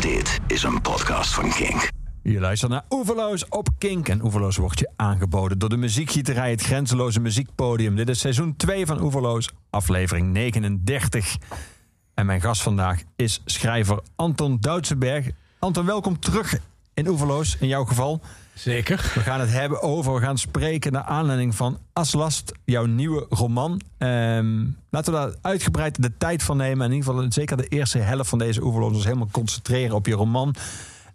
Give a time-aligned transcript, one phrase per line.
[0.00, 1.88] Dit is een podcast van Kink.
[2.22, 4.08] Je luistert naar Oeverloos op Kink.
[4.08, 7.96] En Oeverloos wordt je aangeboden door de muziekgieterij Het Grenzeloze Muziekpodium.
[7.96, 11.36] Dit is seizoen 2 van Oeverloos, aflevering 39.
[12.14, 15.26] En mijn gast vandaag is schrijver Anton Doutsenberg.
[15.58, 16.58] Anton, welkom terug
[16.94, 18.20] in Oeverloos, in jouw geval.
[18.54, 19.12] Zeker.
[19.14, 23.80] We gaan het hebben over, we gaan spreken naar aanleiding van Aslast, jouw nieuwe roman.
[23.98, 26.86] Ehm, laten we daar uitgebreid de tijd van nemen.
[26.86, 28.92] In ieder geval zeker de eerste helft van deze Oeverloos.
[28.92, 30.54] Dus helemaal concentreren op je roman.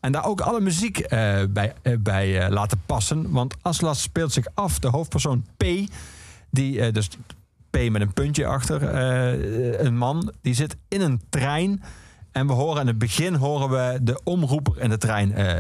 [0.05, 3.31] En daar ook alle muziek eh, bij, eh, bij eh, laten passen.
[3.31, 5.63] Want Aslast speelt zich af, de hoofdpersoon P.
[6.51, 7.09] Die, dus
[7.69, 8.95] P met een puntje achter,
[9.85, 10.33] een man.
[10.41, 11.83] Die zit in een trein.
[12.35, 15.55] En we horen in het begin horen we de omroeper in de trein eh,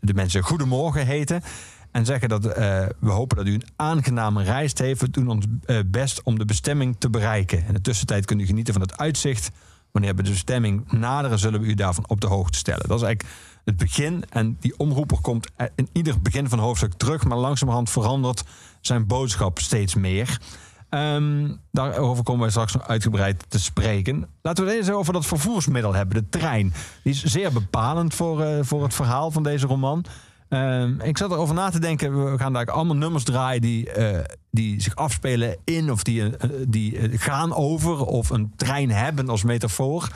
[0.00, 1.42] de mensen goedemorgen heten.
[1.90, 5.00] En zeggen dat eh, we hopen dat u een aangename reis heeft.
[5.00, 7.64] We doen ons eh, best om de bestemming te bereiken.
[7.66, 9.50] In de tussentijd kunt u genieten van het uitzicht.
[9.92, 12.88] Wanneer we de bestemming naderen, zullen we u daarvan op de hoogte stellen.
[12.88, 14.24] Dat is eigenlijk het begin.
[14.28, 17.24] En die omroeper komt in ieder begin van hoofdstuk terug.
[17.24, 18.44] Maar langzamerhand verandert
[18.80, 20.40] zijn boodschap steeds meer.
[20.88, 24.26] Ehm, daarover komen wij straks nog uitgebreid te spreken.
[24.42, 26.72] Laten we het eens over dat vervoersmiddel hebben, de trein.
[27.02, 30.04] Die is zeer bepalend voor, eh, voor het verhaal van deze roman.
[30.48, 34.24] Ehm, ik zat erover na te denken, we gaan daar allemaal nummers draaien die, eh,
[34.50, 39.42] die zich afspelen in of die, eh, die gaan over of een trein hebben als
[39.42, 40.08] metafoor.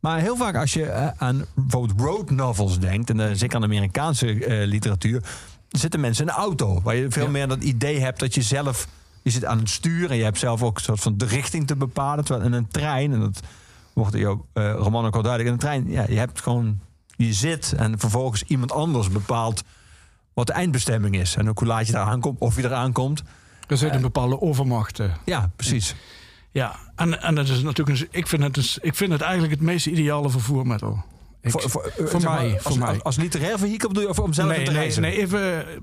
[0.00, 4.26] Maar heel vaak als je aan bijvoorbeeld road novels denkt, en zeker aan de Amerikaanse
[4.66, 5.22] literatuur,
[5.68, 6.80] zitten mensen in een auto.
[6.82, 7.30] Waar je veel Ja.
[7.30, 8.88] meer dat idee hebt dat je zelf,
[9.24, 11.66] je zit aan het stuur en je hebt zelf ook een soort van de richting
[11.66, 12.24] te bepalen.
[12.24, 13.40] Terwijl in een trein, en dat
[13.92, 16.78] wordt in jouw eh, roman ook al duidelijk, in een trein, ja, je hebt gewoon,
[17.16, 19.62] je zit en vervolgens iemand anders bepaalt
[20.32, 21.36] wat de eindbestemming is.
[21.36, 23.22] En ook hoe laat je daar aankomt, of je eraan komt.
[23.66, 25.00] Er zit een bepaalde overmacht.
[25.00, 25.06] eh.
[25.24, 25.94] Ja, precies.
[26.50, 29.52] Ja, en, en dat is natuurlijk een, ik, vind het dus, ik vind het eigenlijk
[29.52, 31.04] het meest ideale vervoermiddel.
[31.40, 32.88] Ik- voor voor, eh, voor zeg maar, mij, als, voor mij.
[32.88, 35.02] Als, als literair vehikel bedoel je, of om zelf nee, te nee, reizen?
[35.02, 35.74] nee, even eh,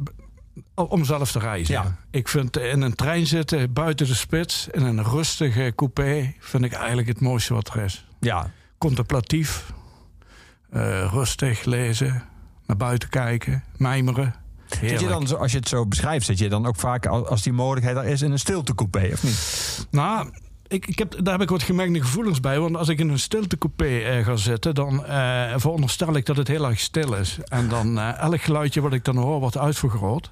[0.75, 1.73] om zelf te reizen.
[1.73, 1.95] Ja.
[2.11, 6.71] Ik vind in een trein zitten, buiten de spits, in een rustige coupé, vind ik
[6.73, 8.05] eigenlijk het mooiste wat er is.
[8.19, 9.71] Ja, Contemplatief,
[10.69, 12.23] eh, rustig lezen,
[12.65, 14.35] naar buiten kijken, mijmeren.
[14.65, 15.27] Zit je Heerlijk.
[15.27, 17.97] dan, als je het zo beschrijft, zit je dan ook vaak, al- als die mogelijkheid
[17.97, 19.87] er is, in een stiltecoupé, of niet?
[19.91, 20.29] Nou,
[20.71, 22.59] ik, ik heb, daar heb ik wat gemengde gevoelens bij.
[22.59, 26.47] Want als ik in een stiltecoupé eh, ga zitten, dan eh, veronderstel ik dat het
[26.47, 27.37] heel erg stil is.
[27.43, 30.31] En dan eh, elk geluidje wat ik dan hoor, wordt uitvergroot.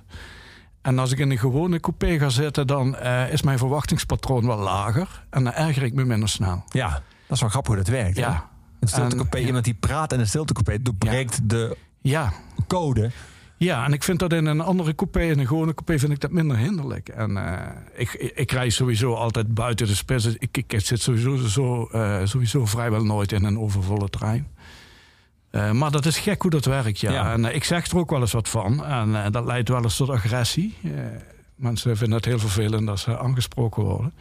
[0.82, 2.98] En als ik in een gewone coupé ga zitten, dan
[3.32, 5.26] is mijn verwachtingspatroon wel lager.
[5.30, 6.64] En dan erger ik me minder snel.
[6.70, 8.18] Ja, dat is wel grappig hoe dat werkt.
[8.18, 12.34] Ja, Een stiltecoupé, En- iemand die praat in een stiltecoupé, doorbreekt de ja.
[12.68, 13.12] code.
[13.60, 16.20] Ja, en ik vind dat in een andere coupé, in een gewone coupé, vind ik
[16.20, 17.10] dat minder hinderlijk.
[17.10, 20.24] En eh, ik, ik, ik reis sowieso altijd buiten de spits.
[20.24, 24.48] Dus Ik, ik zit sowieso, zo, eh, sowieso vrijwel nooit in een overvolle trein.
[25.52, 27.12] Eh, maar dat is gek hoe dat werkt, ja.
[27.12, 27.32] Ja.
[27.32, 28.86] En ik zeg er ook wel eens wat van.
[28.86, 30.78] En dat leidt wel eens tot agressie.
[31.56, 34.14] Mensen vinden het heel vervelend als ze aangesproken worden.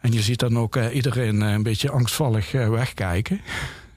[0.00, 3.40] En je ziet dan ook iedereen een beetje angstvallig wegkijken.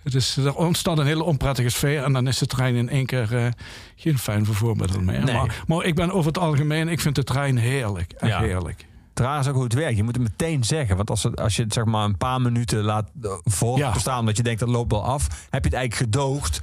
[0.05, 3.05] Het is, er ontstaat een hele onprettige sfeer en dan is de trein in één
[3.05, 3.47] keer eh,
[3.95, 5.23] geen fijn vervoermiddel meer.
[5.23, 5.35] Nee.
[5.35, 8.11] Maar, maar ik ben over het algemeen, ik vind de trein heerlijk.
[8.11, 8.39] Echt Ja.
[8.39, 8.85] heerlijk.
[9.39, 9.97] Is ook hoe het werkt.
[9.97, 10.95] Je moet het meteen zeggen.
[10.95, 14.21] Want als, het, als je het zeg maar een paar minuten laat eh, voor Ja.
[14.21, 16.61] dat je denkt dat loopt wel af, heb je het eigenlijk gedoogd.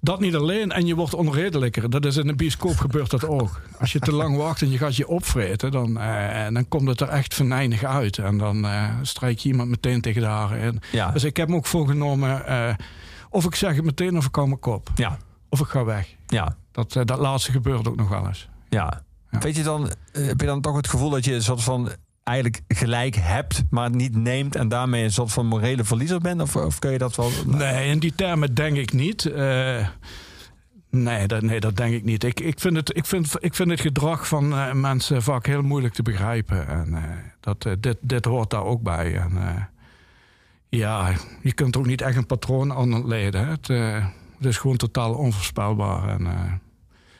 [0.00, 1.90] Dat niet alleen, en je wordt onredelijker.
[1.90, 3.60] Dat is in een bioscoop gebeurt dat ook.
[3.78, 7.00] Als je te lang wacht en je gaat je opvreten, dan, eh, dan komt het
[7.00, 8.18] er echt venijnig uit.
[8.18, 10.80] En dan eh strijk je iemand meteen tegen de haren in.
[10.92, 12.74] Ja, Dus ik heb me ook voorgenomen, eh,
[13.30, 14.90] of ik zeg het meteen of ik hou mijn kop.
[14.94, 15.18] ja,
[15.48, 16.14] Of ik ga weg.
[16.26, 16.56] ja.
[16.72, 18.48] Dat, eh, dat laatste gebeurt ook nog wel eens.
[18.68, 19.04] ja.
[19.30, 19.38] Ja.
[19.38, 21.88] Weet je dan, eh, heb je dan toch het gevoel dat je een soort van
[22.26, 26.40] eigenlijk gelijk hebt, maar niet neemt en daarmee een soort van morele verliezer bent?
[26.40, 27.30] Of, of kun je dat wel...
[27.46, 29.26] Nee, in die termen denk ik niet.
[29.26, 29.88] Eh,
[30.90, 32.24] nee, dat, nee, dat denk ik niet.
[32.24, 35.62] Ik, ik, vind, het, ik, vind, ik vind het gedrag van eh, mensen vaak heel
[35.62, 36.68] moeilijk te begrijpen.
[36.68, 37.02] En eh,
[37.40, 39.16] dat, dit, dit hoort daar ook bij.
[39.16, 39.68] En,
[40.68, 41.12] ja,
[41.42, 43.10] je kunt ook niet echt een patroon aan.
[43.10, 44.06] Het, eh,
[44.36, 46.08] het is gewoon totaal onvoorspelbaar.
[46.08, 46.60] En,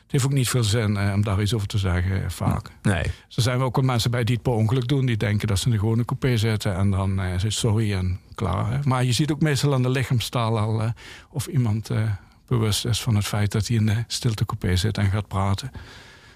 [0.07, 2.71] het heeft ook niet veel zin eh, om daar iets over te zeggen, eh, vaak.
[2.81, 3.03] Nee.
[3.03, 5.05] Er zijn ook wel mensen bij die het per ongeluk doen.
[5.05, 6.75] Die denken dat ze in de gewone coupé zitten.
[6.75, 8.71] En dan eh is sorry en klaar.
[8.71, 8.79] Hè.
[8.83, 10.93] Maar je ziet ook meestal aan de lichaamstaal al...
[11.29, 11.89] of iemand
[12.47, 15.71] bewust is van het feit dat hij in de stiltecoupé zit en gaat praten.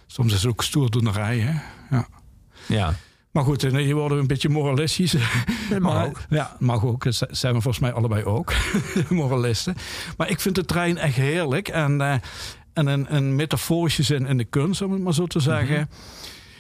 [0.07, 1.39] Soms is het ook stoerdoenerij.
[1.39, 1.59] Hè.
[1.95, 2.07] Ja.
[2.67, 2.94] Ja.
[3.31, 5.15] Maar goed, je wordt een beetje moralistisch.
[5.69, 6.21] mag maar, ook.
[6.29, 7.03] Ja, mag ook.
[7.03, 8.53] Dat zijn we volgens mij allebei ook.
[9.09, 9.75] Moralisten.
[10.17, 11.67] Maar ik vind de trein echt heerlijk.
[11.67, 12.21] En,
[12.73, 15.89] en een, een metaforische zin in de kunst, om het maar zo te zeggen.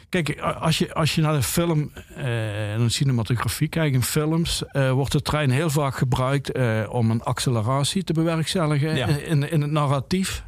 [0.09, 4.63] Kijk, als je, als je naar de film uh, en de cinematografie kijkt in films,
[4.73, 9.07] uh, wordt de trein heel vaak gebruikt uh, om een acceleratie te bewerkstelligen Ja.
[9.07, 10.43] in, in het narratief.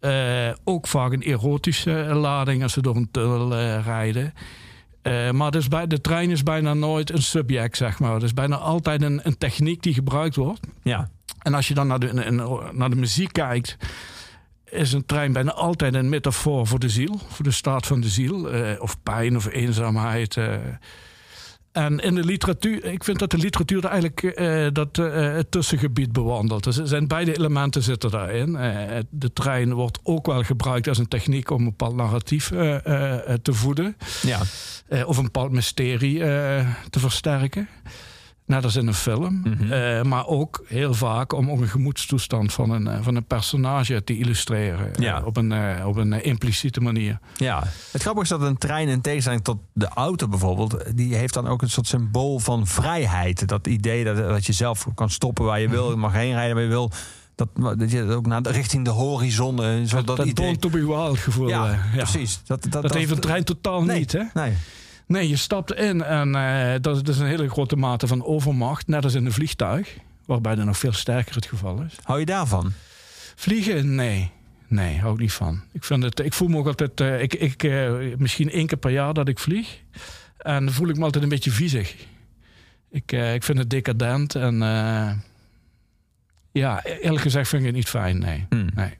[0.00, 4.34] Eh, ook vaak een erotische lading als ze door een tunnel eh, rijden.
[5.02, 8.14] Eh, maar dus bij, de trein is bijna nooit een subject, zeg maar.
[8.14, 10.60] Het is bijna altijd een, een techniek die gebruikt wordt.
[10.82, 11.08] Ja.
[11.42, 12.12] En als je dan naar de,
[12.72, 13.76] naar de muziek kijkt,
[14.70, 18.08] is een trein bijna altijd een metafoor voor de ziel, voor de staat van de
[18.08, 20.36] ziel, eh, of pijn of eenzaamheid.
[20.36, 20.54] eh.
[21.72, 26.12] En in de literatuur, ik vind dat de literatuur er eigenlijk eh, dat, het tussengebied
[26.12, 26.64] bewandelt.
[26.64, 28.52] Dus er zijn beide elementen zitten daarin.
[29.10, 32.48] De trein wordt ook wel gebruikt als een techniek om een bepaald narratief
[33.42, 33.96] te voeden.
[34.22, 34.40] Ja.
[35.04, 36.18] Of een bepaald mysterie
[36.90, 37.68] te versterken.
[38.48, 39.40] Net als in een film.
[39.44, 39.72] Mhm.
[39.72, 44.04] Eh, maar ook heel vaak om ook een gemoedstoestand van een, eh, van een personage
[44.04, 44.94] te illustreren.
[44.94, 45.22] eh, Ja.
[45.24, 47.18] op een, op een impliciete manier.
[47.36, 47.62] Ja,
[47.92, 51.46] het grappige is dat een trein in tegenstelling tot de auto bijvoorbeeld, die heeft dan
[51.46, 53.48] ook een soort symbool van vrijheid.
[53.48, 56.54] Dat idee dat, dat je zelf kan stoppen waar je wil, je mag heen rijden
[56.54, 56.90] waar je wil.
[57.34, 57.48] Dat,
[57.78, 59.86] dat je ook naar de, richting de horizon.
[59.86, 60.44] Zo, dat, dat idee.
[60.46, 61.48] Born to be wild gevoel.
[61.48, 61.78] ja, ja.
[61.96, 62.40] precies.
[62.44, 64.12] Dat, dat, Dat, heeft een trein totaal nee, niet.
[64.12, 64.22] Hè?
[64.34, 64.52] Nee.
[65.08, 68.24] Nee, je stapt in en eh, dat, is- dat is een hele grote mate van
[68.24, 68.86] overmacht.
[68.86, 69.96] Net als in een vliegtuig.
[70.26, 71.96] Waarbij dat nog veel sterker het geval is.
[72.02, 72.72] Hou je daarvan?
[73.36, 73.94] Vliegen?
[73.94, 74.30] Nee.
[74.66, 75.62] Nee, hou ik niet van.
[75.72, 77.00] Ik, vind het, ik voel me ook altijd...
[77.00, 79.80] eh, ik, ik, eh, misschien één keer per jaar dat ik vlieg.
[80.38, 81.94] En dan voel ik me altijd een beetje viezig.
[82.90, 84.34] Ik, ik vind het decadent.
[84.34, 84.58] En
[86.52, 88.18] ja, eerlijk gezegd vind ik het niet fijn.
[88.18, 88.46] Nee.
[88.48, 88.68] Hmm.
[88.74, 88.96] nee.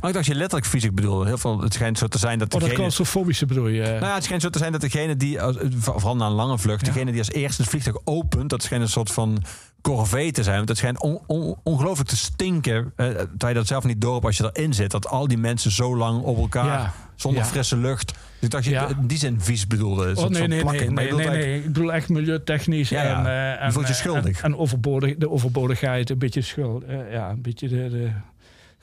[0.00, 1.26] Oh, ik dacht je letterlijk fysiek bedoelde.
[1.26, 2.78] Heel veel, het schijnt zo te zijn dat Oh, dat degene...
[2.80, 3.82] claustrofobische bedoel je?
[3.82, 5.38] Nou ja, het schijnt zo te zijn dat degene die,
[5.78, 6.92] vooral na een lange vlucht, Ja.
[6.92, 9.42] degene die als eerste het vliegtuig opent, dat schijnt een soort van
[9.80, 10.56] corvée te zijn.
[10.56, 14.12] Want het schijnt on- on- ongelooflijk te stinken, eh, terwijl je dat zelf niet door
[14.12, 14.90] hebt als je erin zit.
[14.90, 16.92] Dat al die mensen zo lang op elkaar, Ja.
[17.16, 17.48] zonder Ja.
[17.48, 18.06] frisse lucht.
[18.12, 20.12] Dus ik dacht je in die zin vies bedoelde.
[20.16, 21.56] Oh nee, nee, nee, Maar nee, nee, eigenlijk- nee.
[21.58, 22.88] Ik bedoel echt milieutechnisch.
[22.88, 23.18] Ja, ja.
[23.24, 24.38] En, eh, Je voelt je eh, schuldig.
[24.42, 26.84] En, en overbodig, de overbodigheid, een beetje schuld.
[27.10, 28.10] ja, een beetje de, de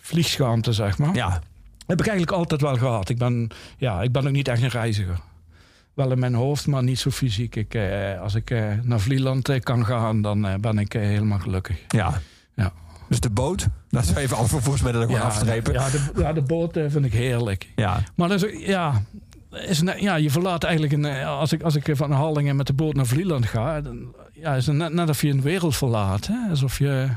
[0.09, 1.15] vliegschaamte, zeg maar.
[1.15, 1.41] Ja,
[1.87, 3.09] Heb ik eigenlijk altijd wel gehad.
[3.09, 3.47] Ik ben,
[3.77, 5.19] ja, ik ben ook niet echt een reiziger.
[5.93, 7.55] Wel in mijn hoofd, maar niet zo fysiek.
[7.55, 11.39] Ik, eh, als ik eh, naar Vlieland eh, kan gaan, dan eh, ben ik helemaal
[11.39, 11.77] gelukkig.
[11.87, 12.21] ja.
[12.55, 12.71] Ja.
[13.09, 15.73] Dus de boot, laten we even alle vervoersmiddelen gewoon afstrepen.
[15.73, 15.85] Ja.
[15.85, 17.67] Ja, de, ja, de boot vind ik heerlijk.
[18.15, 19.03] Maar dat is, ook- ja,
[19.51, 21.05] is ja, je verlaat eigenlijk een.
[21.25, 24.65] Als ik, als ik van Hallingen met de boot naar Vlieland ga, dan ja, is
[24.67, 26.27] het net, net of je een wereld verlaat.
[26.27, 26.49] Hè?
[26.49, 27.09] Alsof je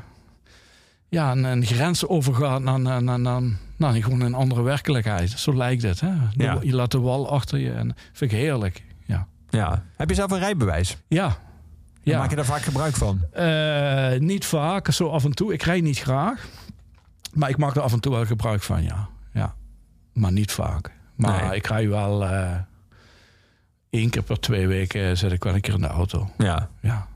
[1.12, 3.42] ja, een, een grens overgaat naar, naar, naar, naar,
[3.76, 5.30] naar gewoon een andere werkelijkheid.
[5.30, 6.00] Zo lijkt het.
[6.00, 6.10] Hè?
[6.36, 6.58] De- Ja.
[6.62, 8.84] Je laat de wal achter je en vind ik heerlijk.
[9.04, 9.26] Ja.
[9.50, 9.82] ja.
[9.96, 10.96] Heb je zelf een rijbewijs?
[11.08, 11.36] Ja.
[12.02, 12.18] ja.
[12.18, 13.20] Maak je daar vaak gebruik van?
[13.32, 15.52] Eh, niet vaak, zo af en toe.
[15.52, 16.46] Ik rijd niet graag.
[17.32, 19.08] Maar ik maak er af en toe wel gebruik van, ja.
[19.32, 19.54] ja.
[20.12, 20.90] Maar niet vaak.
[21.16, 21.56] Maar Nee.
[21.56, 22.54] ik rij wel eh
[23.90, 26.30] één keer per twee weken zit ik wel een keer in de auto.
[26.38, 26.68] Ja.
[26.80, 27.06] Ja.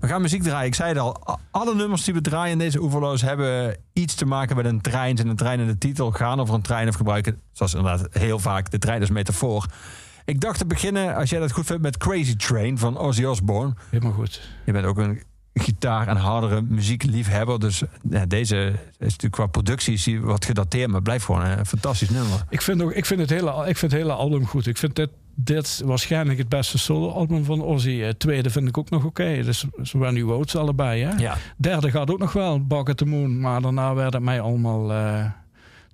[0.00, 0.66] We gaan muziek draaien.
[0.66, 4.26] Ik zei het al, alle nummers die we draaien in deze oeverloos hebben iets te
[4.26, 5.16] maken met een trein.
[5.16, 8.38] En een trein in de titel gaan over een trein of gebruiken, zoals inderdaad heel
[8.38, 9.66] vaak, de trein als metafoor.
[10.24, 13.74] Ik dacht te beginnen, als jij dat goed vindt, met Crazy Train van Ozzy Osbourne.
[13.90, 14.48] Helemaal goed.
[14.64, 15.22] Je bent ook een
[15.54, 17.60] gitaar- en hardere muziekliefhebber.
[17.60, 22.44] Dus ja, deze is natuurlijk qua productie wat gedateerd, maar blijft gewoon een fantastisch nummer.
[22.48, 24.66] Ik vind, ook, ik vind, het, hele, ik vind het hele album goed.
[24.66, 27.98] Ik vind dit, dit waarschijnlijk het beste solo-album van Ozzy.
[27.98, 29.42] Het tweede vind ik ook nog oké.
[29.42, 31.02] Dus zo When You Roads allebei.
[31.02, 31.10] Hè?
[31.16, 31.36] Ja.
[31.56, 33.40] Derde gaat ook nog wel, Back at the Moon.
[33.40, 35.24] Maar daarna werden het mij allemaal eh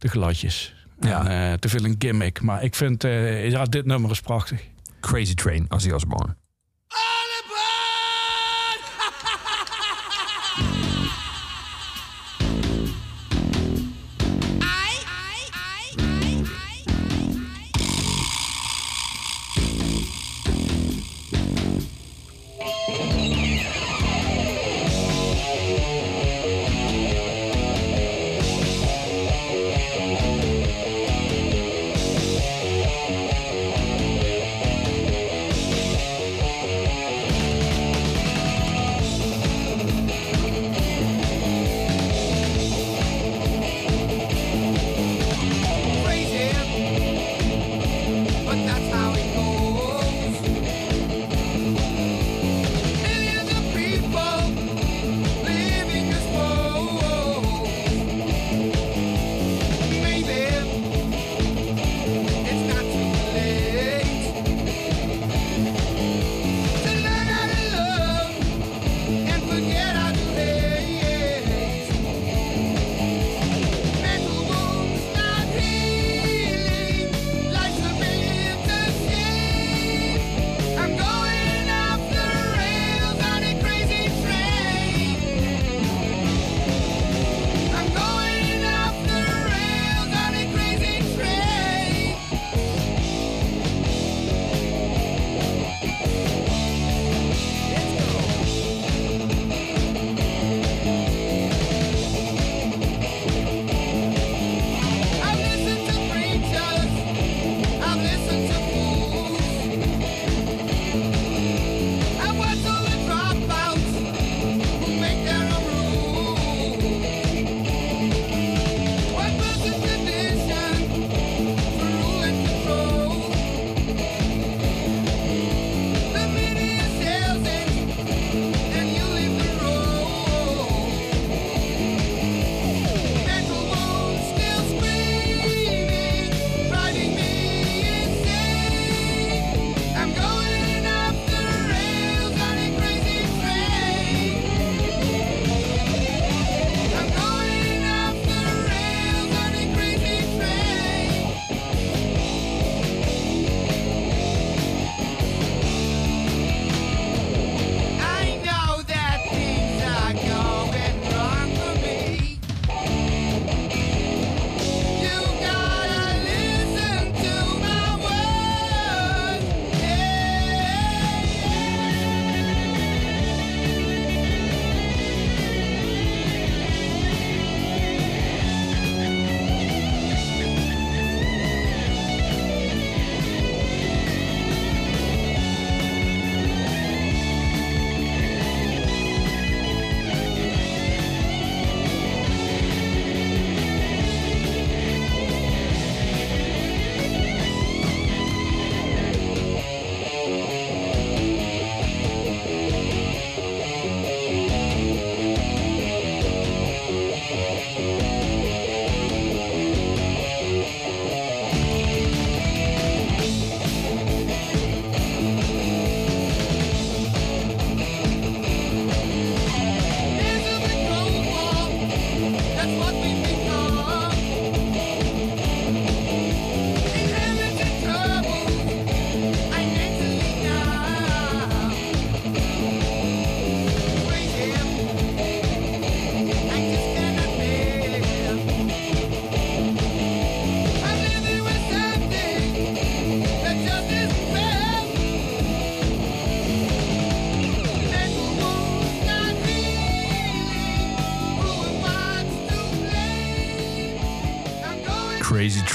[0.02, 0.74] te gladjes.
[1.00, 1.26] Ja.
[1.26, 2.40] En, eh, te veel een gimmick.
[2.40, 4.62] Maar ik vind, eh, ja, dit nummer is prachtig.
[5.00, 6.36] Crazy Train, Ozzy Osbourne.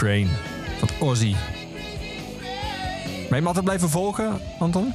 [0.08, 0.30] Train
[0.78, 1.36] van Ozzy.
[3.02, 4.94] Ben je hem altijd blijven volgen, Anton?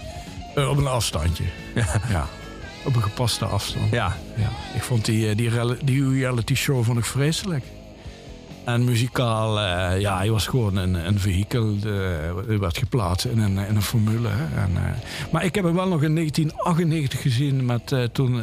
[0.54, 1.44] Eh, op een afstandje.
[1.74, 2.00] Ja.
[2.08, 2.26] Ja.
[2.84, 3.90] Op een gepaste afstand.
[3.90, 4.16] Ja.
[4.36, 4.50] Ja.
[4.74, 5.50] Ik vond die, eh, die,
[5.84, 7.64] die reality show vond ik vreselijk.
[8.64, 11.78] En muzikaal, eh, ja, hij was gewoon een, een vehikel.
[11.78, 14.28] De, hij werd geplaatst in een, in een formule.
[14.28, 14.60] hè.
[14.62, 14.72] En,
[15.32, 18.42] maar ik heb hem wel nog in 1998 gezien met toen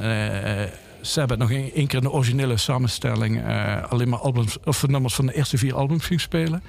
[0.99, 5.15] eh, Sabbath nog een, één keer een originele samenstelling eh, alleen maar albums, of nummers
[5.15, 6.63] van de eerste vier albums ging spelen.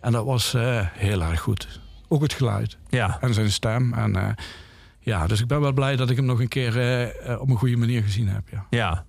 [0.00, 1.80] En dat was eh, heel erg goed.
[2.08, 3.18] Ook het geluid Ja.
[3.20, 3.92] en zijn stem.
[3.94, 4.28] En, eh,
[5.00, 6.72] ja, dus ik ben wel blij dat ik hem nog een keer
[7.40, 8.42] op een goede manier gezien heb.
[8.50, 8.66] Ja.
[8.70, 9.04] Ja.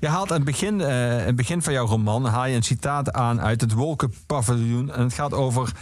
[0.00, 3.40] Je haalt aan het begin, het begin van jouw roman haal je een citaat aan
[3.40, 4.92] uit het Wolkenpaviljoen.
[4.92, 5.72] En het gaat over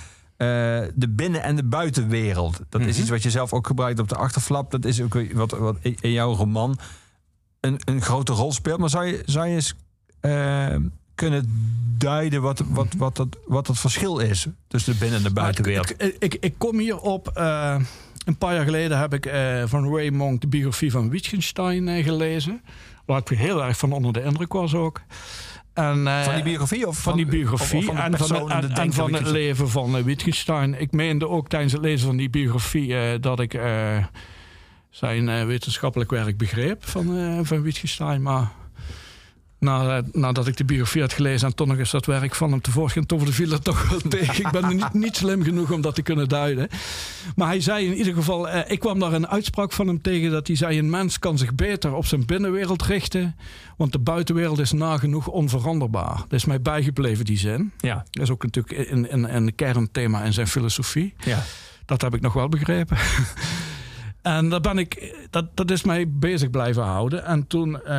[0.94, 2.60] de binnen- en de buitenwereld.
[2.68, 3.00] Dat is Mhm.
[3.00, 4.70] iets wat je zelf ook gebruikt op de achterflap.
[4.70, 6.78] Dat is ook wat, wat in jouw roman
[7.66, 8.78] een, een grote rol speelt.
[8.78, 9.74] Maar zou je, zou je eens
[10.20, 10.76] eh,
[11.14, 11.44] kunnen
[11.98, 15.90] duiden wat, wat, wat, dat, wat het verschil is tussen de binnen- en de buitenwereld?
[15.90, 17.30] Ik, ik, ik, ik kom hierop.
[17.34, 17.76] eh
[18.24, 22.62] een paar jaar geleden heb ik eh, van Ray Monk de biografie van Wittgenstein gelezen.
[23.04, 25.00] Waar ik heel erg van onder de indruk was ook.
[25.74, 26.88] En, Van die biografie?
[26.88, 30.80] Of van die biografie of van de en, van, en van het leven van Wittgenstein.
[30.80, 33.58] Ik meende ook tijdens het lezen van die biografie dat ik
[34.96, 38.22] zijn eh, wetenschappelijk werk begreep van, eh, van Wittgenstein.
[38.22, 38.50] Maar
[39.58, 42.60] na, nadat ik de biografie had gelezen en toch nog eens dat werk van hem
[42.60, 44.44] tevoorschijn toverde, viel het toch wel tegen.
[44.44, 46.68] Ik ben er niet, niet slim genoeg om dat te kunnen duiden.
[47.36, 50.30] Maar hij zei in ieder geval, eh, ik kwam daar een uitspraak van hem tegen
[50.30, 53.36] dat hij zei: een mens kan zich beter op zijn binnenwereld richten,
[53.76, 56.16] want de buitenwereld is nagenoeg onveranderbaar.
[56.16, 57.72] Dat is mij bijgebleven die zin.
[57.78, 61.14] Ja, Dat is ook natuurlijk een, een, een kernthema in zijn filosofie.
[61.24, 61.42] ja.
[61.84, 62.96] Dat heb ik nog wel begrepen.
[64.26, 67.24] en dat, ben ik, dat, dat is mij bezig blijven houden.
[67.24, 67.94] En toen eh,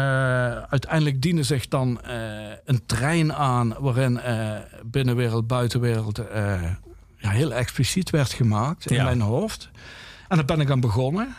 [0.62, 2.16] uiteindelijk diende zich dan eh,
[2.66, 4.52] een trein aan waarin eh,
[4.86, 6.22] binnenwereld, buitenwereld
[7.18, 9.04] ja, heel expliciet werd gemaakt in Ja.
[9.04, 9.70] mijn hoofd.
[10.28, 11.36] En daar ben ik aan begonnen.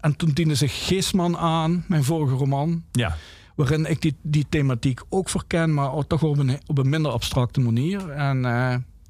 [0.00, 3.16] En toen diende zich Geestman aan, mijn vorige roman ja.
[3.54, 7.60] waarin ik die, die thematiek ook verken, maar toch op een, op een minder abstracte
[7.60, 8.10] manier.
[8.10, 8.44] En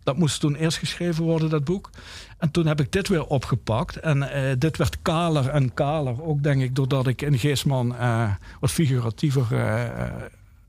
[0.02, 1.90] dat moest toen eerst geschreven worden, dat boek.
[2.38, 3.96] En toen heb ik dit weer opgepakt.
[3.96, 8.30] En eh, dit werd kaler en kaler, ook denk ik, doordat ik in Geestman eh,
[8.60, 10.10] wat figuratiever eh,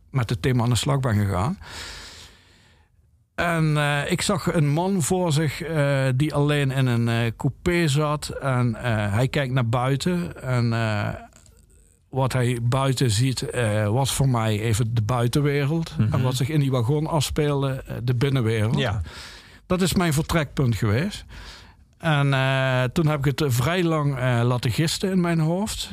[0.09, 1.57] met het thema aan de slag ben gegaan.
[3.35, 3.77] En
[4.09, 5.63] ik zag een man voor zich
[6.15, 8.27] die alleen in een coupé zat.
[8.27, 8.75] En
[9.11, 10.41] hij kijkt naar buiten.
[10.41, 10.73] En
[12.13, 15.97] wat hij buiten ziet, eh, was voor mij even de buitenwereld.
[15.97, 16.13] Mhm.
[16.13, 18.77] En wat zich in die wagon afspeelde, eh, de binnenwereld.
[18.77, 19.01] ja.
[19.65, 21.25] Dat is mijn vertrekpunt geweest.
[21.97, 25.89] En eh, toen heb ik het vrij lang laten gisten in mijn hoofd.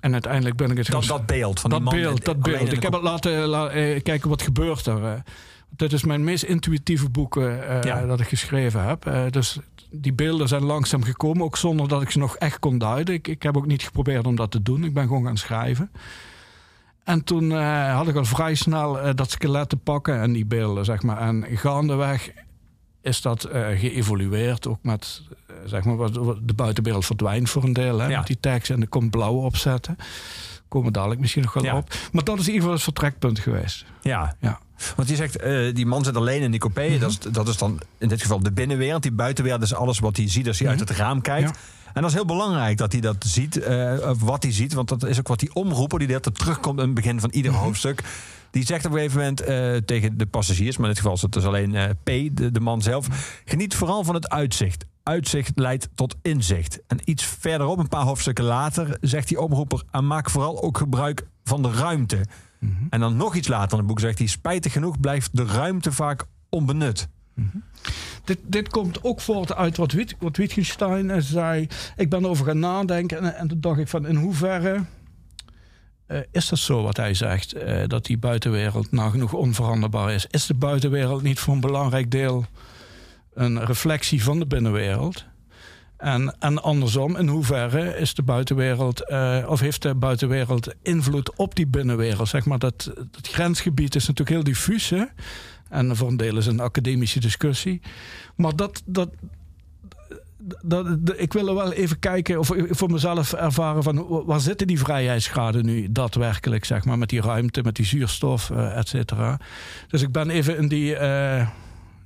[0.00, 1.98] En uiteindelijk ben ik het Dat, dat beeld van dat die man.
[2.00, 2.72] beeld, dat beeld.
[2.72, 3.68] Ik heb het laten la-
[4.02, 5.22] kijken wat gebeurt er.
[5.70, 5.76] Eh.
[5.76, 8.06] Dit is mijn meest intuïtieve boek eh, Ja.
[8.06, 9.06] dat ik geschreven heb.
[9.06, 9.58] Eh, dus
[9.90, 13.14] die beelden zijn langzaam gekomen, ook zonder dat ik ze nog echt kon duiden.
[13.14, 14.84] Ik, ik heb ook niet geprobeerd om dat te doen.
[14.84, 15.90] Ik ben gewoon gaan schrijven.
[17.04, 20.46] En toen eh, had ik al vrij snel eh, dat skelet te pakken en die
[20.46, 21.18] beelden, zeg maar.
[21.18, 22.30] En gaandeweg
[23.02, 27.72] is dat eh, geëvolueerd, ook met, eh, zeg maar, wat, de buitenwereld verdwijnt voor een
[27.72, 27.98] deel.
[27.98, 28.18] Hè, Ja.
[28.18, 29.96] Met die tekst en er komt blauw opzetten.
[30.68, 31.76] Komen dadelijk misschien nog wel Ja.
[31.76, 31.94] op.
[32.12, 33.84] Maar dat is in ieder geval het vertrekpunt geweest.
[34.02, 34.36] Ja.
[34.40, 34.60] Ja.
[34.96, 36.88] Want je zegt, eh, die man zit alleen in die coupé.
[36.88, 36.98] Mhm.
[37.00, 39.02] dat, is, dat is dan in dit geval de binnenwereld.
[39.02, 40.78] Die buitenwereld is alles wat hij ziet als hij Mhm.
[40.78, 41.48] uit het raam kijkt.
[41.48, 41.54] Ja.
[41.94, 43.56] En dat is heel belangrijk dat hij dat ziet,
[44.02, 44.72] of wat hij ziet.
[44.72, 47.52] Want dat is ook wat die omroeper, die dat terugkomt in het begin van ieder
[47.52, 47.60] Mhm.
[47.60, 48.02] hoofdstuk.
[48.50, 51.22] Die zegt op een gegeven moment eh, tegen de passagiers, maar in dit geval is
[51.22, 52.06] het dus alleen P,
[52.36, 53.06] de, de man zelf.
[53.44, 54.84] Geniet vooral van het uitzicht.
[55.02, 56.78] Uitzicht leidt tot inzicht.
[56.86, 61.26] En iets verderop, een paar hoofdstukken later, zegt die omroeper: en maak vooral ook gebruik
[61.44, 62.24] van de ruimte.
[62.58, 62.72] Mhm.
[62.90, 65.92] En dan nog iets later in het boek zegt hij: spijtig genoeg blijft de ruimte
[65.92, 67.08] vaak onbenut.
[68.24, 71.66] Dit, dit komt ook voort uit wat, Witt, wat Wittgenstein zei.
[71.96, 74.84] Ik ben erover gaan nadenken en, en toen dacht ik van in hoeverre
[76.06, 77.52] eh, is dat zo wat hij zegt?
[77.52, 80.26] eh, dat die buitenwereld nagenoeg onveranderbaar is.
[80.26, 82.44] Is de buitenwereld niet voor een belangrijk deel
[83.34, 85.24] een reflectie van de binnenwereld?
[85.96, 91.66] En, andersom, in hoeverre is de buitenwereld, eh, of heeft de buitenwereld invloed op die
[91.66, 92.28] binnenwereld?
[92.28, 94.90] Zeg maar dat, dat grensgebied is natuurlijk heel diffuus.
[94.90, 95.04] Hè?
[95.68, 97.80] En voor een deel is een academische discussie.
[98.36, 99.08] Maar dat, dat,
[100.64, 104.66] dat, dat- ik wil er wel even kijken, of voor mezelf ervaren van waar zitten
[104.66, 109.40] die vrijheidsgraden nu daadwerkelijk, zeg maar, met die ruimte, met die zuurstof, eh et cetera.
[109.88, 111.48] Dus ik ben even in die, eh,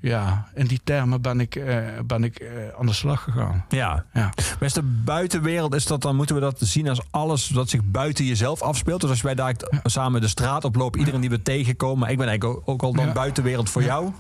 [0.01, 3.65] ja, in die termen ben ik, eh, ben ik eh, aan de slag gegaan.
[3.69, 4.05] Ja.
[4.13, 4.33] Ja.
[4.35, 7.81] Maar is de buitenwereld, is dat dan moeten we dat zien als alles wat zich
[7.85, 9.01] buiten jezelf afspeelt?
[9.01, 12.29] Dus als wij daar samen de straat oplopen, iedereen die we tegenkomen, maar ik ben
[12.29, 13.13] eigenlijk ook, al dan Ja.
[13.13, 14.13] buitenwereld voor jou.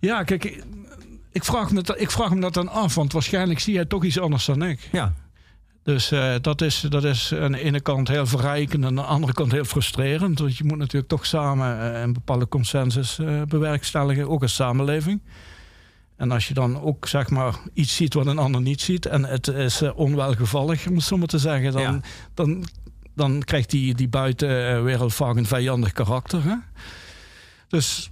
[0.00, 0.44] Ja, kijk,
[1.32, 4.04] ik- vraag, me dat, ik vraag me dat dan af, want waarschijnlijk zie jij toch
[4.04, 4.88] iets anders dan ik.
[4.92, 5.12] Ja.
[5.84, 9.02] Dus eh, dat, is, dat is aan de ene kant heel verrijkend en aan de
[9.02, 10.38] andere kant heel frustrerend.
[10.38, 15.20] Want je moet natuurlijk toch samen eh, een bepaalde consensus eh, bewerkstelligen, ook als samenleving.
[16.16, 19.24] En als je dan ook zeg maar iets ziet wat een ander niet ziet en
[19.24, 22.00] het is onwelgevallig, om het zo maar te zeggen, dan, Ja.
[22.34, 22.64] dan,
[23.14, 26.44] dan krijgt die, die buitenwereld vaak een vijandig karakter.
[26.44, 26.54] Hè?
[27.68, 28.10] Dus,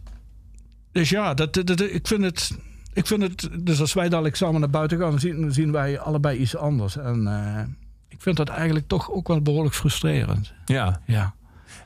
[0.92, 2.50] dus ja, dat, dat, dat- ik vind het.
[2.92, 6.38] Ik vind het, dus als wij dadelijk samen naar buiten gaan, zien, zien wij allebei
[6.38, 6.96] iets anders.
[6.96, 7.62] En eh,
[8.08, 10.52] ik vind dat eigenlijk toch ook wel behoorlijk frustrerend.
[10.64, 11.00] ja.
[11.06, 11.34] Ja.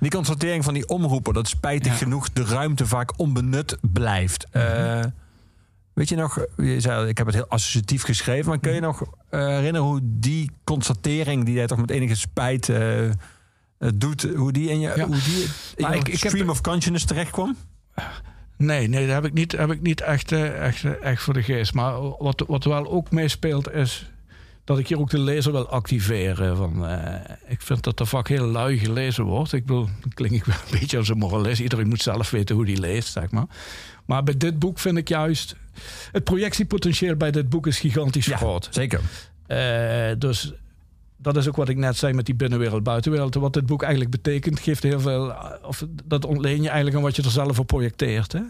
[0.01, 1.99] Die constatering van die omroepen, dat spijtig Ja.
[1.99, 4.47] genoeg de ruimte vaak onbenut blijft.
[4.51, 5.05] Eh,
[5.93, 9.03] weet je nog, je zei, ik heb het heel associatief geschreven, maar kun je nog
[9.31, 12.71] eh, herinneren hoe die constatering, die jij toch met enige spijt
[13.95, 15.07] doet, hoe die in je, Ja.
[15.07, 15.43] hoe die
[15.77, 17.57] in Maar je ik- ik heb- stream of consciousness terecht kwam?
[18.57, 21.35] Nee, nee, dat heb ik niet, heb ik niet echt, eh, echt, eh, echt voor
[21.35, 21.75] de geest.
[21.75, 24.11] Maar wat, wat wel ook meespeelt is
[24.65, 26.57] dat ik hier ook de lezer wil activeren.
[26.57, 29.53] Van, eh, ik vind dat er vaak heel lui gelezen wordt.
[29.53, 31.61] Ik bedoel, dan klink ik wel een beetje als een moralist.
[31.61, 33.47] Iedereen moet zelf weten hoe die leest, zeg maar.
[34.05, 35.57] Maar bij dit boek vind ik juist...
[36.13, 38.69] Het projectiepotentieel bij dit boek is gigantisch groot.
[38.71, 39.01] zeker.
[40.19, 40.53] Dus
[41.17, 43.35] dat is ook wat ik net zei met die binnenwereld, buitenwereld.
[43.35, 45.35] Wat dit boek eigenlijk betekent, geeft heel veel.
[45.63, 48.33] Of dat ontleen je eigenlijk aan wat je er zelf op projecteert.
[48.33, 48.41] Hè?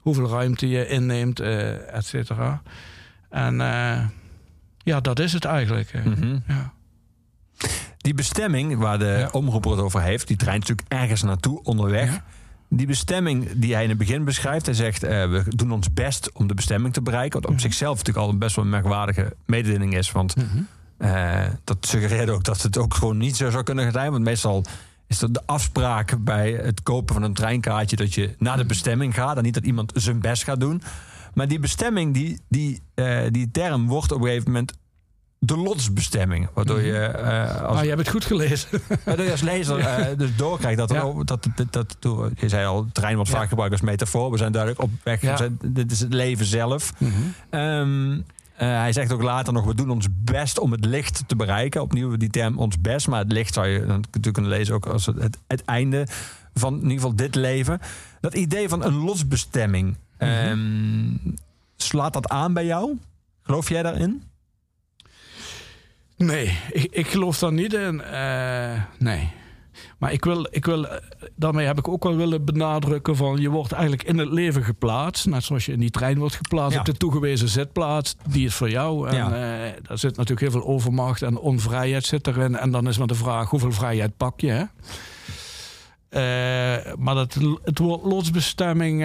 [0.00, 2.62] Hoeveel ruimte je inneemt, eh et cetera.
[3.30, 4.06] En eh,
[4.78, 5.90] ja, dat is het eigenlijk.
[5.92, 6.04] eh.
[6.04, 6.36] Mhm.
[6.48, 6.72] ja.
[7.96, 9.28] Die bestemming waar de Ja.
[9.32, 12.10] omroeper het over heeft, die treint natuurlijk ergens naartoe onderweg.
[12.12, 12.24] Ja.
[12.68, 16.32] Die bestemming die hij in het begin beschrijft, hij zegt: eh, we doen ons best
[16.32, 17.40] om de bestemming te bereiken.
[17.40, 20.12] Wat op zichzelf natuurlijk al een best wel een merkwaardige mededeling is.
[20.12, 20.46] Want Mhm.
[20.96, 24.10] Eh, dat suggereert ook dat het ook gewoon niet zo zou kunnen zijn.
[24.10, 24.64] Want meestal
[25.06, 29.14] is dat de afspraak bij het kopen van een treinkaartje dat je naar de bestemming
[29.14, 30.82] gaat en niet dat iemand zijn best gaat doen.
[31.34, 34.72] Maar die bestemming, die, die, eh, die term wordt op een gegeven moment
[35.38, 36.48] de lotsbestemming.
[36.54, 38.68] Waardoor je eh, als Ah, je hebt het goed gelezen.
[39.04, 41.12] Waardoor je als lezer dus doorkrijgt dat, er Ja.
[41.24, 43.36] dat, dat, dat, je zei al, het trein wordt Ja.
[43.36, 44.30] vaak gebruikt als metafoor.
[44.30, 45.20] We zijn duidelijk op weg.
[45.20, 45.48] Ja.
[45.64, 46.92] Dit is het leven zelf.
[47.50, 47.86] Eh,
[48.54, 51.82] hij zegt ook later nog, we doen ons best om het licht te bereiken.
[51.82, 53.08] Opnieuw die term ons best.
[53.08, 56.06] Maar het licht zou je dan natuurlijk kunnen lezen ook als het, het, het einde
[56.54, 57.80] van in ieder geval dit leven.
[58.20, 59.96] Dat idee van een lotsbestemming.
[60.18, 61.16] ehm,
[61.76, 62.98] slaat dat aan bij jou?
[63.42, 64.22] Geloof jij daarin?
[66.16, 68.00] Nee, ik, ik geloof daar niet in.
[68.00, 69.32] Eh, nee.
[70.04, 70.96] Maar ik wil, ik wil, eh,
[71.36, 75.26] daarmee heb ik ook wel willen benadrukken van je wordt eigenlijk in het leven geplaatst.
[75.26, 76.78] Net zoals je in die trein wordt geplaatst Ja.
[76.78, 78.16] op de toegewezen zitplaats.
[78.28, 79.08] Die is voor jou.
[79.08, 79.26] En Ja.
[79.26, 82.56] eh, daar zit natuurlijk heel veel overmacht en onvrijheid zit erin.
[82.56, 84.50] En dan is maar de vraag hoeveel vrijheid pak je.
[84.50, 84.64] Hè?
[86.08, 88.98] Eh, maar dat, het woord lotsbestemming...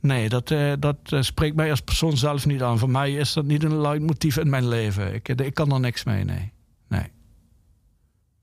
[0.00, 2.78] Nee, dat, dat spreekt mij als persoon zelf niet aan.
[2.78, 5.14] Voor mij is dat niet een leidmotief in mijn leven.
[5.14, 6.52] Ik, ik kan er niks mee, nee.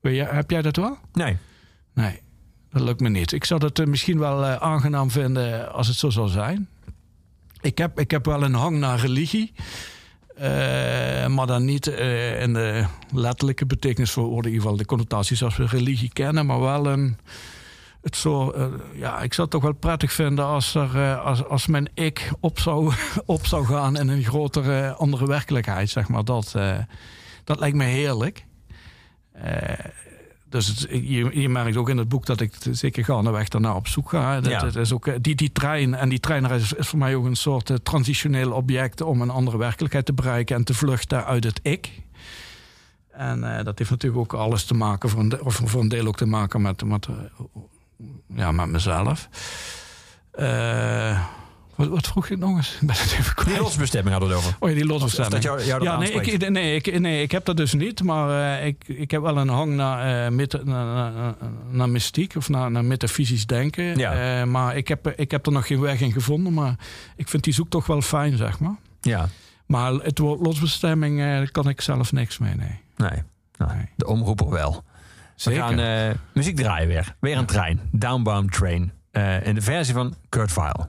[0.00, 0.98] Heb jij dat wel?
[1.12, 1.36] Nee.
[1.94, 2.20] Nee,
[2.70, 3.32] dat lukt me niet.
[3.32, 6.68] Ik zou het eh, misschien wel eh, aangenaam vinden als het zo zou zijn.
[7.60, 9.52] Ik heb, ik heb wel een hang naar religie.
[10.34, 14.44] eh, maar dan niet in de letterlijke betekenis voor woorden.
[14.44, 16.46] In ieder geval de connotaties als we religie kennen.
[16.46, 17.16] Maar wel een...
[18.02, 18.54] Het zo,
[18.94, 22.58] ja, ik zou het toch wel prettig vinden als, er, als, als mijn ik op
[22.58, 22.92] zou,
[23.26, 25.90] op zou gaan in een grotere, andere werkelijkheid.
[25.90, 26.24] Zeg maar.
[26.24, 26.54] dat,
[27.44, 28.46] dat lijkt me heerlijk.
[29.42, 29.84] Eh,
[30.50, 33.86] dus het, je, je merkt ook in het boek dat ik zeker gaandeweg daarna op
[33.88, 34.40] zoek ga.
[34.40, 34.80] Dat, Ja.
[34.80, 37.36] is ook, eh, die, die trein en die trein is, is voor mij ook een
[37.36, 41.60] soort eh, transitioneel object om een andere werkelijkheid te bereiken en te vluchten uit het
[41.62, 41.90] ik.
[43.10, 46.06] En dat heeft natuurlijk ook alles te maken, voor een, de- of voor een deel
[46.06, 47.08] ook te maken met, met,
[48.34, 49.28] ja, met mezelf.
[50.30, 51.24] Eh,
[51.78, 52.78] wat, wat vroeg je nog eens?
[53.44, 54.56] Die lotsbestemming hadden we het over.
[54.60, 55.34] Oh ja, die lotsbestemming.
[55.34, 58.02] dat jou, jou dat Ja, nee ik, nee, ik, nee, ik heb dat dus niet.
[58.02, 61.34] Maar eh, ik, ik heb wel een hang naar, eh, naar, naar,
[61.70, 63.98] naar mystiek of naar, naar metafysisch denken.
[63.98, 64.40] Ja.
[64.40, 66.54] Eh, maar ik heb, ik heb er nog geen weg in gevonden.
[66.54, 66.74] Maar
[67.16, 68.76] ik vind die zoektocht wel fijn, zeg maar.
[69.00, 69.28] Ja,
[69.66, 72.80] Maar het woord lotsbestemming, daar kan ik zelf niks mee, nee.
[72.96, 73.22] nee.
[73.56, 73.88] Nou, Nee.
[73.96, 74.72] De omroeper wel.
[74.72, 75.62] We Zeker.
[75.62, 77.14] gaan muziek draaien weer.
[77.20, 77.80] Weer een trein.
[77.90, 78.92] Downbound Train.
[79.42, 80.88] In de versie van Kurt Vile.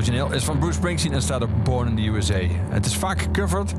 [0.00, 2.40] origineel is van Bruce Springsteen en staat op Born in the USA.
[2.70, 3.72] Het is vaak gecoverd,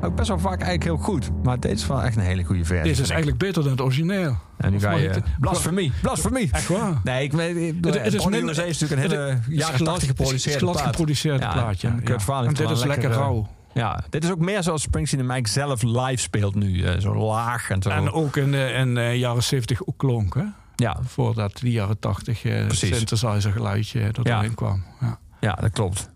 [0.00, 1.30] ook best wel vaak eigenlijk heel goed.
[1.42, 2.92] Maar dit is wel echt een hele goede versie.
[2.94, 4.36] Dit is eigenlijk beter dan het origineel.
[4.56, 5.08] En nu ga je...
[5.08, 6.48] het- Blasfemie, blasfemie.
[6.52, 7.00] Echt waar?
[7.04, 7.74] Nee, ik weet...
[7.84, 10.08] Het- het is Born in the USA is natuurlijk een hele het jaren glad- 80
[10.08, 10.86] geproduceerde glad plaat.
[10.86, 12.18] geproduceerde Ja, Kurt ja.
[12.18, 13.48] Vaal En dit is lekker rauw.
[13.74, 16.82] Ja, dit is ook meer zoals Springsteen en Mike zelf live speelt nu.
[16.84, 17.88] eh, zo laag en zo.
[17.88, 20.42] En ook in de in de jaren 70 ook klonk, hè?
[20.76, 22.96] ja, Voordat die jaren 80 eh Precies.
[22.96, 24.22] synthesizer geluidje er Ja.
[24.22, 24.84] doorheen kwam.
[25.00, 25.18] Ja.
[25.48, 26.10] Ja, dat klopt.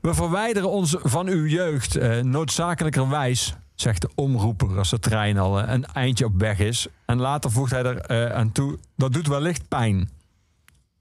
[0.00, 5.60] We verwijderen ons van uw jeugd eh, noodzakelijkerwijs, zegt de omroeper als de trein al
[5.60, 6.86] eh, een eindje op weg is.
[7.06, 10.10] En later voegt hij er eh, aan toe, dat doet wellicht pijn.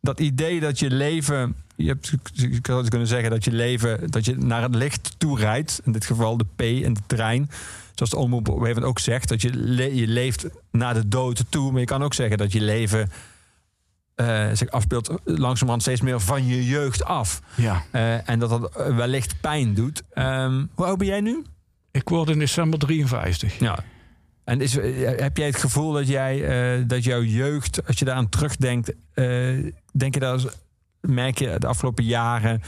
[0.02, 2.13] Dat idee dat je leven, je hebt
[2.63, 6.06] zou kunnen zeggen dat je leven, dat je naar het licht toe rijdt, in dit
[6.06, 7.49] geval de P en de trein.
[7.93, 11.71] Zoals de omroeper ook zegt, dat je, le- je leeft naar de dood toe.
[11.71, 13.12] Maar je kan ook zeggen dat je leven
[14.19, 17.41] eh, zich afspeelt langzamerhand steeds meer van je jeugd af.
[17.55, 17.84] ja.
[17.91, 20.03] Eh, en dat dat wellicht pijn doet.
[20.13, 21.43] Ehm, hoe oud ben jij nu?
[21.91, 23.60] Ik word in december 53.
[23.60, 23.79] Ja.
[24.43, 28.29] En is, eh, heb jij het gevoel dat jij dat jouw jeugd, als je daaraan
[28.29, 28.93] terugdenkt,
[29.91, 30.58] denk je dat
[31.01, 32.62] merk je de afgelopen jaren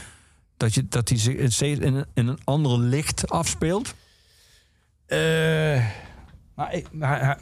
[0.56, 3.94] dat je dat die zich steeds in een, in een ander licht afspeelt?
[6.54, 7.36] Maar ik- hij-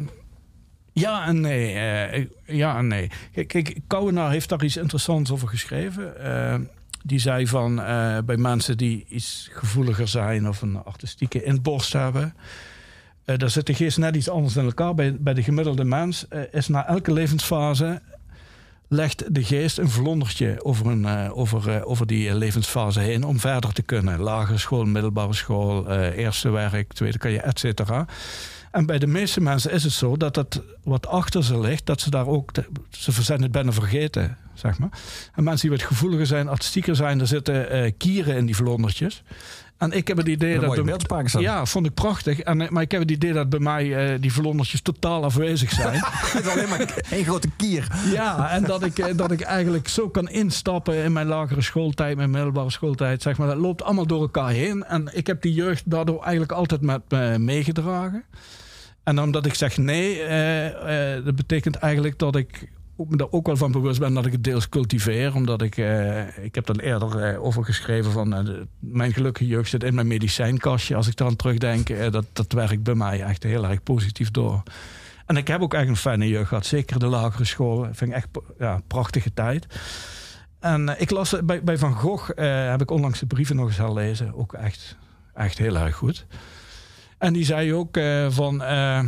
[1.01, 1.75] ja en nee.
[1.75, 3.11] eh, ja en nee.
[3.47, 6.25] Kijk, Kouwenaar heeft daar iets interessants over geschreven.
[6.25, 6.55] Eh,
[7.03, 12.35] die zei van eh, bij mensen die iets gevoeliger zijn of een artistieke inborst hebben.
[13.25, 14.95] daar zit de geest net iets anders in elkaar.
[14.95, 18.03] Bij, bij de gemiddelde mens is na elke levensfase
[18.89, 23.83] legt de geest een vlondertje over, een, over, over die levensfase heen om verder te
[23.83, 24.21] kunnen.
[24.21, 28.07] Lagere school, middelbare school, eerste werk, tweede kan je, et cetera.
[28.71, 32.01] En bij de meeste mensen is het zo dat dat wat achter ze ligt, dat
[32.01, 32.51] ze daar ook,
[32.91, 34.91] ze zijn het bijna vergeten, zeg maar.
[35.35, 39.23] En mensen die wat gevoeliger zijn, artistieker zijn, er zitten eh, kieren in die vlondertjes.
[39.77, 40.67] En ik heb het idee dat...
[40.67, 41.29] mooie beeldspraak.
[41.29, 42.41] Ja, vond ik prachtig.
[42.41, 45.71] En, eh, maar ik heb het idee dat bij mij eh, die vlondertjes totaal afwezig
[45.71, 46.01] zijn.
[46.05, 47.87] Het is alleen maar één grote kier.
[48.13, 52.31] Ja, en dat ik, dat ik eigenlijk zo kan instappen in mijn lagere schooltijd, mijn
[52.31, 53.23] middelbare schooltijd.
[53.23, 54.85] Zeg maar, dat loopt allemaal door elkaar heen.
[54.85, 58.25] En ik heb die jeugd daardoor eigenlijk altijd met me meegedragen.
[59.03, 63.47] En omdat ik zeg nee, eh, eh, dat betekent eigenlijk dat ik me daar ook
[63.47, 65.35] wel van bewust ben dat ik het deels cultiveer.
[65.35, 69.95] Omdat ik, eh, ik heb daar eerder over geschreven van mijn gelukkige jeugd zit in
[69.95, 70.97] mijn medicijnkastje.
[70.97, 74.63] Als ik daaraan terugdenk, dat, dat werkt bij mij echt heel erg positief door.
[75.27, 76.67] En ik heb ook echt een fijne jeugd gehad.
[76.67, 77.89] Zeker de lagere school.
[77.93, 79.67] Vind echt ja, prachtige tijd.
[80.59, 82.31] En ik las bij, bij Van Gogh,
[82.71, 84.35] heb ik onlangs de brieven nog eens herlezen.
[84.35, 84.97] Ook echt,
[85.35, 86.27] echt heel erg goed.
[87.21, 88.63] En die zei ook eh, van...
[88.63, 89.03] eh,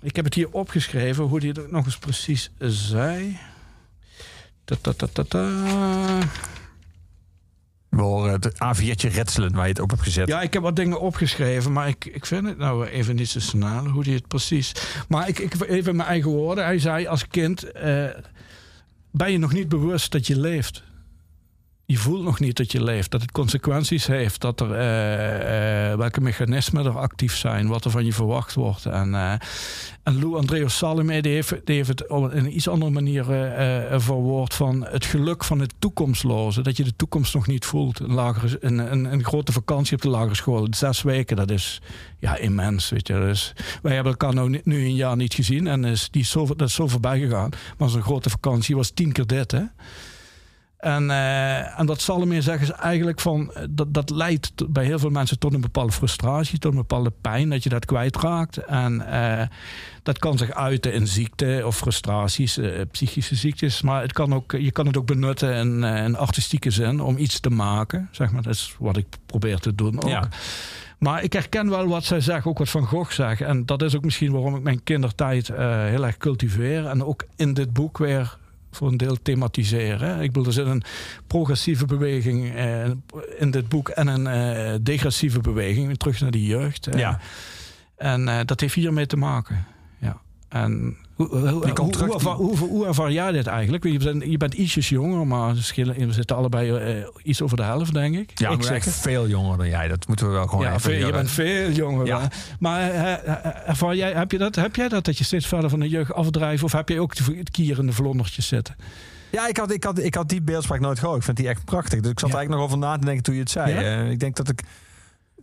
[0.00, 3.38] ik heb het hier opgeschreven, hoe die het nog eens precies zei.
[4.64, 5.48] Ta, ta, ta, ta, ta.
[7.88, 10.28] We horen het A4'tje retselen waar je het op hebt gezet.
[10.28, 13.40] Ja, ik heb wat dingen opgeschreven, maar ik, ik vind het nou even niet zo
[13.40, 14.72] snel hoe die het precies.
[15.08, 16.64] Maar ik, ik even mijn eigen woorden.
[16.64, 18.08] Hij zei als kind: eh,
[19.10, 20.82] ben je nog niet bewust dat je leeft?
[21.88, 25.98] Je voelt nog niet dat je leeft, dat het consequenties heeft, dat er eh, eh,
[25.98, 28.86] welke mechanismen er actief zijn, wat er van je verwacht wordt.
[28.86, 29.32] En, eh,
[30.02, 33.24] Lou Andreas Salome heeft, heeft het op een iets andere manier
[34.00, 36.62] verwoord van het geluk van het toekomstloze.
[36.62, 37.98] Dat je de toekomst nog niet voelt.
[37.98, 41.80] Een, lagere, een, een, een grote vakantie op de lagere school, zes weken, dat is
[42.18, 42.88] ja, immens.
[42.88, 43.14] Weet je.
[43.14, 46.68] Dus wij hebben elkaar nou, nu een jaar niet gezien en is, die zo, dat
[46.68, 47.50] is zo voorbij gegaan.
[47.78, 49.50] Maar zo'n grote vakantie was tien keer dit.
[49.50, 49.62] Hè?
[50.78, 54.98] En, eh, en dat Salome zeggen is eigenlijk van eh, dat, dat leidt bij heel
[54.98, 58.56] veel mensen tot een bepaalde frustratie, tot een bepaalde pijn dat je dat kwijtraakt.
[58.56, 59.46] En eh,
[60.02, 62.60] dat kan zich uiten in ziekte of frustraties,
[62.90, 63.82] psychische ziektes.
[63.82, 67.40] Maar het kan ook, je kan het ook benutten in, in artistieke zin om iets
[67.40, 68.08] te maken.
[68.10, 70.08] Zeg maar, dat is wat ik probeer te doen ook.
[70.08, 70.28] Ja.
[70.98, 73.40] Maar ik herken wel wat zij zeggen, ook wat Van Gogh zegt.
[73.40, 76.86] En dat is ook misschien waarom ik mijn kindertijd heel erg cultiveer.
[76.86, 78.36] En ook in dit boek weer
[78.76, 80.20] voor een deel thematiseren.
[80.20, 80.82] Ik bedoel, er zit een
[81.26, 82.84] progressieve beweging eh,
[83.38, 85.96] in dit boek en een eh, degressieve beweging.
[85.96, 86.88] Terug naar die jeugd.
[86.96, 87.20] Ja.
[87.96, 89.66] En eh, dat heeft hiermee te maken.
[89.98, 90.20] Ja.
[90.48, 93.46] En hoe, hoe, hoe, Die komt terug, hoe, die- ervaar- hoe, hoe ervaar jij dit
[93.46, 93.84] eigenlijk?
[93.84, 97.56] Je bent, je bent ietsjes jonger, maar we schillen- we zitten allebei eh, iets over
[97.56, 98.30] de helft, denk ik.
[98.38, 99.88] Ja, ik zeg veel jonger dan jij.
[99.88, 102.06] Dat moeten we wel gewoon ja, veel, je bent veel jonger.
[102.06, 102.28] Ja.
[102.58, 105.70] Maar eh, eh, ervaar jij, heb, je dat, heb jij dat, dat je steeds verder
[105.70, 106.62] van de jeugd afdrijft?
[106.62, 108.76] Of heb jij ook het kier in de vlondertjes zitten?
[109.30, 111.18] Ja, ik had, ik, had, ik had die beeldspraak nooit gehoord.
[111.18, 112.00] Ik vind die echt prachtig.
[112.00, 112.36] Dus ik zat Ja.
[112.36, 113.84] eigenlijk nog over na te denken toen je het zei.
[113.84, 114.00] Ja?
[114.02, 114.60] Ik denk dat ik...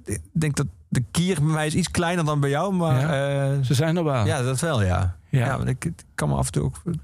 [0.06, 3.64] Ik denk dat de kier bij mij is iets kleiner dan bij jou, maar ja,
[3.64, 4.26] Ze zijn er wel.
[4.26, 5.16] ja dat wel, ja.
[5.30, 5.46] Ja.
[5.46, 7.02] Ja, ik, ik kan me af en toe ook een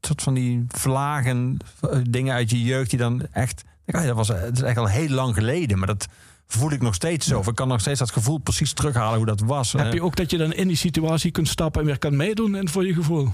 [0.00, 3.64] soort van die vlagen, eh, dingen uit je jeugd die dan echt...
[3.86, 6.06] ah, dat was, het is echt al heel lang geleden, maar dat
[6.46, 7.42] voel ik nog steeds zo.
[7.46, 9.72] Ik kan nog steeds dat gevoel precies terughalen hoe dat was.
[9.72, 12.16] Heb Eh, je ook dat je dan in die situatie kunt stappen en weer kan
[12.16, 13.28] meedoen en voor je gevoel?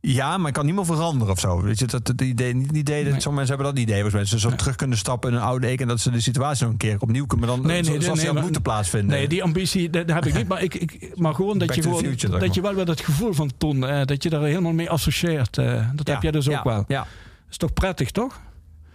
[0.00, 1.62] Ja, maar ik kan niet meer veranderen of zo.
[1.62, 3.20] Weet je, dat, dat idee, niet het idee dat Nee.
[3.20, 4.12] sommige mensen hebben dat idee.
[4.12, 4.24] mij.
[4.24, 4.56] Ze zo Nee.
[4.56, 6.96] terug kunnen stappen in een oude ik en dat ze de situatie nog een keer
[6.98, 7.48] opnieuw kunnen.
[7.48, 9.10] Dan Nee, nee, zoals die had moeten plaatsvinden.
[9.10, 10.48] Nee, die ambitie dat, heb ik niet.
[10.52, 12.54] Maar, ik, ik, maar gewoon dat je, gewoon, future, dat maar.
[12.54, 15.58] je wel weer dat gevoel van toen, eh, dat je daar helemaal mee associeert.
[15.58, 16.84] eh, dat Ja, heb jij dus ook ja, wel.
[16.88, 17.06] Ja,
[17.50, 18.40] is toch prettig, toch?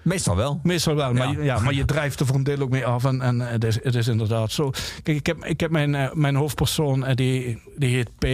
[0.02, 0.60] meestal wel.
[0.64, 1.32] Meestal wel, maar, Ja.
[1.40, 3.06] je- ja, maar je drijft er voor een deel ook mee af.
[3.06, 4.70] En, en eh, het, is, het is inderdaad zo.
[5.04, 8.26] Kijk, ik heb, ik heb mijn, eh, mijn hoofdpersoon, eh, die, die heet P.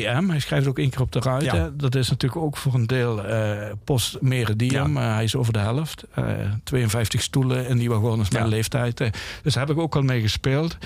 [0.00, 1.58] PM, hij schrijft ook één keer op de ruiten.
[1.58, 1.70] Ja.
[1.74, 4.96] Dat is natuurlijk ook voor een deel eh post meridium.
[4.96, 6.04] Eh, hij is over de helft.
[6.14, 6.24] Eh,
[6.64, 8.50] 52 stoelen in die wagon is mijn Ja.
[8.50, 9.00] leeftijd.
[9.00, 9.10] Eh,
[9.42, 10.76] dus daar heb ik ook al mee gespeeld.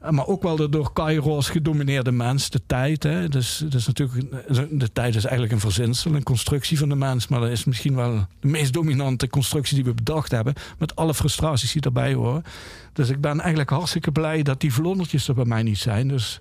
[0.00, 3.02] Eh, maar ook wel de door Kairos gedomineerde mens, de tijd.
[3.02, 3.28] Hè.
[3.28, 4.30] Dus, dus natuurlijk,
[4.70, 7.28] de tijd is eigenlijk een verzinsel, een constructie van de mens.
[7.28, 10.54] Maar dat is misschien wel de meest dominante constructie die we bedacht hebben.
[10.78, 12.44] Met alle frustraties die daarbij horen.
[12.92, 16.08] Dus ik ben eigenlijk hartstikke blij dat die vlondertjes er bij mij niet zijn.
[16.08, 16.40] Dus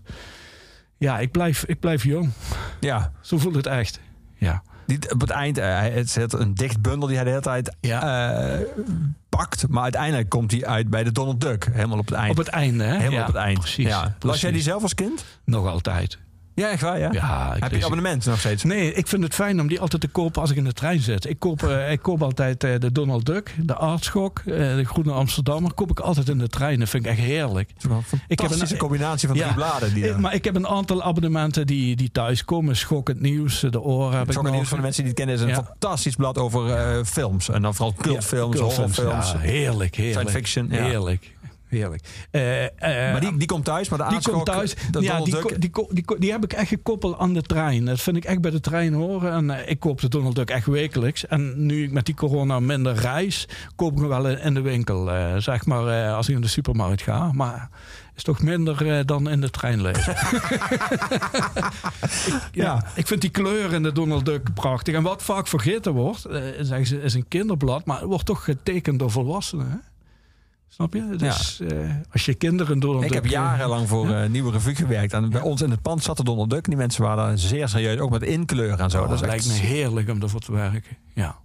[0.97, 2.29] ja, ik blijf, ik blijf jong.
[2.79, 3.12] Ja.
[3.21, 3.99] Zo voelt het echt.
[4.38, 4.62] Ja.
[4.86, 7.41] Die, op het eind, eh, hij- het is een dicht bundel die hij de hele
[7.41, 8.53] tijd eh,
[9.29, 9.67] pakt.
[9.67, 11.67] Maar uiteindelijk komt hij uit bij de Donald Duck.
[11.71, 12.31] Helemaal op het eind.
[12.31, 12.89] Op het einde, hè?
[12.97, 13.60] Helemaal Ja, op het eind.
[13.60, 13.86] Precies.
[13.88, 14.15] Ja.
[14.19, 15.25] Las jij die zelf als kind?
[15.45, 16.17] Nog altijd.
[16.56, 17.56] Ja, echt waar, ja?
[17.60, 18.63] Heb je abonnement nog steeds?
[18.63, 21.00] Nee, ik vind het fijn om die altijd te kopen als ik in de trein
[21.00, 21.30] zit.
[21.30, 25.12] Ik koop, eh, ik koop altijd eh, de Donald Duck, de Aardschok, eh, de Groene
[25.12, 25.74] Amsterdammer.
[25.74, 26.80] Koop ik altijd in de trein.
[26.80, 27.70] Dat vind ik echt heerlijk.
[27.74, 29.44] Het is wel een Ik heb een- combinatie van Ja.
[29.44, 29.94] drie bladen.
[29.94, 32.76] Die Ik- maar ik heb een aantal abonnementen die, die thuis komen.
[32.76, 34.54] Schokkend nieuws, de oren heb Het ik is ook nog.
[34.54, 35.36] nieuws van de mensen die het kennen.
[35.36, 35.63] is een Ja.
[35.63, 37.50] fantastisch blad over films.
[37.50, 39.34] En dan vooral cultfilms, horrorfilms.
[39.38, 40.30] Heerlijk, heerlijk.
[40.30, 40.84] Science fiction, ja.
[40.84, 41.35] Heerlijk,
[41.75, 42.27] heerlijk.
[42.31, 42.71] Eh, eh,
[43.11, 44.75] maar die, die komt thuis, maar de die komt thuis.
[45.03, 47.85] ja, die, Duck- die, die, die heb ik echt gekoppeld aan de trein.
[47.85, 49.31] Dat vind ik echt bij de trein horen.
[49.31, 51.27] En eh, ik koop de Donald Duck echt wekelijks.
[51.27, 55.09] En nu ik met die corona minder reis, koop ik hem wel in de winkel.
[55.38, 57.31] zeg maar als ik in de supermarkt ga.
[57.31, 57.69] Maar
[58.15, 60.15] is toch minder dan in de trein lezen.
[62.25, 64.95] Ik- ja, ik vind die kleur in de Donald Duck prachtig.
[64.95, 66.21] En wat vaak vergeten wordt,
[66.59, 67.86] zeggen ze, is een kinderblad.
[67.86, 69.69] Maar het wordt toch getekend door volwassenen.
[69.71, 69.78] Hè?
[70.76, 71.15] Snap je?
[71.17, 71.78] Dus eh,
[72.11, 73.21] als je kinderen Donald Ik Duck...
[73.21, 74.23] heb jarenlang voor Ja.
[74.23, 75.13] een nieuwe revue gewerkt.
[75.13, 76.65] En bij ons in het pand zat de Donald Duck.
[76.65, 77.99] Die mensen waren daar zeer serieus.
[77.99, 79.01] Ook met inkleuren en zo.
[79.01, 80.97] Oh, dat echt lijkt me heerlijk om ervoor te werken.
[81.13, 81.36] Ja.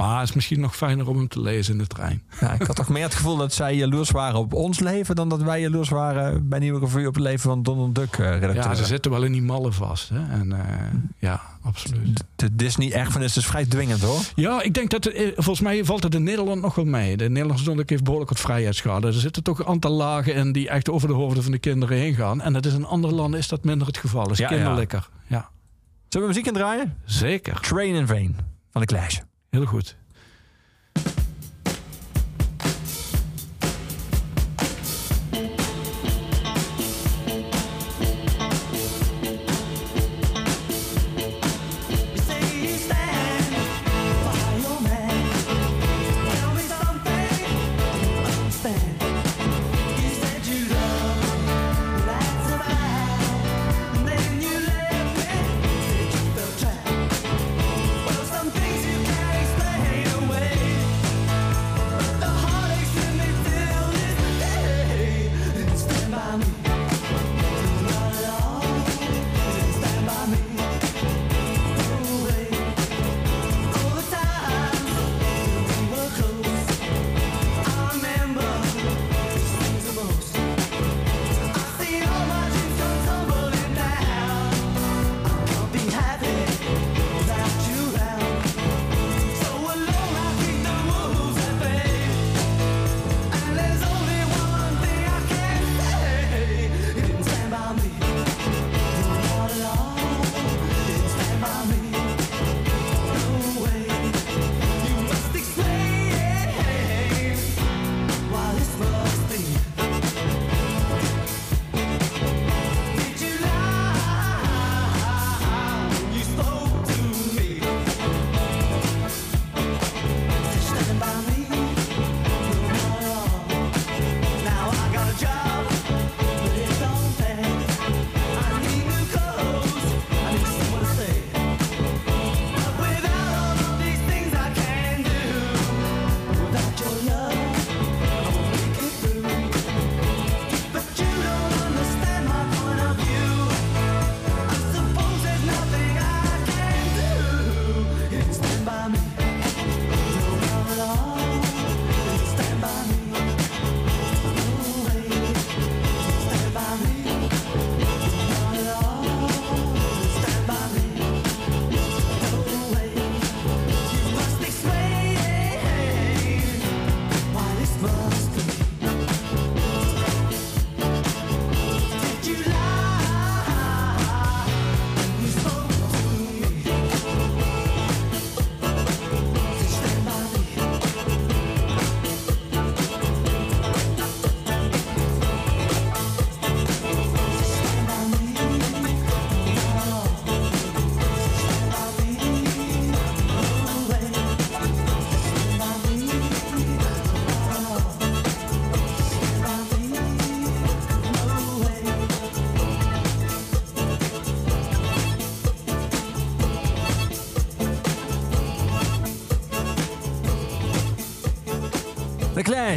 [0.00, 2.22] Maar het is misschien nog fijner om hem te lezen in de trein.
[2.40, 5.14] Ja, ik had toch meer het gevoel dat zij jaloers waren op ons leven...
[5.16, 8.54] dan dat wij jaloers waren bij Nieuwe Revue op het leven van Donald Duck eh.
[8.54, 10.08] Ja, ze zitten wel in die mallen vast.
[10.08, 10.38] Hè?
[10.40, 10.74] En, eh,
[11.18, 12.24] ja, absoluut.
[12.36, 14.20] De Disney erfenis is vrij dwingend hoor.
[14.34, 17.16] Ja, ik denk dat het, eh, volgens mij valt het in Nederland nog wel mee.
[17.16, 19.06] De Nederlandse Donald heeft behoorlijk wat vrijheidsschade.
[19.06, 21.96] Er zitten toch een aantal lagen in die echt over de hoofden van de kinderen
[21.96, 22.40] heen gaan.
[22.40, 24.22] En dat is in andere landen is dat minder het geval.
[24.22, 25.08] Dat is Ja, kinderlijker.
[25.26, 25.48] Ja.
[26.08, 26.96] Zullen we muziek in draaien?
[27.04, 27.60] zeker.
[27.60, 28.36] Train in Vain
[28.70, 29.18] van de Clash.
[29.50, 29.96] Heel goed.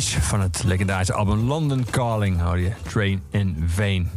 [0.02, 4.12] Van het legendarische album London Calling hoor je Train in Vain.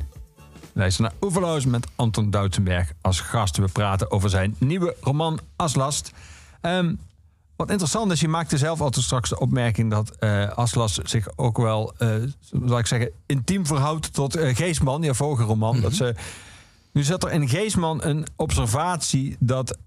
[0.73, 3.57] Luister naar Oeverloos met Anton Doutsenberg als gast.
[3.57, 6.13] We praten over zijn nieuwe roman Aslast.
[6.61, 6.95] Ehm,
[7.57, 11.57] wat interessant is, je maakte zelf altijd straks de opmerking dat eh Aslas zich ook
[11.57, 12.15] wel, eh
[12.65, 15.81] zal ik zeggen, intiem verhoudt tot eh, Geesman, je vorige roman.
[15.81, 16.15] dat ze,
[16.93, 19.79] nu zat er in Geesman een observatie dat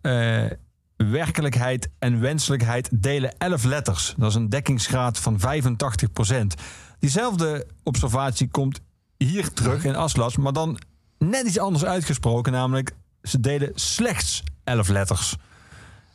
[1.08, 4.14] werkelijkheid en wenselijkheid delen 11 letters.
[4.18, 6.62] Dat is een dekkingsgraad van 85%
[7.00, 8.82] Diezelfde observatie komt
[9.18, 10.80] hier terug in Aslas, maar dan
[11.18, 12.92] net iets anders uitgesproken, namelijk
[13.24, 15.36] ze delen slechts 11 letters.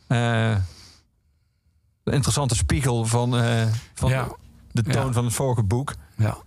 [0.07, 0.57] Eh,
[2.03, 4.27] een interessante spiegel van, eh, van Ja.
[4.71, 5.11] de toon Ja.
[5.11, 5.93] van het vorige boek.
[6.15, 6.37] Ja.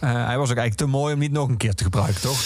[0.00, 2.40] Eh, hij was ook eigenlijk te mooi om niet nog een keer te gebruiken, toch?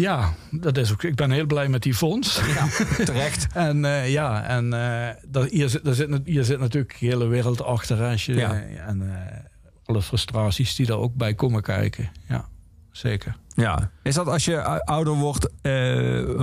[0.00, 1.02] Ja, dat is ook.
[1.02, 2.40] Ik ben heel blij met die fonds.
[2.46, 2.66] Ja,
[3.04, 3.46] terecht.
[3.54, 7.26] En eh, ja, en eh, dat, hier, zit, daar zit, hier zit natuurlijk de hele
[7.26, 8.02] wereld achter.
[8.02, 8.52] Als je, Ja.
[8.86, 9.38] En eh,
[9.84, 12.10] alle frustraties die daar ook bij komen kijken.
[12.28, 12.48] Ja,
[12.90, 13.36] zeker.
[13.54, 13.90] Ja.
[14.02, 15.48] Is dat als je ou- ouder wordt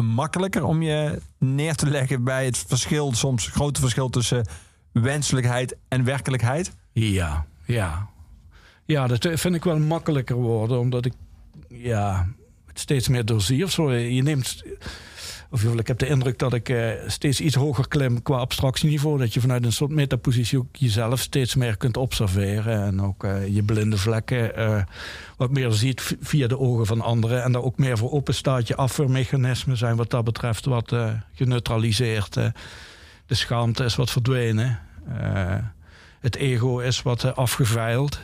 [0.01, 4.47] makkelijker om je neer te leggen bij het verschil, soms grote verschil tussen
[4.91, 6.75] wenselijkheid en werkelijkheid?
[6.91, 8.07] Ja, ja.
[8.85, 11.13] Ja, dat vind ik wel makkelijker worden, omdat ik
[11.67, 12.27] ja,
[12.79, 13.93] steeds meer of zo.
[13.93, 14.63] Je neemt,
[15.49, 19.17] of ik heb de indruk dat ik eh, steeds iets hoger klim qua abstractieniveau.
[19.17, 22.83] Dat je vanuit een soort metapositie ook jezelf steeds meer kunt observeren.
[22.83, 24.83] En ook eh, je blinde vlekken eh,
[25.37, 27.43] wat meer ziet via de ogen van anderen.
[27.43, 28.67] En daar ook meer voor open staat.
[28.67, 30.95] Je afweermechanismen zijn wat dat betreft wat
[31.33, 32.33] geneutraliseerd.
[32.33, 34.79] de schaamte is wat verdwenen.
[36.19, 38.19] Het ego is wat afgeveild.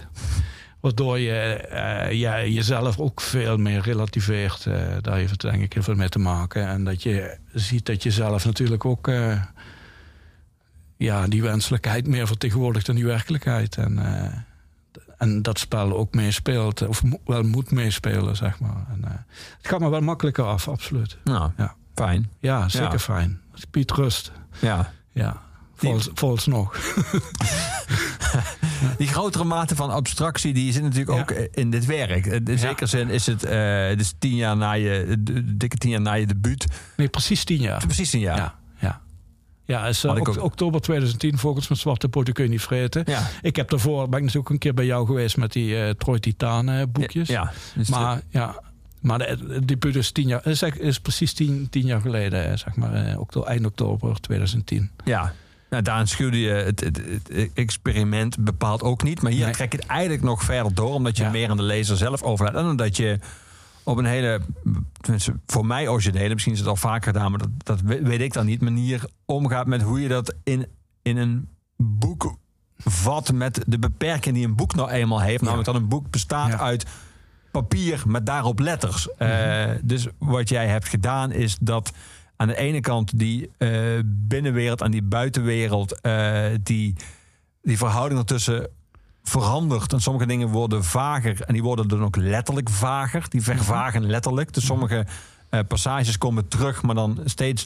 [0.82, 4.66] Waardoor je eh, ja, jezelf ook veel meer relativeert.
[4.66, 6.68] Eh, daar heeft het denk ik heel veel mee te maken.
[6.68, 9.42] En dat je ziet dat je zelf natuurlijk ook eh,
[10.98, 13.78] ja, die wenselijkheid meer vertegenwoordigt dan die werkelijkheid.
[13.78, 14.00] En,
[15.18, 18.86] en dat spel ook meespeelt, of wel moet meespelen, zeg maar.
[18.90, 19.26] En,
[19.58, 21.18] het gaat me wel makkelijker af, absoluut.
[21.24, 21.76] Nou, Ja.
[21.96, 22.30] fijn.
[22.40, 23.00] Ja, zeker Ja.
[23.00, 23.42] fijn.
[23.72, 24.92] Piet Rust, Ja.
[25.12, 25.42] ja.
[25.90, 26.76] Vols, vols nog.
[28.98, 31.20] Die grotere mate van abstractie die zit natuurlijk Ja.
[31.22, 32.26] ook in dit werk.
[32.26, 33.42] In de zekere zin is het,
[33.90, 36.66] het is tien jaar na je, de- dikke tien jaar na je debuut.
[36.98, 37.86] Nee, precies tien jaar.
[37.86, 38.38] Precies tien jaar.
[38.38, 39.02] Ja, ja.
[39.66, 43.04] Ja, is, eh, ook- oktober 2010 volgens mijn zwarte poten kun je niet vreten.
[43.06, 43.28] Ja.
[43.42, 45.90] Ik heb daarvoor, ben ik natuurlijk ook een keer bij jou geweest met die eh
[45.90, 47.28] Troy Titaan eh, boekjes.
[47.28, 48.62] Ja, dus Maar ja,
[49.02, 52.94] maar de, debuut is, tien jaar, is, is precies tien, tien jaar geleden, zeg maar,
[52.94, 54.90] eh, okto- eind oktober 2010.
[55.04, 55.34] Ja.
[55.72, 57.02] Nou, daarin schuwde je het, het,
[57.32, 59.22] het experiment bepaald ook niet.
[59.22, 59.54] Maar hier Nee.
[59.54, 60.94] trek je het eigenlijk nog verder door.
[60.94, 61.30] Omdat je Ja.
[61.30, 62.56] meer aan de lezer zelf overlaat.
[62.56, 63.20] En omdat je
[63.84, 64.42] op een hele,
[65.46, 68.34] voor mij originele, misschien is het al vaker gedaan, maar dat, dat we- weet ik
[68.34, 70.66] dan niet, manier omgaat met hoe je dat in,
[71.02, 72.36] in een boek
[72.78, 75.42] vat met de beperking die een boek nou eenmaal heeft.
[75.42, 76.60] Namelijk dat een boek bestaat Ja.
[76.60, 76.86] uit
[77.52, 79.16] papier met daarop letters.
[79.18, 81.92] Eh, dus wat jij hebt gedaan is dat
[82.42, 83.70] aan de ene kant die eh,
[84.06, 86.96] binnenwereld en die buitenwereld, eh, die,
[87.62, 88.68] die verhouding ertussen
[89.24, 89.94] verandert.
[89.94, 93.26] En sommige dingen worden vager en die worden dan ook letterlijk vager.
[93.30, 94.54] Die vervagen letterlijk.
[94.54, 95.06] Dus sommige
[95.50, 97.66] eh, passages komen terug, maar dan steeds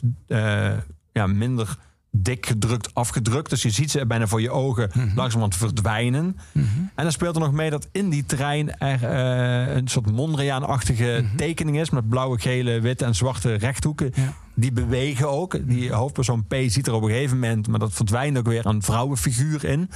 [1.12, 1.76] ja, minder
[2.22, 3.50] dik gedrukt, afgedrukt.
[3.50, 6.36] Dus je ziet ze bijna voor je ogen langzamerhand verdwijnen.
[6.52, 11.24] En dan speelt er nog mee dat in die trein er eh, een soort Mondriaan-achtige
[11.36, 11.90] tekening is...
[11.90, 14.12] met blauwe, gele, witte en zwarte rechthoeken.
[14.14, 14.34] Ja.
[14.54, 15.68] Die bewegen ook.
[15.68, 17.68] Die hoofdpersoon P ziet er op een gegeven moment...
[17.68, 19.90] maar dat verdwijnt ook weer een vrouwenfiguur in.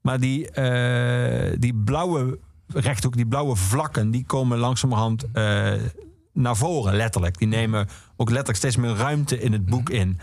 [0.00, 4.10] Maar die, eh, die blauwe rechthoek, die blauwe vlakken...
[4.10, 5.72] die komen langzamerhand eh,
[6.32, 7.38] naar voren, letterlijk.
[7.38, 10.18] Die nemen ook letterlijk steeds meer ruimte in het boek in...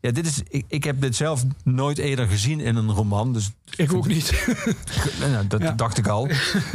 [0.00, 3.32] Ja, dit is, ik, ik heb dit zelf nooit eerder gezien in een roman.
[3.32, 4.46] Dus Ik ook niet.
[5.20, 5.72] nou, dat Ja.
[5.72, 6.28] dacht ik al.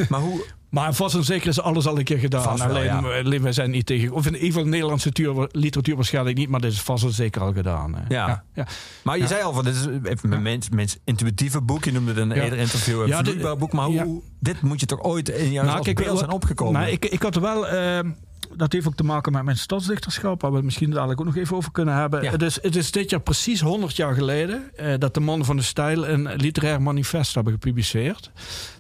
[0.09, 2.43] Maar hoe, Maar vast en zeker is alles al een keer gedaan.
[2.43, 2.99] Vast wel, alleen, ja.
[3.19, 4.11] alleen wij zijn niet tegen.
[4.11, 7.41] Of in ieder geval Nederlandse literatuur, literatuur waarschijnlijk niet, maar dit is vast en zeker
[7.41, 7.93] al gedaan.
[7.95, 8.01] hè.
[8.07, 8.27] Ja.
[8.27, 8.67] ja, ja.
[9.03, 9.27] Maar je Ja.
[9.27, 11.85] zei al van dit is even mijn mens, mens intuïtieve boek.
[11.85, 13.73] Je noemde het in een eerder interview een Ja, dit- boek.
[13.73, 16.81] Maar hoe, dit moet je toch ooit in jouw Nou, kijk, beeld wat- zijn opgekomen?
[16.81, 17.67] Nou, ik, ik had er wel.
[17.67, 18.09] ehm,
[18.55, 21.35] dat heeft ook te maken met mijn stadsdichterschap, waar we het misschien dadelijk ook nog
[21.35, 22.23] even over kunnen hebben.
[22.23, 22.31] Ja.
[22.31, 25.55] Het, is, het is dit jaar precies 100 jaar geleden eh, dat de mannen van
[25.55, 28.31] de stijl een literair manifest hebben gepubliceerd.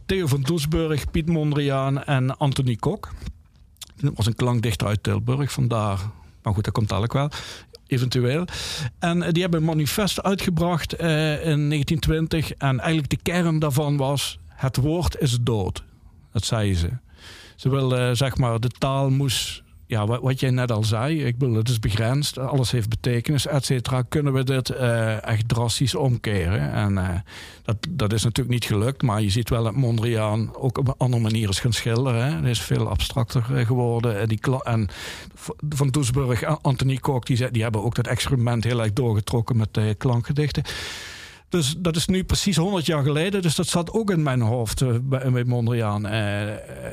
[0.05, 3.11] Theo van Doesburg, Piet Mondriaan en Anthony Kok.
[3.95, 5.99] Dat was een klankdichter uit Tilburg, vandaar.
[6.43, 7.29] Maar goed, dat komt dadelijk wel.
[7.87, 8.45] Eventueel.
[8.99, 12.53] En eh, die hebben een manifest uitgebracht eh, in 1920.
[12.53, 15.83] En eigenlijk de kern daarvan was: het woord is dood.
[16.31, 16.89] Dat zeiden ze.
[17.55, 21.37] Ze wilden, zeg maar, de taal moest, ja, wat, wat jij net al zei, ik
[21.37, 24.01] bedoel, het is begrensd, alles heeft betekenis, et cetera.
[24.01, 26.71] Kunnen we dit eh, echt drastisch omkeren?
[26.71, 27.09] En eh,
[27.63, 30.93] dat, dat is natuurlijk niet gelukt, maar je ziet wel dat Mondriaan ook op een
[30.97, 32.25] andere manier is gaan schilderen.
[32.25, 32.35] Hè.
[32.35, 34.19] Het is veel abstracter eh, geworden.
[34.19, 34.89] En, die en
[35.69, 40.63] Van Doesburg, Anthony Kok, die, die hebben ook dat experiment heel erg doorgetrokken met klankgedichten.
[41.53, 43.41] Dus dat is nu precies 100 jaar geleden.
[43.41, 46.05] Dus dat zat ook in mijn hoofd eh, bij, bij Mondriaan.
[46.05, 46.21] Eh,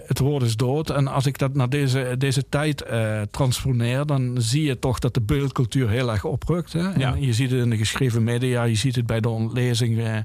[0.06, 0.90] het woord is dood.
[0.90, 4.06] En als ik dat naar deze, deze tijd eh, transponeer...
[4.06, 6.72] dan zie je toch dat de beeldcultuur heel erg oprukt.
[6.72, 6.88] Hè?
[6.88, 7.14] Ja.
[7.14, 8.62] En je ziet het in de geschreven media.
[8.62, 10.24] Je ziet het bij de ontlezing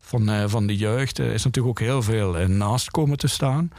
[0.00, 1.18] van, van de jeugd.
[1.18, 3.70] Er is natuurlijk ook heel veel naast komen te staan.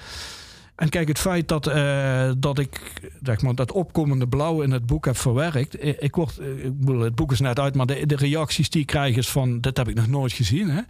[0.77, 4.85] En kijk, het feit dat, eh, dat ik zeg maar, dat opkomende blauw in het
[4.85, 5.75] boek heb verwerkt.
[5.77, 8.81] eh, Ik word, eh, ik bedoel, het boek is net uit, maar de, reacties die
[8.81, 10.69] ik krijg is van: dit heb ik nog nooit gezien.
[10.69, 10.81] Hè?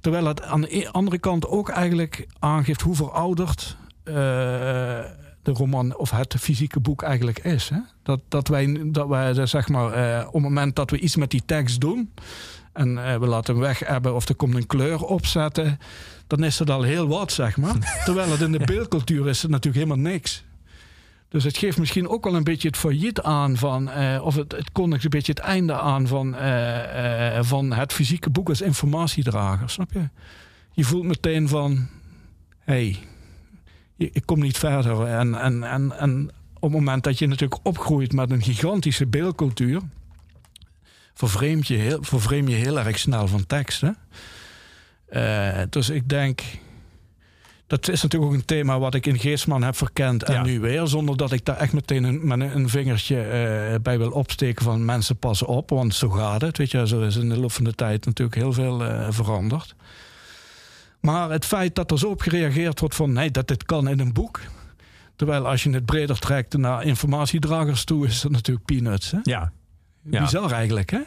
[0.00, 3.76] Terwijl het aan de e- andere kant ook eigenlijk aangeeft hoe verouderd
[5.42, 7.68] de roman of het fysieke boek eigenlijk is.
[7.68, 7.78] Hè?
[8.02, 9.86] Dat, dat wij, dat wij zeg maar,
[10.26, 12.12] op het moment dat we iets met die tekst doen.
[12.72, 15.78] En we laten hem weg hebben of er komt een kleur opzetten.
[16.30, 17.74] Dan is het al heel wat, zeg maar.
[18.04, 20.44] Terwijl het in de beeldcultuur is het natuurlijk helemaal niks.
[21.28, 24.52] Dus het geeft misschien ook wel een beetje het failliet aan van, eh, of het,
[24.52, 28.60] het kondigt een beetje het einde aan van, eh, eh, van het fysieke boek als
[28.60, 30.08] informatiedrager, snap je?
[30.72, 31.88] Je voelt meteen van,
[32.58, 32.98] hé, hey,
[33.96, 35.06] ik kom niet verder.
[35.06, 39.80] En, en, en, en op het moment dat je natuurlijk opgroeit met een gigantische beeldcultuur,
[41.14, 43.96] vervreemd je heel, vervreemd je heel erg snel van teksten.
[45.10, 46.42] Eh, dus ik denk.
[47.66, 50.42] Dat is natuurlijk ook een thema wat ik in Geestman heb verkend en Ja.
[50.42, 50.86] nu weer.
[50.86, 54.64] Zonder dat ik daar echt meteen een, met een, een vingertje eh, bij wil opsteken
[54.64, 55.70] van mensen passen op.
[55.70, 56.58] Want zo gaat het.
[56.58, 59.74] Weet je, zo is in de loop van de tijd natuurlijk heel veel eh, veranderd.
[61.00, 64.00] Maar het feit dat er zo op gereageerd wordt van nee, dat dit kan in
[64.00, 64.40] een boek.
[65.16, 69.10] Terwijl als je het breder trekt naar informatiedragers toe, is dat natuurlijk peanuts.
[69.10, 69.18] Hè?
[69.22, 69.52] Ja.
[70.10, 70.20] Ja.
[70.20, 71.00] Bizar eigenlijk, hè?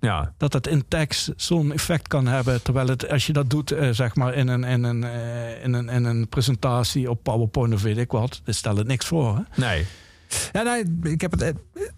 [0.00, 0.32] Ja.
[0.36, 2.62] Dat het in tekst zo'n effect kan hebben.
[2.62, 5.72] Terwijl het, als je dat doet, eh, zeg maar, in een, in, een, eh, in,
[5.72, 9.36] een, in een presentatie op PowerPoint of weet ik wat, dan stel het niks voor.
[9.36, 9.42] Hè?
[9.54, 9.86] Nee.
[10.52, 11.50] Ja, nee, ik heb het eh,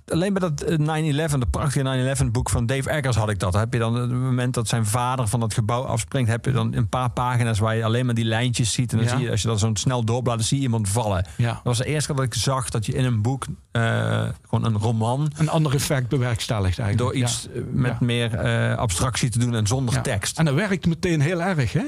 [0.06, 3.54] alleen bij dat eh, 9-11, de prachtige 9-11 boek van Dave Eggers had ik dat.
[3.54, 6.74] Heb je dan het moment dat zijn vader van dat gebouw afspringt, heb je dan
[6.74, 8.92] een paar pagina's waar je alleen maar die lijntjes ziet.
[8.92, 9.12] En dan Ja.
[9.16, 11.26] zie je, als je dat zo snel doorbladert, zie je iemand vallen.
[11.36, 11.52] Ja.
[11.52, 14.64] Dat was de eerste keer dat ik zag dat je in een boek, eh, gewoon
[14.64, 16.98] een roman, Een ander effect bewerkstelligt eigenlijk.
[17.14, 17.60] door iets Ja.
[17.60, 20.38] eh, met meer eh, abstractie te doen en zonder tekst.
[20.38, 21.84] En dat werkt meteen heel erg, hè?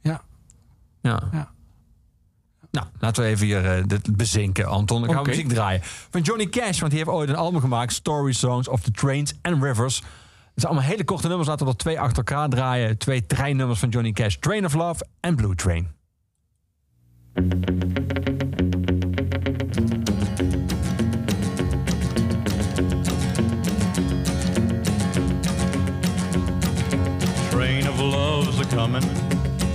[0.00, 0.22] Ja.
[1.02, 1.50] Ja.
[2.72, 5.02] Nou, laten we even hier eh, dit bezinken, Anton.
[5.02, 5.28] We Oké.
[5.28, 5.80] muziek draaien.
[6.10, 7.92] Van Johnny Cash, want die heeft ooit een album gemaakt.
[7.92, 9.96] Story Songs of the Trains and Rivers.
[9.96, 11.48] Het zijn allemaal hele korte nummers.
[11.48, 12.98] Laten we er twee achter elkaar draaien.
[12.98, 14.36] Twee treinnummers van Johnny Cash.
[14.36, 15.88] Train of Love en Blue Train.
[27.50, 29.02] Train of love's a comin',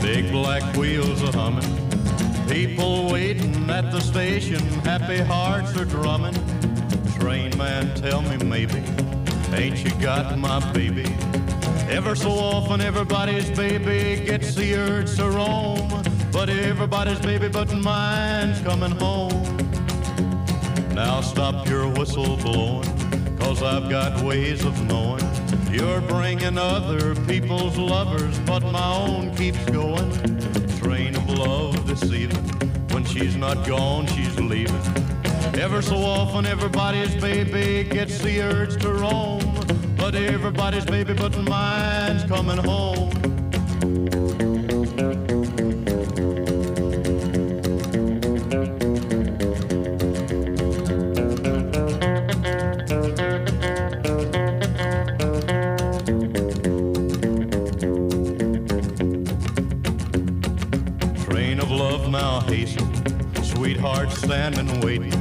[0.02, 1.87] big black wheels a hummin'.
[2.50, 6.34] People waiting at the station, happy hearts are drumming.
[7.20, 8.82] Train man, tell me maybe,
[9.54, 11.06] ain't you got my baby?
[11.90, 15.90] Ever so often, everybody's baby gets the urge to roam,
[16.32, 19.58] but everybody's baby but mine's coming home.
[20.94, 25.24] Now stop your whistle blowing, cause I've got ways of knowing.
[25.70, 30.37] You're bringing other people's lovers, but my own keeps going.
[30.88, 32.46] Train of love deceiving,
[32.94, 34.74] when she's not gone, she's leaving.
[35.54, 39.42] Ever so often, everybody's baby gets the urge to roam,
[39.98, 43.12] but everybody's baby but mine's coming home.
[63.78, 65.12] Sweetheart standing waiting.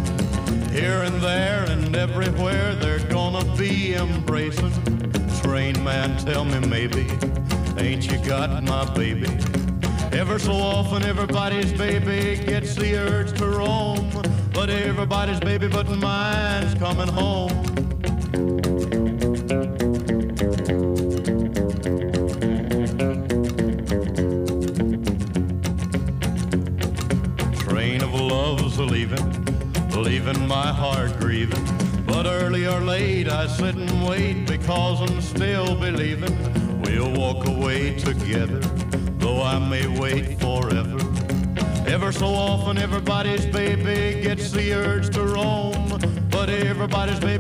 [0.70, 4.72] Here and there and everywhere they're gonna be embracing.
[5.42, 7.06] Train man, tell me maybe,
[7.76, 9.28] ain't you got my baby?
[10.10, 14.10] Ever so often everybody's baby gets the urge to roam,
[14.54, 17.65] but everybody's baby but mine's coming home.
[33.56, 36.36] Sit and wait because I'm still believing
[36.82, 38.60] we'll walk away together,
[39.18, 40.98] though I may wait forever.
[41.86, 45.88] Ever so often everybody's baby gets the urge to roam,
[46.28, 47.35] but everybody's baby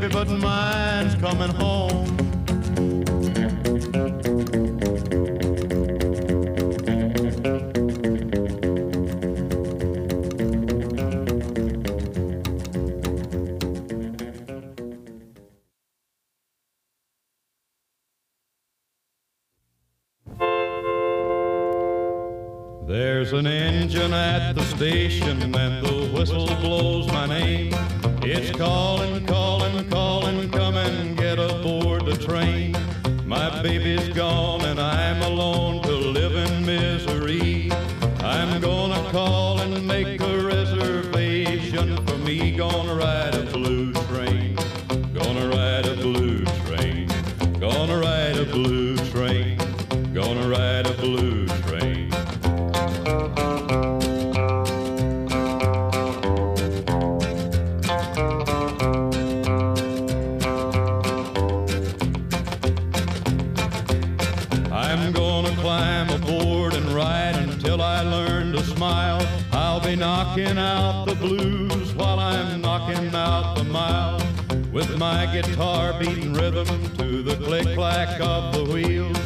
[70.86, 74.22] out the blues while I'm knocking out the miles.
[74.70, 76.68] With my guitar beating rhythm
[76.98, 79.18] to the click clack of the wheels.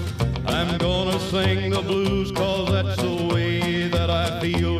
[0.47, 4.71] I'm gonna sing the blues cause that's the way that I feel.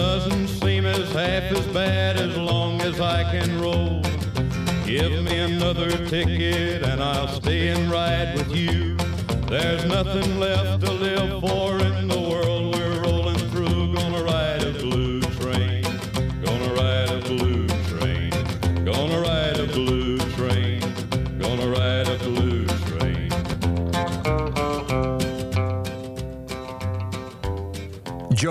[0.00, 4.02] Doesn't seem as half as bad as long as I can roll.
[4.84, 8.96] Give me another ticket and I'll stay and ride with you.
[9.46, 12.23] There's nothing left to live for in the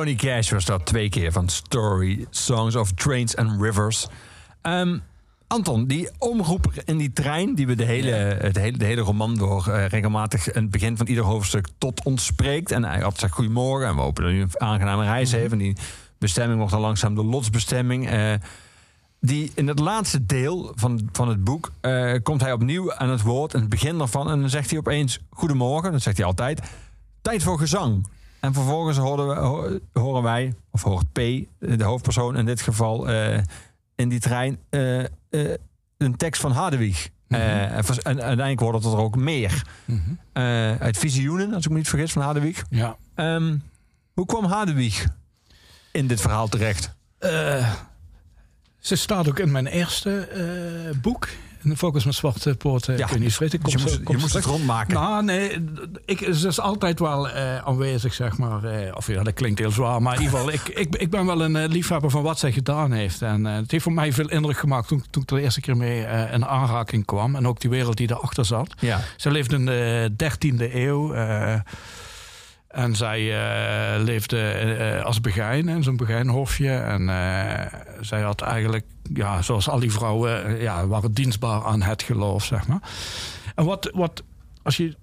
[0.03, 4.07] Johnny Cash was dat twee keer van Story, Songs of Trains and Rivers.
[4.61, 4.97] Ehm,
[5.47, 9.35] Anton, die omroeper in die trein, die we de hele, het hele, de hele roman
[9.35, 12.71] door eh, regelmatig aan het begin van ieder hoofdstuk tot ons spreekt.
[12.71, 15.51] En hij altijd zegt goedemorgen en we hopen dat u een aangename reis heeft.
[15.51, 15.77] En die
[16.17, 18.09] bestemming wordt dan langzaam de lotsbestemming.
[18.09, 18.33] Eh,
[19.19, 23.21] die in het laatste deel van, van het boek eh, komt hij opnieuw aan het
[23.21, 23.53] woord.
[23.53, 24.29] En het begin daarvan.
[24.29, 25.91] En dan zegt hij opeens goedemorgen.
[25.91, 26.61] Dat zegt hij altijd.
[27.21, 28.07] Tijd voor gezang.
[28.43, 31.15] En vervolgens horen, we, ho- horen wij, of hoort P,
[31.59, 33.39] de hoofdpersoon in dit geval, eh,
[33.95, 35.07] in die trein, eh, eh,
[35.97, 37.09] een tekst van Hadewig.
[37.27, 39.61] Eh, en, uiteindelijk wordt het er ook meer.
[40.33, 42.63] Eh, uit Visioenen, als ik me niet vergis, van Hadewig.
[42.69, 42.95] Ja.
[43.15, 43.57] Ehm,
[44.13, 45.05] hoe kwam Hadewig
[45.91, 46.95] in dit verhaal terecht?
[47.19, 47.73] Eh,
[48.79, 51.27] ze staat ook in mijn eerste eh, boek.
[51.77, 52.97] Focus met Zwarte Poorten.
[52.97, 54.93] Ja, ik weet niet, Dus je moest, je moest het rondmaken.
[54.93, 55.63] Nou, nee,
[56.05, 58.63] ik, ze is altijd wel eh, aanwezig, zeg maar.
[58.63, 61.25] Eh, of ja, dat klinkt heel zwaar, maar in ieder geval, ik, ik, ik ben
[61.25, 63.21] wel een eh, liefhebber van wat zij gedaan heeft.
[63.21, 65.77] En het heeft voor mij veel indruk gemaakt toen, toen ik er de eerste keer
[65.77, 65.99] mee
[66.31, 67.35] in aanraking kwam.
[67.35, 68.73] En ook die wereld die erachter zat.
[68.79, 68.99] ja.
[69.17, 71.13] Ze leefde in de 13e eeuw.
[72.73, 76.69] En zij eh, leefde eh, als begijn in zo'n begijnhofje.
[76.69, 82.03] En eh, zij had eigenlijk, ja, zoals al die vrouwen, ja, waren dienstbaar aan het
[82.03, 82.81] geloof, zeg maar.
[83.55, 84.23] En wat, wat
[84.63, 84.95] als je.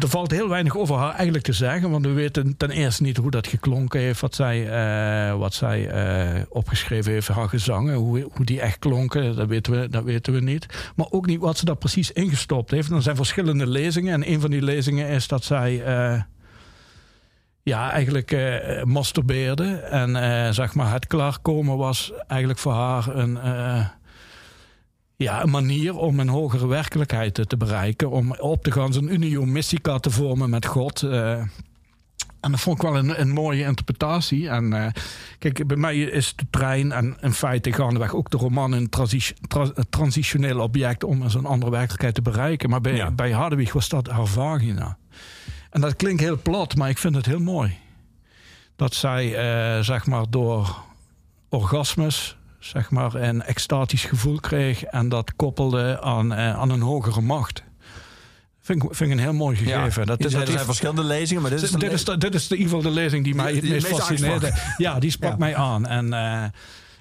[0.00, 1.90] Er valt heel weinig over haar eigenlijk te zeggen.
[1.90, 4.20] Want we weten ten eerste niet hoe dat geklonken heeft.
[4.20, 4.68] Wat zij,
[5.38, 5.90] wat zij
[6.48, 7.94] opgeschreven heeft, haar gezangen.
[7.94, 10.92] Hoe, hoe die echt klonken, dat weten, we, dat weten we niet.
[10.96, 12.90] Maar ook niet wat ze daar precies ingestopt heeft.
[12.90, 14.12] Er zijn verschillende lezingen.
[14.14, 15.82] En een van die lezingen is dat zij...
[17.62, 19.64] ja, eigenlijk eh masturbeerde.
[19.76, 23.86] En eh, zeg maar, het klaarkomen was eigenlijk voor haar een, eh,
[25.16, 28.10] ja, een manier om een hogere werkelijkheid te, te bereiken.
[28.10, 31.02] Om op te gaan, zo'n unio mystica te vormen met God.
[31.02, 34.48] en dat vond ik wel een, een mooie interpretatie.
[34.48, 34.92] En
[35.38, 39.34] kijk, bij mij is de trein en in feite gaandeweg ook de roman een transi-
[39.48, 42.70] tra- transitioneel object om zo'n andere werkelijkheid te bereiken.
[42.70, 43.10] Maar bij, Ja.
[43.10, 44.96] bij Hadewig was dat haar vagina.
[45.72, 47.78] En dat klinkt heel plat, maar ik vind het heel mooi.
[48.76, 50.76] Dat zij, eh, zeg maar, door
[51.48, 54.82] orgasmes, zeg maar, een extatisch gevoel kreeg.
[54.84, 57.62] En dat koppelde aan, eh, aan een hogere macht.
[58.60, 60.06] Vind ik, vind ik een heel mooi gegeven.
[60.06, 62.48] dat, dat er zijn verschillende lezingen, maar dit is, de dit, is de, dit is
[62.48, 64.52] de, in ieder geval de lezing die mij het meest fascineerde.
[64.76, 65.36] Ja, die sprak Ja.
[65.38, 65.86] mij aan.
[65.86, 66.44] En eh,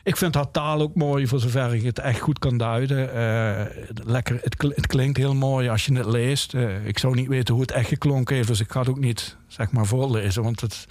[0.04, 3.14] ik vind haar taal ook mooi, voor zover ik het echt goed kan duiden.
[3.14, 3.66] Eh,
[4.06, 6.54] lekker, het, kl- het klinkt heel mooi als je het leest.
[6.54, 8.99] Eh, ik zou niet weten hoe het echt geklonken heeft, dus ik ga het ook
[8.99, 10.43] niet zeg maar voorlezen.
[10.43, 10.86] Want het,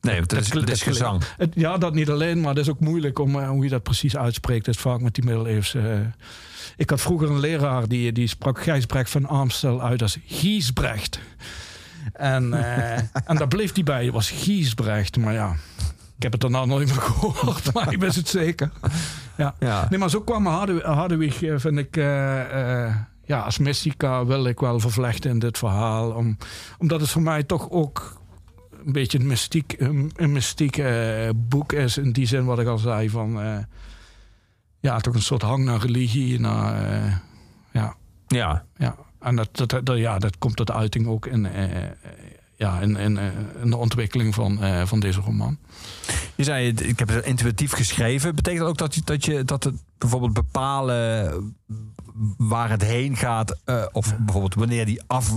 [0.00, 1.22] nee, het is, het is gezang.
[1.36, 3.82] het- ja, dat niet alleen, maar het is ook moeilijk om eh, hoe je dat
[3.82, 4.66] precies uitspreekt.
[4.66, 6.10] Het is vaak met die middeleeuwse.
[6.76, 11.20] ik had vroeger een leraar die, die sprak Gijsbrecht van Amstel uit als Giesbrecht.
[12.12, 12.52] En,
[13.26, 15.16] en daar bleef hij bij, het was Giesbrecht.
[15.16, 15.56] Maar ja,
[16.20, 18.70] ik heb het daarna nooit meer gehoord, maar ik wist het zeker.
[19.36, 19.54] Ja.
[19.58, 19.86] Ja.
[19.90, 21.96] Nee, maar zo kwam Harde- Hardewig, eh, vind ik...
[21.96, 22.94] eh, eh,
[23.24, 26.10] ja, als mystica wil ik wel vervlechten in dit verhaal.
[26.10, 26.36] Om,
[26.78, 28.20] omdat het voor mij toch ook
[28.84, 30.82] een beetje een mystiek, een, een mystiek
[31.34, 31.98] boek is.
[31.98, 33.38] In die zin wat ik al zei van...
[34.80, 36.40] ja, toch een soort hang naar religie.
[36.40, 37.22] Naar,
[37.72, 37.94] ja,
[38.26, 38.64] Ja.
[38.76, 38.96] ja.
[39.20, 41.46] En dat, dat, dat- ja, dat komt tot uiting ook in,
[42.60, 43.18] ja, in, in,
[43.64, 45.58] de ontwikkeling van, eh, van deze roman.
[46.34, 48.34] Je zei, ik heb het intuïtief geschreven.
[48.34, 51.54] Betekent dat ook dat je, dat je dat het bijvoorbeeld bepalen
[52.36, 55.30] waar het heen gaat, eh, of bijvoorbeeld wanneer die af,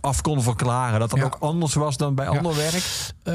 [0.00, 1.24] af kon verklaren, dat dat Ja.
[1.24, 2.30] ook anders was dan bij Ja.
[2.36, 3.10] ander werk?
[3.22, 3.34] Eh,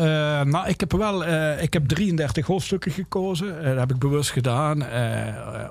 [0.52, 3.64] nou, ik heb wel eh, ik heb 33 hoofdstukken gekozen.
[3.64, 4.84] Dat heb ik bewust gedaan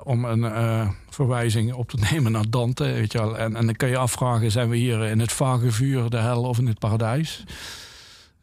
[0.03, 2.83] om een verwijzing op te nemen naar Dante.
[2.83, 3.37] Weet je wel.
[3.37, 6.43] En, en dan kun je afvragen: zijn we hier in het vage vuur, de hel
[6.43, 7.43] of in het paradijs?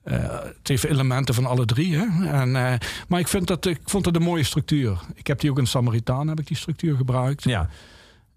[0.06, 0.18] Eh,
[0.58, 1.96] het heeft elementen van alle drie.
[1.96, 2.26] Hè?
[2.30, 2.72] En, eh,
[3.08, 4.98] maar ik, vind dat, ik vond het een mooie structuur.
[5.14, 7.44] Ik heb die ook in Samaritaan heb ik die structuur gebruikt.
[7.44, 7.68] Ja,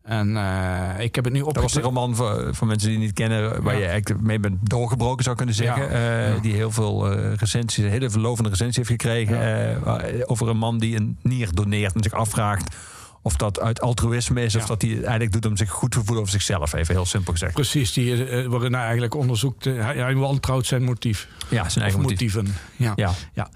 [0.03, 1.83] En eh, ik heb het nu dat was opgezet.
[1.83, 3.79] roman voor, voor mensen die het niet kennen, waar Ja.
[3.79, 5.91] je eigenlijk mee bent doorgebroken zou kunnen zeggen.
[5.91, 6.27] Ja.
[6.27, 6.39] Ja.
[6.39, 11.17] Die heel veel eh, recensies, hele verlovende recensie heeft gekregen over een man die een
[11.21, 12.75] nier doneert en zich afvraagt
[13.21, 14.67] of dat uit altruïsme is, of Ja.
[14.67, 16.73] dat hij eigenlijk doet om zich goed te voelen over zichzelf.
[16.73, 17.53] Even heel simpel gezegd.
[17.53, 19.65] Precies, die, eh, waarin hij eigenlijk onderzoekt.
[19.65, 21.27] eh, hij, hij wantrouwt zijn motief.
[21.49, 22.35] Ja, zijn eigen motief.
[22.35, 22.55] motieven.
[22.75, 22.93] Ja.
[23.33, 23.49] Ja.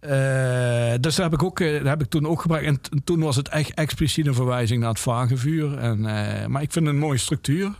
[0.00, 2.66] Eh, dus daar heb ik, ook, daar heb ik toen ook gebruikt.
[2.88, 5.78] En toen was het echt expliciet een verwijzing naar het vagevuur.
[5.78, 6.00] En,
[6.50, 7.70] maar ik vind het een mooie structuur.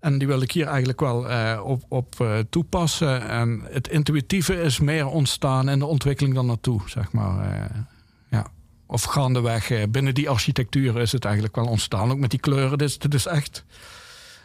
[0.00, 1.26] En die wil ik hier eigenlijk wel
[1.62, 3.28] op, op toepassen.
[3.28, 7.56] En het intuïtieve is meer ontstaan in de ontwikkeling dan naartoe, zeg maar.
[7.56, 7.88] Ja.
[8.90, 12.10] Of gaandeweg, eh, binnen die architectuur is het eigenlijk wel ontstaan.
[12.10, 12.78] Ook met die kleuren.
[12.78, 13.64] Dit is, dit is echt...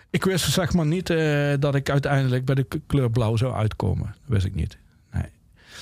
[0.09, 4.05] Ik wist zeg maar niet eh, dat ik uiteindelijk bij de kleur blauw zou uitkomen.
[4.05, 4.77] Dat wist ik niet.
[5.13, 5.29] Nee.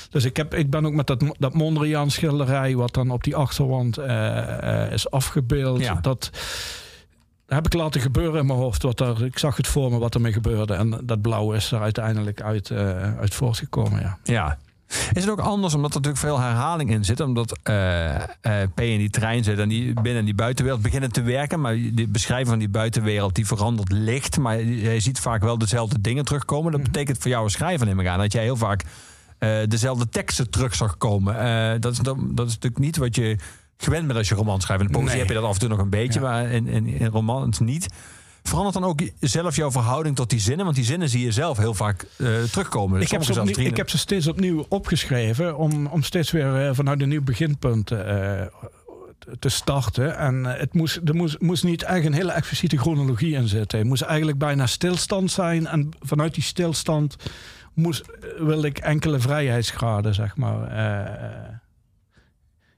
[0.10, 2.76] Dus ik, heb, ik ben ook met dat, dat Mondriaan schilderij...
[2.76, 5.80] wat dan op die achterwand eh, is afgebeeld.
[5.80, 5.94] Ja.
[5.94, 6.32] Dat, dat
[7.46, 8.84] heb ik laten gebeuren in mijn hoofd.
[8.84, 10.74] Wat er, ik zag het voor me wat ermee gebeurde.
[10.74, 12.72] En dat blauw is er uiteindelijk uit,
[13.20, 14.00] uit voortgekomen.
[14.00, 14.18] Ja.
[14.24, 14.58] Ja.
[15.14, 17.20] Is het ook anders omdat er natuurlijk veel herhaling in zit?
[17.20, 18.16] Omdat eh,
[18.74, 21.62] P in die trein zit en die binnen die buitenwereld beginnen te werken.
[21.62, 24.38] Maar die beschrijving van die buitenwereld die verandert licht.
[24.38, 26.72] Maar je ziet vaak wel dezelfde dingen terugkomen.
[26.72, 28.84] Dat betekent voor jou als schrijver neem ik aan dat jij heel vaak
[29.38, 31.82] eh, dezelfde teksten terug zag komen.
[31.82, 33.38] Dat, is, dat, dat is natuurlijk niet wat je
[33.78, 34.82] gewend bent als je roman schrijft.
[34.82, 35.20] In de poëzie Nee.
[35.20, 36.26] heb je dat af en toe nog een beetje, Ja.
[36.26, 37.88] maar in, in, in romans niet.
[38.44, 40.66] Verandert dan ook zelf jouw verhouding tot die zinnen?
[40.66, 43.02] Want die zinnen zie je zelf heel vaak eh, terugkomen.
[43.02, 46.76] Ik heb, ze opnieuw- ik heb ze steeds opnieuw opgeschreven om, om steeds weer eh,
[46.76, 48.42] vanuit een nieuw beginpunt eh,
[49.40, 50.18] te starten.
[50.18, 53.80] En het moest, er moest, moest niet echt een hele expliciete chronologie in zitten.
[53.80, 55.68] Het moest eigenlijk bijna stilstand zijn.
[55.68, 57.16] En vanuit die stilstand
[57.74, 58.04] moest,
[58.38, 60.72] wilde ik enkele vrijheidsgraden, zeg maar.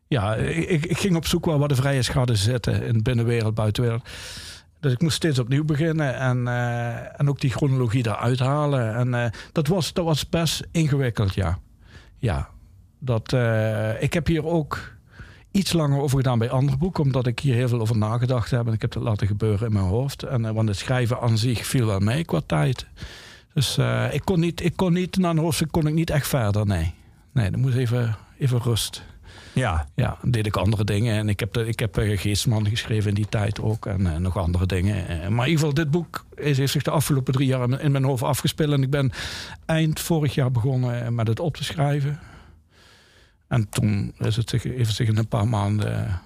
[0.07, 4.07] ja, ik, ik ging op zoek waar waar de vrijheidsgraden zitten in binnenwereld, buitenwereld.
[4.80, 8.95] Dus ik moest steeds opnieuw beginnen en, eh, en ook die chronologie eruit halen.
[8.95, 11.57] En eh, dat, was, dat was best ingewikkeld, ja.
[12.17, 12.49] Ja,
[12.99, 14.93] dat, eh, ik heb hier ook
[15.51, 18.67] iets langer over gedaan bij andere boeken, omdat ik hier heel veel over nagedacht heb
[18.67, 20.23] en ik heb dat laten gebeuren in mijn hoofd.
[20.23, 22.86] En, want het schrijven aan zich viel wel mee qua tijd.
[23.53, 23.78] Dus
[24.11, 26.93] ik, kon niet, ik kon niet, na een hoofdstuk kon ik niet echt verder, nee.
[27.32, 29.03] Nee, dat moest even, even rust.
[29.55, 31.15] Ja, Ja, dan deed ik andere dingen.
[31.17, 33.85] En ik heb, de, ik heb eh, Geestman geschreven in die tijd ook.
[33.85, 35.07] En eh, nog andere dingen.
[35.07, 37.69] Eh, maar in ieder geval, dit boek is, heeft zich de afgelopen drie jaar in
[37.69, 38.71] mijn- in mijn hoofd afgespeeld.
[38.71, 39.11] En ik ben
[39.65, 42.19] eind vorig jaar begonnen met het op te schrijven.
[43.47, 46.21] En toen is het zich, heeft het zich in een paar maanden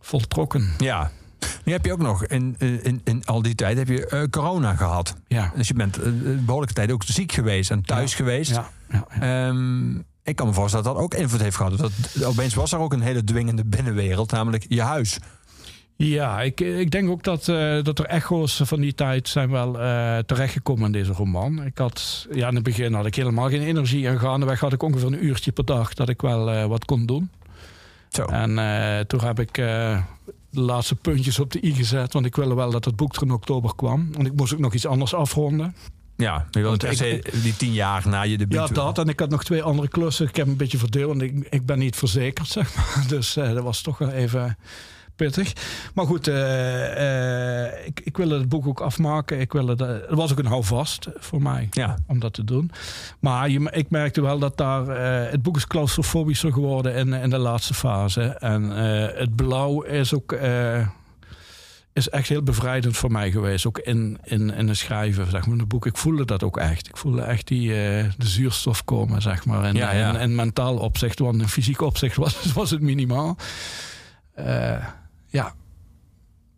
[0.00, 0.68] voltrokken.
[0.78, 1.10] ja.
[1.64, 5.16] Nu heb je ook nog in, in, in al die tijd heb je corona gehad.
[5.26, 5.52] Ja.
[5.56, 8.16] Dus je bent een behoorlijke tijd ook ziek geweest en thuis Ja.
[8.16, 8.50] geweest.
[8.50, 9.46] Ja, ja, ja.
[9.48, 9.94] Ehm,
[10.28, 11.78] ik kan me voorstellen dat dat ook invloed heeft gehad.
[11.78, 15.18] Dat, opeens was er ook een hele dwingende binnenwereld, namelijk je huis.
[15.96, 19.80] Ja, ik, ik denk ook dat, eh, dat er echo's van die tijd zijn wel
[19.80, 21.64] eh, terechtgekomen in deze roman.
[21.64, 24.82] Ik had, ja, in het begin had ik helemaal geen energie en gaandeweg had ik
[24.82, 27.30] ongeveer een uurtje per dag dat ik wel eh, wat kon doen.
[28.08, 28.24] Zo.
[28.24, 30.02] En toen heb ik de
[30.50, 33.30] laatste puntjes op de i gezet, want ik wilde wel dat het boek er in
[33.30, 34.12] oktober kwam.
[34.12, 35.74] Want ik moest ook nog iets anders afronden.
[36.18, 38.68] Ja, je die tien jaar na je debuut.
[38.68, 38.98] Ja, dat.
[38.98, 40.28] En ik had nog twee andere klussen.
[40.28, 43.04] Ik heb een beetje verdeeld, want ik, ik ben niet verzekerd, zeg maar.
[43.08, 44.58] Dus eh, dat was toch wel even
[45.16, 45.52] pittig.
[45.94, 49.40] Maar goed, eh, eh, ik, ik wilde het boek ook afmaken.
[49.40, 52.70] Ik wilde dat, het was ook een houvast voor mij Ja, om dat te doen.
[53.18, 54.86] Maar je, ik merkte wel dat daar...
[55.30, 58.22] het boek is claustrofobischer geworden in, in de laatste fase.
[58.22, 58.62] En
[59.18, 60.36] het blauw is ook...
[61.98, 63.66] is echt heel bevrijdend voor mij geweest.
[63.66, 65.86] Ook in, in, in het schrijven zeg maar, in het boek.
[65.86, 66.88] Ik voelde dat ook echt.
[66.88, 69.64] Ik voelde echt die, eh, de zuurstof komen, zeg maar.
[69.64, 70.08] En, Ja, ja.
[70.08, 73.36] En, en mentaal opzicht, want in fysiek opzicht was, was het minimaal.
[74.32, 74.84] Eh,
[75.26, 75.54] ja,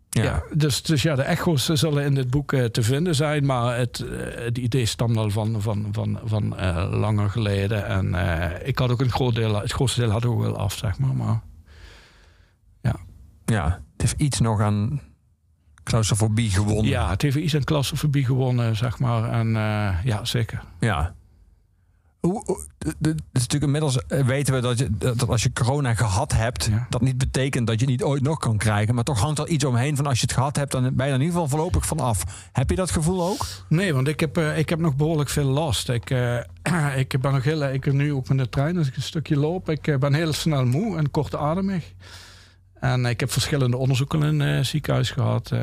[0.09, 0.23] ja.
[0.23, 3.45] ja, dus, dus ja, de echo's zullen in dit boek eh, te vinden zijn.
[3.45, 6.55] Maar het, het idee stamt al van, van, van, van
[6.89, 7.85] langer geleden.
[7.85, 8.15] En
[8.65, 10.99] ik had ook een groot deel, het grootste deel had ik ook wel af, zeg
[10.99, 11.15] maar.
[11.15, 11.41] maar
[13.51, 13.81] ja.
[13.91, 15.01] Het heeft iets nog aan
[15.83, 16.85] claustrofobie gewonnen.
[16.91, 19.31] ja, het heeft iets aan klassefobie gewonnen, zeg maar.
[19.31, 20.63] En eh, ja, zeker.
[20.79, 21.13] Ja.
[22.19, 25.43] Hoe, hoe- de- de- het is natuurlijk inmiddels eh, weten we dat, je, dat als
[25.43, 26.85] je corona gehad hebt, Ja.
[26.89, 28.95] dat niet betekent dat je het niet ooit nog kan krijgen.
[28.95, 31.11] Maar toch hangt er iets omheen van als je het gehad hebt, dan ben je
[31.11, 32.49] er in ieder geval voorlopig van af.
[32.51, 33.45] Heb je dat gevoel ook?
[33.69, 35.89] Nee, want ik heb, eh, ik heb nog behoorlijk veel last.
[35.89, 36.09] Ik,
[36.95, 39.69] ik ben nog heel, ik nu ook met de trein, als ik een stukje loop,
[39.69, 41.93] ik ben heel snel moe en kortademig.
[42.81, 45.51] En ik heb verschillende onderzoeken in het ziekenhuis gehad.
[45.51, 45.59] eh,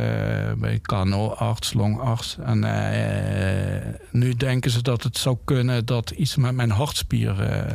[0.57, 2.37] bij KNO-arts, longarts.
[2.45, 7.73] En eh, nu denken ze dat het zou kunnen dat iets met mijn hartspier eh,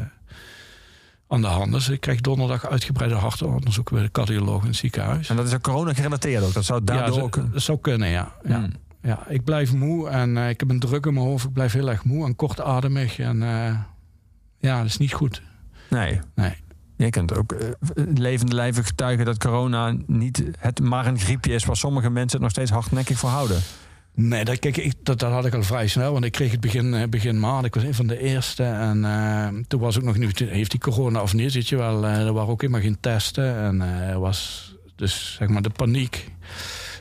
[1.28, 1.90] aan de hand is.
[1.90, 5.30] Ik krijg donderdag uitgebreide hartonderzoeken bij de cardioloog in het ziekenhuis.
[5.30, 6.54] En dat is ook corona gerelateerd ook.
[6.54, 7.52] Dat zou daardoor ja, ook...
[7.54, 8.34] dat zou kunnen, ja.
[8.44, 8.58] ja.
[8.58, 8.72] Hmm.
[9.04, 11.46] Ja, ik blijf moe en eh, ik heb een druk in mijn hoofd.
[11.46, 13.20] Ik blijf heel erg moe en kortademig.
[13.20, 13.76] En eh,
[14.58, 15.42] ja, dat is niet goed.
[15.90, 16.20] Nee.
[16.36, 16.54] Nee.
[16.96, 17.70] Je kunt ook eh,
[18.14, 22.42] levende lijven getuigen dat corona niet het maar een griepje is waar sommige mensen het
[22.42, 23.62] nog steeds hardnekkig voor houden.
[24.16, 26.12] Nee, dat, kijk, ik, dat, dat had ik al vrij snel.
[26.12, 27.66] Want ik kreeg het begin, eh, begin maart.
[27.66, 28.64] Ik was een van de eerste.
[28.64, 30.40] En eh, toen was ook nog niet...
[30.40, 32.06] Heeft die corona of niet, weet je wel.
[32.06, 33.56] er waren ook helemaal geen testen.
[33.56, 36.32] En er was dus, zeg maar, de paniek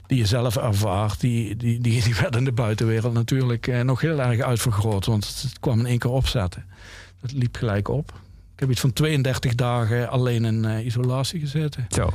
[0.07, 1.21] die je zelf ervaart...
[1.21, 5.07] die, die, die, werd in de buitenwereld natuurlijk eh, nog heel erg uitvergroot.
[5.07, 6.65] Want het kwam in één keer opzetten.
[7.21, 8.21] Dat liep gelijk op.
[8.55, 11.87] Ik heb iets van 32 dagen alleen in eh, isolatie gezeten.
[11.89, 12.11] Zo.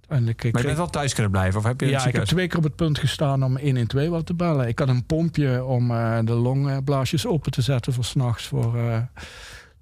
[0.00, 1.58] Uiteindelijk, Maar je kreeg- bent wel thuis kunnen blijven?
[1.60, 4.26] Of heb je ja, ik heb twee keer op het punt gestaan om 112 wat
[4.26, 4.68] te bellen.
[4.68, 8.46] Ik had een pompje om eh, de longblaasjes open te zetten voor s'nachts.
[8.46, 8.98] Voor, eh,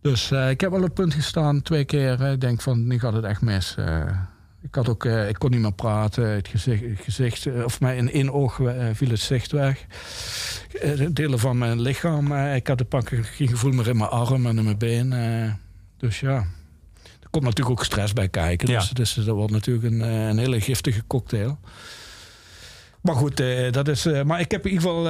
[0.01, 2.21] dus ik heb wel op het punt gestaan twee keer.
[2.21, 3.77] Ik denk van, nu gaat het echt mis.
[4.63, 6.29] Ik, had ook, ik kon niet meer praten.
[6.29, 8.61] Het gezicht, het gezicht of mij in één oog
[8.93, 9.85] viel het zicht weg.
[10.81, 12.33] De delen van mijn lichaam.
[12.37, 15.13] ik had een pak geen gevoel meer in mijn arm en in mijn been.
[16.03, 16.35] Dus ja.
[17.05, 18.69] Er komt natuurlijk ook stress bij kijken.
[18.69, 18.79] Ja.
[18.79, 21.59] Dus, dus dat wordt natuurlijk een, eh, een hele giftige cocktail.
[23.01, 24.07] Maar goed, eh, dat is.
[24.07, 25.07] eh, maar ik heb in ieder geval.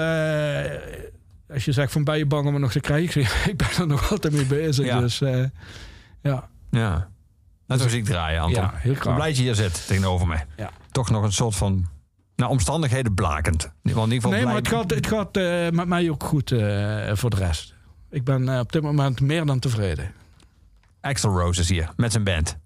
[1.54, 3.20] als je zegt van ben je bang om het nog te krijgen?
[3.22, 4.86] Ik ben er nog altijd mee bezig.
[4.86, 5.00] Ja.
[5.00, 5.18] Dus
[6.22, 7.10] ja, Ja.
[7.66, 8.62] Laten we muziek draaien, Anton.
[8.62, 9.14] ja, heel Ik graag.
[9.14, 10.36] blij dat je hier zit tegenover me.
[10.56, 10.70] Ja.
[10.90, 11.86] Toch nog een soort van
[12.36, 13.62] nou, omstandigheden blakend.
[13.62, 15.34] Want in ieder geval Nee, maar het gaat, het gaat
[15.74, 16.48] met mij ook goed
[17.12, 17.74] voor de rest.
[18.10, 20.12] Ik ben op dit moment meer dan tevreden.
[21.02, 22.61] Axel Rose is hier met zijn band.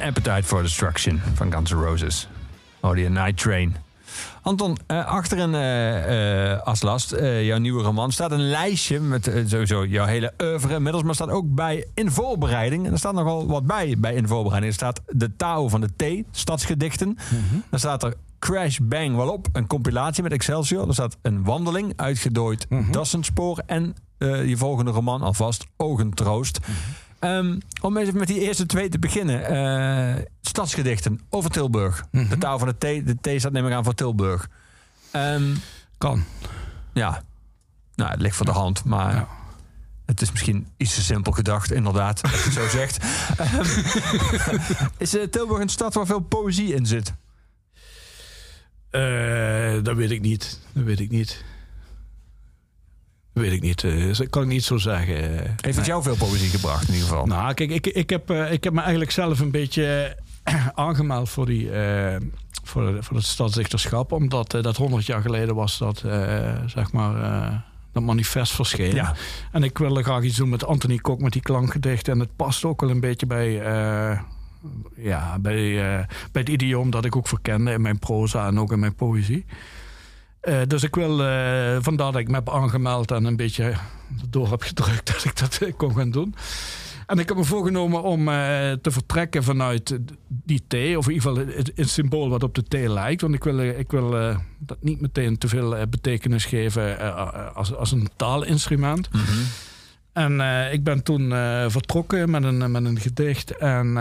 [0.00, 2.28] Appetite for Destruction van Guns N' Roses.
[2.80, 3.76] Oh, die Night Train.
[4.42, 9.84] Anton, eh, achter een eh, eh, Aslast, jouw nieuwe roman, staat een lijstje met sowieso
[9.86, 12.86] jouw hele oeuvre inmiddels, maar staat ook bij in voorbereiding.
[12.86, 14.72] En er staat nogal wat bij bij in voorbereiding.
[14.72, 17.18] Er staat de Tao van de T, stadsgedichten.
[17.70, 20.88] Dan staat er Crash Bang wel op, een compilatie met Excelsior.
[20.88, 26.58] Er staat een wandeling, uitgedooid Dassenspoor en je volgende roman alvast Ogentroost.
[27.22, 29.44] Ehm, om even met die eerste twee te beginnen.
[29.46, 32.04] Eh, stadsgedichten over Tilburg.
[32.10, 33.06] De taal van de T.
[33.06, 34.48] De T staat neem ik aan voor Tilburg.
[35.10, 35.54] Ehm,
[35.98, 36.24] Kan.
[36.92, 37.22] ja,
[37.94, 39.28] nou, het ligt voor de hand, maar Ja.
[40.06, 42.98] het is misschien iets te simpel gedacht, inderdaad, als je het zo zegt.
[43.36, 47.12] Ehm, is eh, Tilburg een stad waar veel poëzie in zit?
[48.90, 50.60] Eh, dat weet ik niet.
[50.72, 51.44] Dat weet ik niet.
[53.32, 53.84] Weet ik niet.
[53.84, 55.44] Eh, dat kan ik niet zo zeggen.
[55.44, 57.26] Eh, Heeft het jou veel poëzie gebracht in ieder geval?
[57.26, 61.28] Nou, kijk, ik, ik, heb, eh, ik heb me eigenlijk zelf een beetje eh, aangemeld
[61.28, 62.16] voor, die, eh,
[62.64, 64.12] voor, voor het stadsdichterschap.
[64.12, 67.56] Omdat eh, dat 100 jaar geleden was dat, eh, zeg maar, eh,
[67.92, 68.94] dat manifest verscheen.
[68.94, 69.14] Ja.
[69.52, 72.12] En ik wilde graag iets doen met Anthony Kok, met die klankgedichten.
[72.12, 74.20] En het past ook wel een beetje bij, eh,
[74.96, 78.72] ja, bij, eh, bij het idioom dat ik ook verkende in mijn proza en ook
[78.72, 79.44] in mijn poëzie.
[80.42, 83.74] Eh, dus ik wil, eh, vandaar dat ik me heb aangemeld en een beetje
[84.28, 86.34] door heb gedrukt dat ik dat eh, kon gaan doen.
[87.06, 88.24] En ik heb me voorgenomen om
[88.80, 92.62] te vertrekken vanuit die T, of in ieder geval het, het symbool wat op de
[92.62, 93.20] T lijkt.
[93.20, 94.10] Want ik wil, ik wil
[94.58, 97.14] dat niet meteen te veel betekenis geven
[97.54, 99.08] als, als een taalinstrument.
[100.12, 101.30] En eh, ik ben toen
[101.70, 103.56] vertrokken met een, met een gedicht.
[103.56, 103.92] En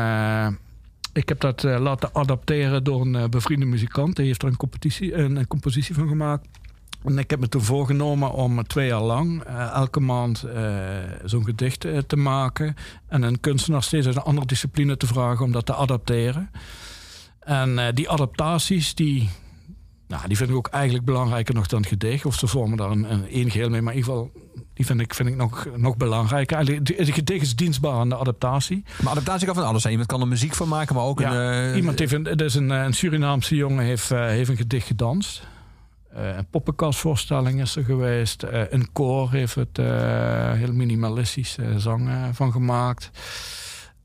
[1.14, 4.16] ik heb dat eh, laten adapteren door een eh, bevriende muzikant.
[4.16, 6.48] Die heeft er een, compositie van gemaakt.
[7.04, 10.46] En ik heb me toen voorgenomen om twee jaar lang eh, elke maand
[11.24, 12.76] zo'n gedicht te maken.
[13.08, 16.52] En een kunstenaar steeds uit een andere discipline te vragen om dat te adapteren.
[17.40, 19.30] En die adaptaties, die,
[20.12, 22.26] nou, die vind ik ook eigenlijk belangrijker nog dan het gedicht.
[22.26, 23.06] Of ze vormen daar een,
[23.40, 23.82] een geheel mee.
[23.82, 24.32] Maar in ieder geval,
[24.74, 26.56] die vind ik, vind ik nog, nog belangrijker.
[26.58, 28.84] Eigenlijk, het gedicht is dienstbaar aan de adaptatie.
[29.02, 29.94] Maar adaptatie kan van alles zijn.
[29.94, 31.70] Iemand kan er muziek van maken, maar ook Ja, een...
[31.72, 34.88] eh, Iemand heeft een, is een, eh, een Surinaamse jongen heeft, eh, heeft een gedicht
[34.88, 35.48] gedanst.
[36.14, 38.44] Eh, een poppenkastvoorstelling is er geweest.
[38.70, 39.78] Een koor heeft het
[40.58, 43.10] heel minimalistisch zang van gemaakt.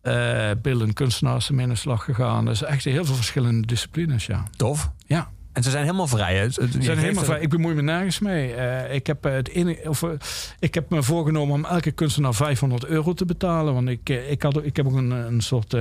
[0.03, 2.45] Eh beelden kunstenaars zijn mee in de slag gegaan.
[2.45, 4.43] Dus echt heel veel verschillende disciplines, ja.
[4.57, 4.91] Tof.
[5.07, 5.31] Ja.
[5.57, 6.37] En ze zijn helemaal vrij.
[6.37, 6.51] Hè?
[6.51, 7.41] Ze zijn helemaal vrij.
[7.41, 8.55] Ik bemoei me nergens mee.
[8.55, 10.11] Eh, ik, heb, eh, het enige, of, eh,
[10.59, 13.75] ik heb me voorgenomen om elke kunstenaar 500 euro te betalen.
[13.75, 15.77] Want ik, ik, had, ik heb ook een, een soort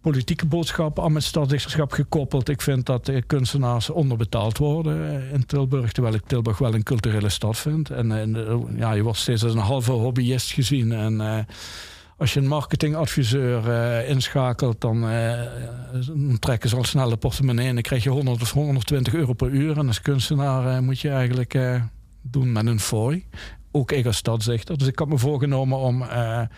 [0.00, 2.48] politieke boodschap aan mijn stadsdichterschap gekoppeld.
[2.48, 5.92] Ik vind dat kunstenaars onderbetaald worden in Tilburg.
[5.92, 7.90] Terwijl ik Tilburg wel een culturele stad vind.
[7.90, 8.46] En, en
[8.76, 10.92] ja, je wordt steeds als een halve hobbyist gezien.
[10.92, 11.46] En
[12.20, 15.40] als je een marketingadviseur eh, inschakelt, dan, eh,
[16.06, 19.32] dan trekken ze al snel de portemonnee en dan krijg je 100 of 120 euro
[19.32, 19.78] per uur.
[19.78, 21.58] En als kunstenaar eh, moet je eigenlijk
[22.22, 23.26] doen met een fooi.
[23.70, 24.78] Ook ik als stadsdichter.
[24.78, 26.48] Dus ik had me voorgenomen om een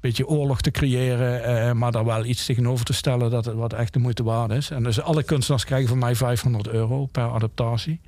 [0.00, 3.92] beetje oorlog te creëren, maar daar wel iets tegenover te stellen dat het wat echt
[3.92, 4.70] de moeite waard is.
[4.70, 8.00] En dus alle kunstenaars krijgen van mij 500 euro per adaptatie.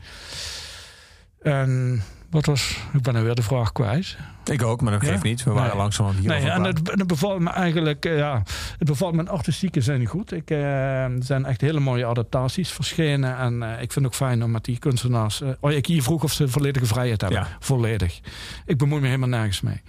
[1.42, 2.02] En
[2.34, 4.16] wat was, ik ben nu weer de vraag kwijt.
[4.44, 5.08] Ik ook, maar dat Ja?
[5.10, 5.42] geeft niet.
[5.44, 5.76] We waren Nee.
[5.76, 6.28] langzaam hier.
[6.28, 8.42] Nee, en het, bevalt me eigenlijk, eh, ja,
[8.78, 10.32] het bevalt me artistieke zijn goed.
[10.32, 13.36] Ik, eh, zijn echt hele mooie adaptaties verschenen.
[13.36, 15.40] En eh, ik vind het ook fijn om met die kunstenaars.
[15.40, 17.38] eh, oh, ik hier vroeg of ze volledige vrijheid hebben.
[17.40, 17.48] Ja.
[17.60, 18.20] Volledig.
[18.66, 19.82] Ik bemoei me helemaal nergens mee.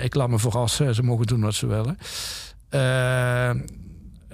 [0.00, 0.94] Ik laat me verrassen.
[0.94, 1.98] Ze mogen doen wat ze willen.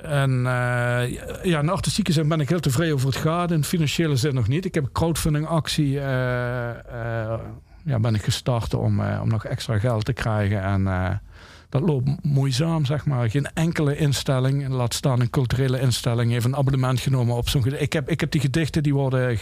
[0.03, 1.13] En eh,
[1.43, 3.51] ja, in artistieke zin ben ik heel tevreden over het gaat.
[3.51, 4.65] In financiële zin nog niet.
[4.65, 6.01] Ik heb een crowdfunding actie.
[6.01, 7.41] eh, eh,
[7.85, 10.63] ja, ben ik gestart om, om nog extra geld te krijgen.
[10.63, 11.21] En
[11.69, 13.31] dat loopt moeizaam, zeg maar.
[13.31, 17.67] Geen enkele instelling, laat staan een culturele instelling, heeft een abonnement genomen op zo'n.
[17.67, 19.39] Ik heb, ik heb die gedichten, die worden,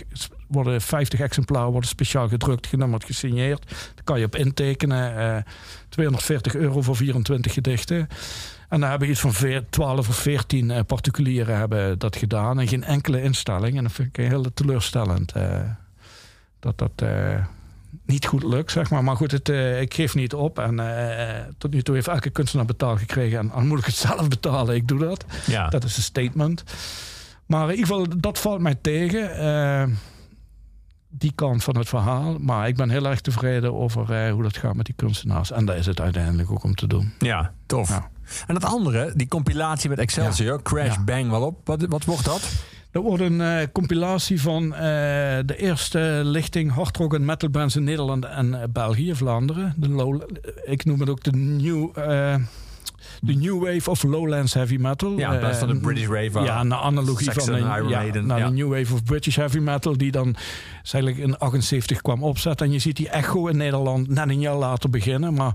[0.47, 3.69] worden 50 exemplaren, worden speciaal gedrukt, genummerd, gesigneerd.
[3.69, 5.17] Daar kan je op intekenen.
[5.17, 5.43] eh
[5.89, 8.09] 240 euro voor 24 gedichten.
[8.71, 12.61] En dan hebben iets van veer- 12 of 14 eh, particulieren hebben dat gedaan.
[12.61, 13.77] En geen enkele instelling.
[13.77, 15.33] En dat vind ik heel teleurstellend.
[15.33, 15.61] eh,
[16.61, 17.45] dat dat eh,
[18.07, 19.05] niet goed lukt, zeg maar.
[19.05, 19.49] Maar goed, het,
[19.81, 20.59] ik geef niet op.
[20.59, 20.77] En
[21.59, 23.39] tot nu toe heeft elke kunstenaar betaald gekregen.
[23.39, 24.75] En dan moet ik het zelf betalen.
[24.75, 25.25] Ik doe dat.
[25.47, 25.69] Ja.
[25.69, 26.63] Dat is een statement.
[27.47, 29.99] Maar in ieder geval, dat valt mij tegen.
[31.09, 32.39] die kant van het verhaal.
[32.39, 35.51] Maar ik ben heel erg tevreden over hoe dat gaat met die kunstenaars.
[35.53, 37.13] En daar is het uiteindelijk ook om te doen.
[37.19, 37.89] Ja, tof.
[37.89, 38.11] Ja.
[38.47, 41.05] En dat andere, die compilatie met Excelsior, Crash Ja.
[41.05, 41.61] Bang wel op.
[41.65, 42.51] Wat, wat wordt dat?
[42.91, 44.81] Dat wordt een eh, compilatie van eh,
[45.45, 49.75] de eerste lichting hardrock en metal bands in Nederland en eh, België, Vlaanderen.
[49.77, 50.23] De low,
[50.65, 51.95] ik noem het ook de new,
[53.21, 55.19] de New Wave of Lowlands Heavy Metal.
[55.19, 56.41] Ja, in plaats van de British Rave.
[56.41, 58.47] Ja, naar analogie Saxon van de, en Iron ja, Maiden, naar ja.
[58.47, 60.37] de New Wave of British Heavy Metal, die dan
[60.83, 62.67] eigenlijk in 78 kwam opzetten.
[62.67, 65.35] En je ziet die echo in Nederland net een jaar later beginnen.
[65.35, 65.53] Maar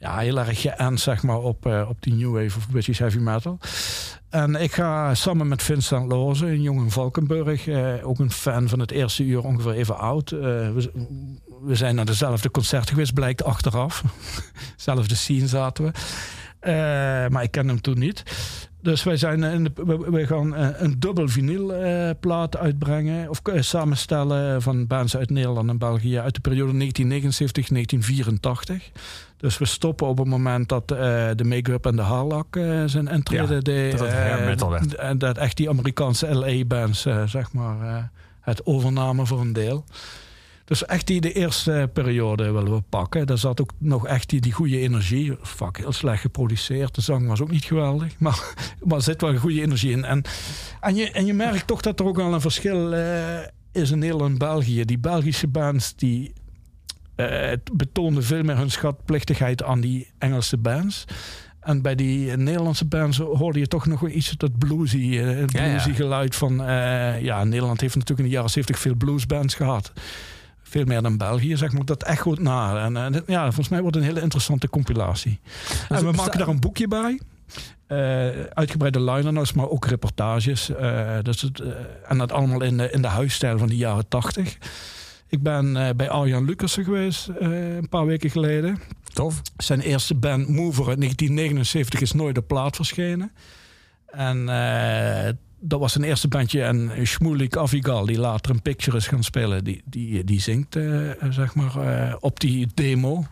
[0.00, 3.18] ja, heel erg geënt zeg maar, op, eh, op die New Wave of British Heavy
[3.18, 3.58] Metal.
[4.28, 8.68] En ik ga samen met Vincent Loze, een jongen in Valkenburg, eh, ook een fan
[8.68, 10.30] van het eerste uur, ongeveer even oud.
[10.30, 10.90] Eh, we,
[11.62, 14.02] we zijn naar dezelfde concerten geweest, blijkt achteraf.
[14.76, 15.92] Zelfde scene zaten we.
[17.30, 18.22] Maar ik ken hem toen niet.
[18.82, 23.28] Dus wij zijn in de, we, we gaan eh, een dubbel vinylplaat uitbrengen.
[23.28, 26.76] Of eh, samenstellen van bands uit Nederland en België uit de periode 1979-1984.
[29.40, 30.96] Dus we stoppen op het moment dat eh,
[31.36, 33.46] de make-up en de haarlak eh, zijn intreden.
[33.46, 33.52] Ja,
[33.96, 35.08] dat het eh.
[35.08, 38.04] En dat echt die Amerikaanse LA-bands, eh, zeg maar, eh,
[38.40, 39.84] het overnamen voor een deel.
[40.70, 43.26] Dus echt die de eerste periode willen we pakken.
[43.26, 45.36] Daar zat ook nog echt die, die goede energie.
[45.42, 46.94] Fuck, heel slecht geproduceerd.
[46.94, 48.18] De zang was ook niet geweldig.
[48.18, 50.04] Maar, maar er zit wel een goede energie in.
[50.04, 50.22] En,
[50.80, 53.38] en, je, en je merkt toch dat er ook wel een verschil eh,
[53.72, 54.84] is in Nederland en België.
[54.84, 56.32] Die Belgische bands die
[57.16, 61.04] eh, betoonden veel meer hun schatplichtigheid aan die Engelse bands.
[61.60, 65.64] En bij die Nederlandse bands hoorde je toch nog iets dat bluesy, eh, het Ja,
[65.64, 65.68] ja.
[65.68, 66.54] bluesy geluid van...
[67.20, 69.92] ja, Nederland heeft natuurlijk in de jaren 70 veel bluesbands gehad.
[70.70, 71.84] Veel meer dan België, zeg maar.
[71.84, 72.84] Dat echt goed na.
[72.84, 75.40] En eh, ja, volgens mij wordt het een hele interessante compilatie.
[75.88, 77.20] en we maken daar een boekje bij.
[77.86, 77.98] Eh,
[78.52, 80.68] uitgebreide liner notes, maar ook reportages.
[80.68, 81.62] Eh, dus het,
[82.08, 84.56] en dat allemaal in de, in de huisstijl van de jaren 80.
[85.28, 88.78] Ik ben bij Arjan Lucassen geweest een paar weken geleden.
[89.12, 89.42] Tof.
[89.56, 93.32] Zijn eerste band Mover uit 1979 is nooit op plaat verschenen.
[94.06, 94.48] En
[95.60, 96.62] dat was zijn eerste bandje.
[96.62, 101.10] En Shmulik Avigal, die later een Picture is gaan spelen, die, die, die zingt eh,
[101.30, 103.24] zeg maar, eh, op die demo.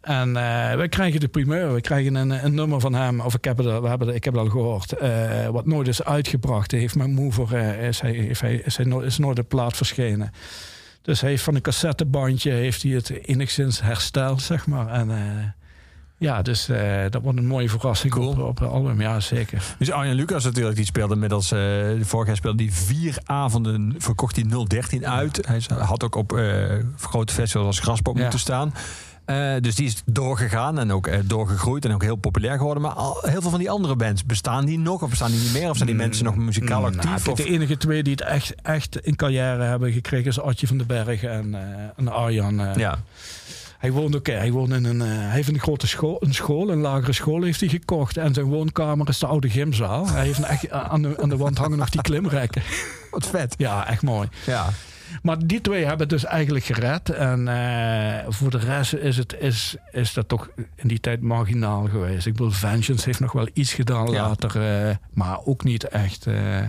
[0.00, 3.44] En eh, wij krijgen de primeur, we krijgen een, een nummer van hem, of ik
[3.44, 6.70] heb het, we hebben ik heb het al gehoord, eh, wat nooit is uitgebracht.
[6.70, 10.30] Heeft mijn mover, is, hij, heeft hij, is, hij no- is nooit op plaat verschenen.
[11.02, 14.88] Dus hij heeft van een cassettebandje heeft hij het enigszins hersteld, zeg maar.
[14.88, 15.10] En
[16.20, 18.28] ja, dus eh, dat wordt een mooie verrassing Cool.
[18.28, 19.62] op, op het album, ja zeker.
[19.78, 21.52] Dus Arjen Lucas natuurlijk, die speelde inmiddels...
[21.52, 21.60] eh
[22.02, 25.46] vorig jaar speelde die vier avonden, verkocht hij 013 uit.
[25.46, 26.64] Hij had ook op eh,
[26.98, 28.20] grote festivals als Graspop Ja.
[28.22, 28.74] moeten staan.
[29.60, 32.82] Dus die is doorgegaan en ook doorgegroeid en ook heel populair geworden.
[32.82, 35.02] Maar al, heel veel van die andere bands, bestaan die nog?
[35.02, 35.70] Of bestaan die niet meer?
[35.70, 37.28] Of zijn die mensen nog muzikaal Nou, actief?
[37.28, 40.78] Of- de enige twee die het echt, echt in carrière hebben gekregen is Artje van
[40.78, 41.54] den Berg en,
[41.96, 42.62] en Arjan.
[42.76, 42.98] ja.
[43.80, 46.70] Hij woont ook, hij woont in een, eh, hij heeft een grote school, een school,
[46.70, 48.16] een lagere school heeft hij gekocht.
[48.16, 50.08] En zijn woonkamer is de oude gymzaal.
[50.08, 52.62] Hij heeft echt, aan, de, aan de wand hangen nog die klimrekken.
[53.10, 53.54] Wat vet.
[53.58, 54.28] Ja, echt mooi.
[54.46, 54.68] Ja.
[55.22, 57.08] Maar die twee hebben het dus eigenlijk gered.
[57.10, 61.88] En eh, voor de rest is, het, is, is dat toch in die tijd marginaal
[61.88, 62.26] geweest.
[62.26, 64.22] Ik bedoel, Vengeance heeft nog wel iets gedaan Ja.
[64.28, 64.88] later.
[64.88, 66.26] eh, maar ook niet echt.
[66.26, 66.60] eh.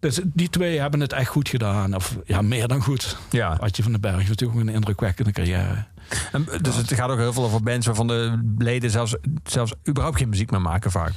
[0.00, 1.94] dus die twee hebben het echt goed gedaan.
[1.94, 3.16] Of ja, meer dan goed.
[3.30, 3.56] ja.
[3.60, 5.84] Adje van den Berg natuurlijk een indrukwekkende carrière.
[6.32, 10.18] En, dus het gaat ook heel veel over bands waarvan de leden zelfs, zelfs überhaupt
[10.18, 11.12] geen muziek meer maken vaak.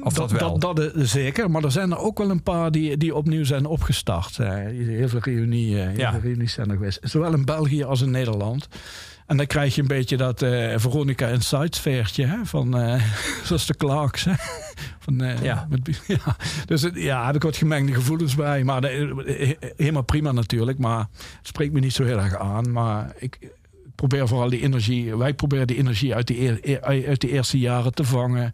[0.00, 0.58] Of dat, wel.
[0.58, 3.66] Dat, dat, zeker, maar er zijn er ook wel een paar die, die opnieuw zijn
[3.66, 4.36] opgestart.
[4.36, 6.10] Heel veel reunie, heel Ja.
[6.12, 6.98] veel reunies zijn er geweest.
[7.02, 8.68] Zowel in België als in Nederland.
[9.26, 13.02] En dan krijg je een beetje dat eh, Veronica Inside sfeertje hè, van eh,
[13.44, 14.24] zoals de Clarks.
[14.24, 14.32] Hè?
[14.98, 15.66] Van, eh, Ja.
[15.68, 16.36] met- ja.
[16.66, 18.64] Dus het- ja, er wordt gemengde gevoelens bij.
[18.64, 20.78] Maar de- helemaal prima natuurlijk.
[20.78, 20.98] Maar
[21.38, 22.72] het spreekt me niet zo heel erg aan.
[22.72, 23.38] Maar ik
[23.96, 25.16] probeer vooral die energie.
[25.16, 28.52] Wij proberen die energie uit die, eer- uit die eerste jaren te vangen.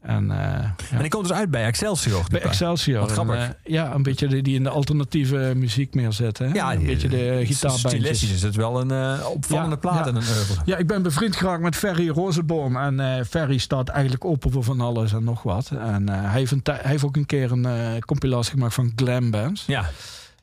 [0.00, 0.74] En, eh, ja.
[0.90, 2.24] En die komt dus uit bij Excelsior.
[2.30, 2.40] Bij.
[2.42, 3.00] Excelsior.
[3.00, 3.34] Wat grappig.
[3.36, 6.46] En, eh, ja, een beetje die, die in de alternatieve muziek meer zetten.
[6.48, 6.54] Hè?
[6.54, 7.92] Ja, een die- beetje de gitaarbandjes.
[7.92, 10.00] Stilistisch is het wel een eh, opvallende Ja, plaat ja.
[10.10, 10.62] en een oeuvre.
[10.64, 12.76] Ja, ik ben bevriend geraakt met Ferry Rozenboom.
[12.76, 15.70] En eh, Ferry staat eigenlijk open voor van alles en nog wat.
[15.70, 18.92] En eh, hij, heeft een hij heeft ook een keer een eh, compilatie gemaakt van
[18.96, 19.64] glam bands.
[19.66, 19.90] Ja.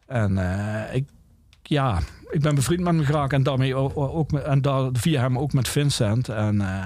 [0.08, 1.06] En eh, ik,
[1.72, 2.00] ja,
[2.32, 3.34] ik ben bevriend met hem geraakt.
[3.34, 6.30] En, daarmee ook, en daar, via hem ook met Vincent.
[6.30, 6.86] En eh,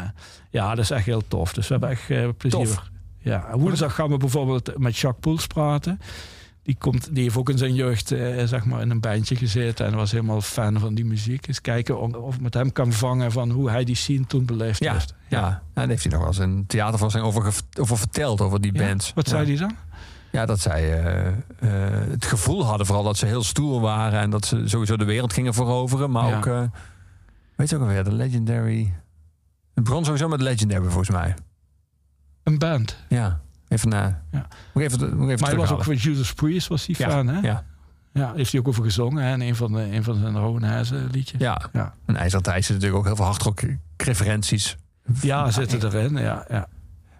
[0.50, 1.54] ja, dat is echt heel tof.
[1.54, 2.60] Dus we hebben echt eh, plezier.
[2.66, 2.90] Tof.
[3.20, 6.00] Ja, en woensdag gaan we bijvoorbeeld met Jacques Poels praten.
[6.64, 9.86] Die, komt, die heeft ook in zijn jeugd eh, zeg maar in een bandje gezeten.
[9.86, 11.48] En was helemaal fan van die muziek.
[11.48, 14.46] Eens kijken of, of ik met hem kan vangen van hoe hij die scene toen
[14.46, 15.14] beleefd Ja, heeft.
[15.28, 15.40] ja.
[15.40, 18.74] ja, daar heeft hij nog wel eens een theatervoorstelling over, ge- over verteld, over die
[18.74, 18.88] Ja?
[18.88, 19.12] bands.
[19.16, 19.76] Wat zei hij dan?
[20.36, 21.34] Ja, dat zij eh, eh,
[22.10, 25.34] het gevoel hadden vooral dat ze heel stoer waren en dat ze sowieso de wereld
[25.34, 26.12] gingen veroveren.
[26.12, 26.38] Maar Ja.
[26.38, 26.62] ook, eh,
[27.56, 28.94] weet je ook alweer, de Legendary.
[29.74, 31.34] Het begon sowieso met Legendary volgens mij.
[32.44, 32.98] Een band.
[33.10, 34.22] Ja, even na.
[34.32, 34.48] Ja.
[34.74, 37.28] Moet even, moet even Maar hij was ook van Judas Priest, was hij Ja, fan,
[37.28, 37.40] hè?
[37.40, 37.64] ja,
[38.14, 39.34] Ja, heeft hij ook over gezongen, hè?
[39.34, 41.40] In een van, de, een van zijn Rowenhuizen liedjes.
[41.42, 41.62] ja.
[41.74, 41.94] Ja.
[42.06, 43.62] En IJzertijd zit natuurlijk ook heel veel hardrock
[43.98, 44.78] referenties
[45.22, 46.18] Ja, zitten erin.
[46.18, 46.68] Ja, ja.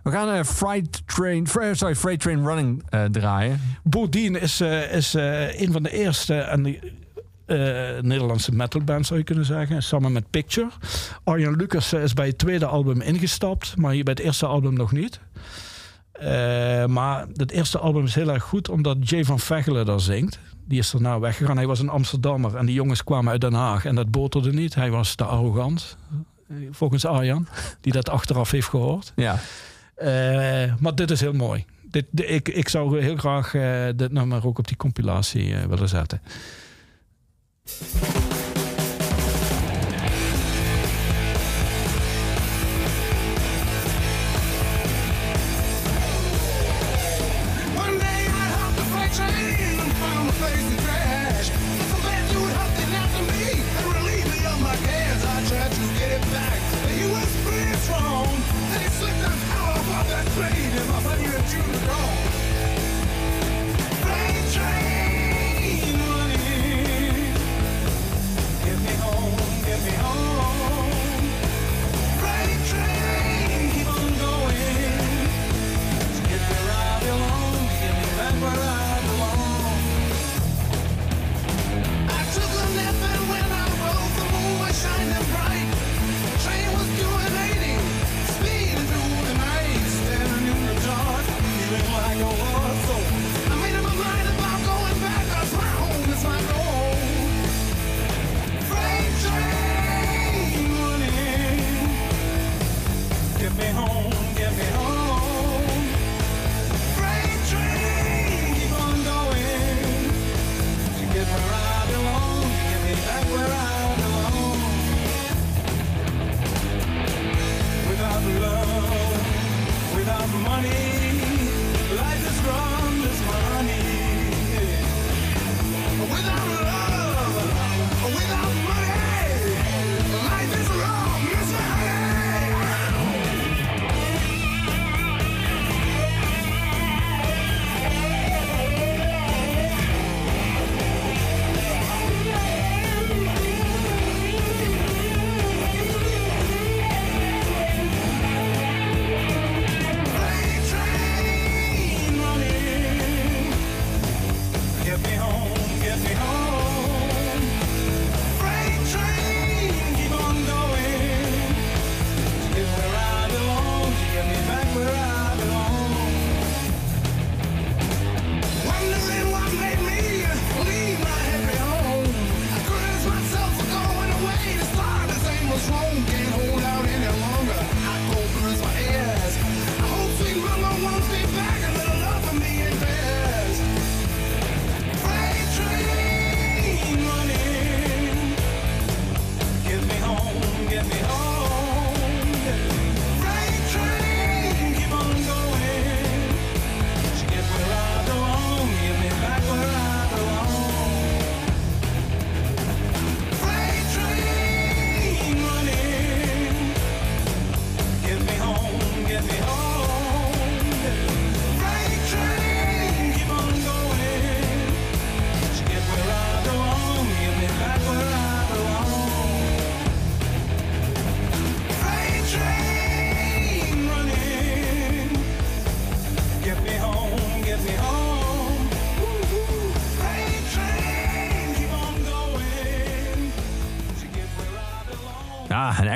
[0.06, 3.60] We gaan eh Freight Train, Fre- sorry, Freight Train Running eh, draaien.
[3.84, 6.80] Bodine is, eh, is eh, een van de eerste en de,
[7.46, 9.84] eh, Nederlandse metalbands zou je kunnen zeggen.
[9.84, 10.68] Samen met Picture.
[11.24, 14.74] Arjan Lucas eh, is bij het tweede album ingestapt, maar hier bij het eerste album
[14.74, 15.20] nog niet.
[16.12, 20.40] Eh, maar het eerste album is heel erg goed omdat Jay van Vechelen daar zingt.
[20.68, 21.58] Die is daarna weggegaan.
[21.58, 24.76] Hij was een Amsterdammer en die jongens kwamen uit Den Haag en dat boterde niet.
[24.76, 25.98] Hij was te arrogant,
[26.50, 27.48] eh, volgens Arjan,
[27.82, 29.12] die dat achteraf heeft gehoord.
[29.16, 29.40] Ja.
[29.96, 31.66] Eh, maar dit is heel mooi.
[31.84, 35.64] Dit, di- ik, ik zou heel graag eh, dit nummer ook op die compilatie eh,
[35.64, 36.22] willen zetten.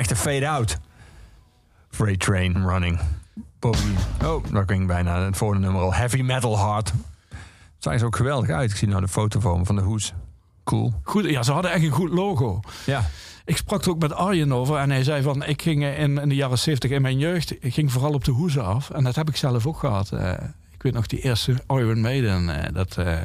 [0.00, 0.78] Echte fade-out.
[1.90, 2.98] Freight Train Running.
[3.58, 3.96] Bovendien.
[4.24, 5.94] Oh, daar ging bijna het volgende nummer al.
[5.94, 6.92] Heavy Metal Heart.
[7.78, 8.70] Zag er ook geweldig uit.
[8.70, 10.12] Ik zie nou de foto me van de hoes.
[10.64, 10.92] Cool.
[11.02, 12.60] Goed, ja, ze hadden echt een goed logo.
[12.86, 13.08] Ja.
[13.44, 15.44] Ik sprak er ook met Arjen over en hij zei van...
[15.44, 17.64] ik ging in, in de jaren 70 in mijn jeugd...
[17.64, 18.90] ik ging vooral op de hoezen af.
[18.90, 20.10] En dat heb ik zelf ook gehad.
[20.80, 22.48] Ik weet nog die eerste Iron Maiden.
[22.64, 23.18] eh, dat, eh,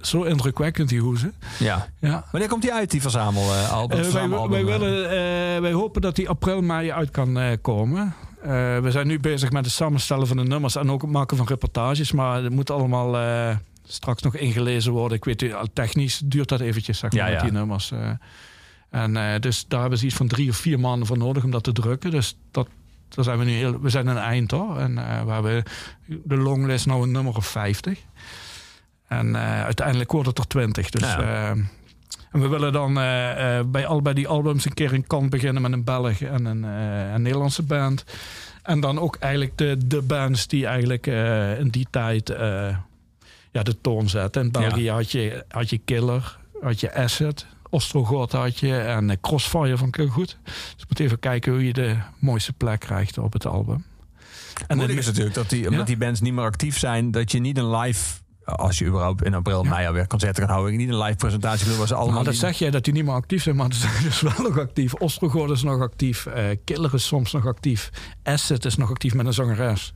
[0.00, 1.34] zo indrukwekkend, die hoezen.
[1.58, 1.88] ja.
[2.00, 2.24] Ja.
[2.30, 3.90] Wanneer komt die uit, die verzamelalbum?
[3.90, 4.78] Eh, wij, verzamelalbum, wij, eh?
[4.80, 8.14] willen, wij hopen dat die april, mei uit kan komen.
[8.82, 11.46] We zijn nu bezig met het samenstellen van de nummers en ook het maken van
[11.46, 12.12] reportages.
[12.12, 13.16] Maar het moet allemaal
[13.84, 15.16] straks nog ingelezen worden.
[15.16, 17.42] Ik weet, technisch duurt dat eventjes, zeg maar, Ja, met ja.
[17.42, 17.92] die nummers.
[18.90, 21.64] en dus daar hebben ze iets van drie of vier maanden voor nodig om dat
[21.64, 22.10] te drukken.
[22.10, 22.68] Dus dat,
[23.08, 24.78] daar zijn we nu heel, we zijn het eind hoor.
[24.78, 25.62] En eh, we hebben
[26.06, 27.98] de longlist nou een nummer of 50.
[29.08, 30.90] En eh, uiteindelijk wordt het er 20.
[30.90, 31.20] Dus Ja.
[31.20, 31.48] eh,
[32.32, 33.66] En we willen dan eh, eh,
[34.02, 37.62] bij die albums een keer een kant beginnen met een Belg en een, een Nederlandse
[37.62, 38.04] band.
[38.62, 41.06] En dan ook eigenlijk de, de bands die eigenlijk
[41.58, 42.28] in die tijd
[43.52, 44.42] ja, de toon zetten.
[44.42, 49.76] In België had, je, had je Killer, had je Acid, Ostrogoth had je en Crossfire
[49.76, 50.38] vond ik heel goed.
[50.44, 53.84] Dus je moet even kijken hoe je de mooiste plek krijgt op het album.
[54.66, 57.32] En dan het is natuurlijk dat die, omdat die bands niet meer actief zijn, dat
[57.32, 59.70] je niet een live, als je überhaupt in april, Ja.
[59.70, 62.14] mei alweer concerten kan houden, niet een live presentatie waar ze allemaal.
[62.14, 64.42] Maar dat zeg jij dat die niet meer actief zijn, maar ze zijn dus wel
[64.42, 64.94] nog actief.
[64.94, 66.26] Ostrogoth is nog actief.
[66.26, 67.90] eh, Killer is soms nog actief.
[68.22, 69.92] Acid is nog actief met een zangeres.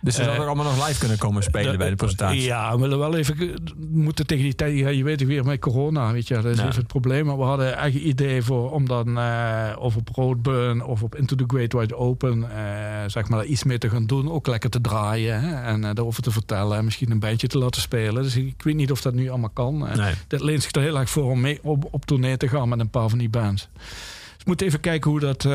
[0.00, 2.42] Dus ze eh, zouden ook allemaal nog live kunnen komen spelen bij de presentatie.
[2.42, 3.54] Ja, we willen wel even
[3.90, 4.78] moeten tegen die tijd.
[4.78, 6.64] Ja, je weet het weer met corona, weet je, dat is Ja.
[6.64, 7.26] even het probleem.
[7.26, 11.14] Maar we hadden echt een idee voor om dan eh, of op Roadburn of op
[11.14, 12.66] Into the Great Wide Open, eh,
[13.06, 14.30] zeg maar, iets mee te gaan doen.
[14.30, 17.80] Ook lekker te draaien hè, en daarover te vertellen en misschien een bandje te laten
[17.80, 18.22] spelen.
[18.22, 19.78] Dus ik weet niet of dat nu allemaal kan.
[19.96, 20.14] Nee.
[20.28, 22.80] Dit leent zich er heel erg voor om mee op, op tournee te gaan met
[22.80, 23.68] een paar van die bands.
[23.74, 23.88] Dus
[24.38, 25.46] we moeten even kijken hoe dat.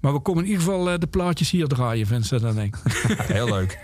[0.00, 2.76] Maar we komen in ieder geval eh, de plaatjes hier draaien, Vincent en ik.
[3.32, 3.78] Heel leuk.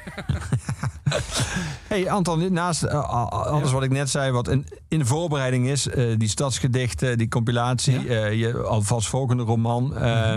[1.87, 5.89] hey Anton, naast eh, alles wat ik net zei, wat in, in de voorbereiding is,
[5.89, 8.09] eh, die stadsgedichten, die compilatie, Ja.
[8.27, 10.37] eh, je alvast volgende roman, eh,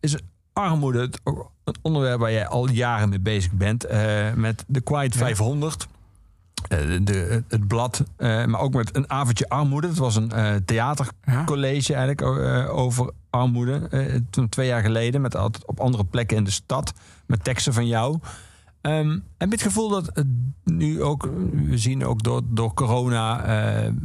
[0.00, 0.16] is
[0.52, 1.10] armoede
[1.64, 5.86] een onderwerp waar jij al jaren mee bezig bent, eh, met de Quiet 500.
[6.68, 9.86] Eh, de, het blad, eh, maar ook met een avondje armoede.
[9.86, 12.22] Het was een eh, theatercollege eigenlijk
[12.72, 13.88] over armoede.
[14.30, 16.92] toen twee jaar geleden, met altijd op andere plekken in de stad,
[17.26, 18.18] met teksten van jou.
[18.80, 20.24] Ehm, heb je het gevoel dat
[20.64, 23.44] nu ook, we zien ook door, door corona,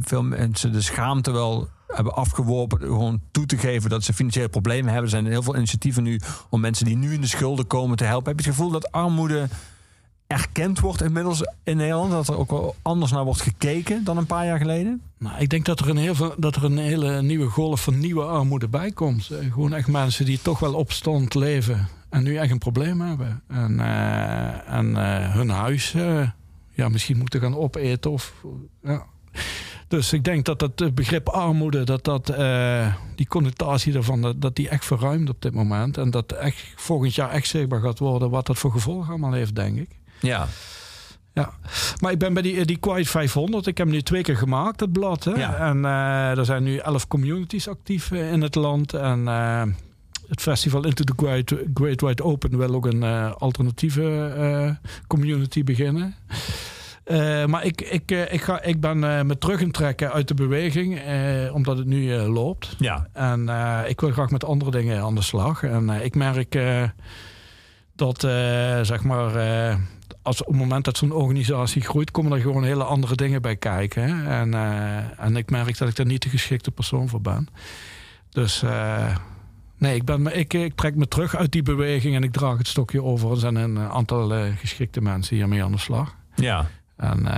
[0.00, 4.92] veel mensen de schaamte wel hebben afgeworpen, gewoon toe te geven dat ze financiële problemen
[4.92, 5.02] hebben.
[5.02, 6.20] Er zijn heel veel initiatieven nu
[6.50, 8.28] om mensen die nu in de schulden komen te helpen.
[8.28, 9.48] Heb je het gevoel dat armoede
[10.34, 12.10] erkend wordt inmiddels in Nederland?
[12.10, 15.02] Dat er ook wel anders naar wordt gekeken dan een paar jaar geleden?
[15.18, 18.22] Nou, ik denk dat er een, heel dat er een hele nieuwe golf van nieuwe
[18.22, 19.30] armoede bij komt.
[19.30, 23.42] Eh, Gewoon echt mensen die toch wel opstand leven en nu echt een probleem hebben.
[23.48, 25.92] En, eh, en eh, hun huis
[26.70, 28.10] ja, misschien moeten gaan opeten.
[28.10, 28.34] Of,
[28.82, 29.06] ja.
[29.88, 32.26] Dus ik denk dat eh, begrip armoede, dat, dat
[33.14, 35.98] die connotatie daarvan, dat, dat die echt verruimt op dit moment.
[35.98, 39.54] En dat echt volgend jaar echt zichtbaar gaat worden wat dat voor gevolgen allemaal heeft,
[39.54, 39.98] denk ik.
[40.20, 40.46] Ja.
[41.32, 41.52] Ja,
[42.00, 43.66] maar ik ben bij die, die Quiet 500.
[43.66, 45.24] Ik heb hem nu twee keer gemaakt, het blad.
[45.24, 45.30] Hè?
[45.32, 45.56] Ja.
[45.56, 48.92] En eh, er zijn nu elf communities actief eh, in het land.
[48.94, 49.62] En eh,
[50.28, 55.64] het festival Into the Great, Great Wide Open wil ook een eh, alternatieve eh, community
[55.64, 56.14] beginnen.
[57.04, 60.28] Eh, maar ik, ik, eh, ik, ga, ik ben eh, me terug het trekken uit
[60.28, 62.74] de beweging, eh, omdat het nu eh, loopt.
[62.78, 63.06] Ja.
[63.12, 65.62] En eh, ik wil graag met andere dingen aan de slag.
[65.62, 66.82] En eh, ik merk eh,
[67.96, 68.30] dat, eh,
[68.82, 69.76] zeg maar, eh,
[70.24, 73.56] als op het moment dat zo'n organisatie groeit, komen er gewoon hele andere dingen bij
[73.56, 74.02] kijken.
[74.02, 74.40] Hè?
[74.40, 77.48] En, eh, en ik merk dat ik daar niet de geschikte persoon voor ben.
[78.30, 79.16] Dus eh,
[79.78, 82.68] nee, ik, ben, ik, ik trek me terug uit die beweging en ik draag het
[82.68, 83.30] stokje over.
[83.30, 86.14] Er zijn een aantal eh, geschikte mensen hiermee aan de slag.
[86.34, 86.66] Ja.
[86.96, 87.28] En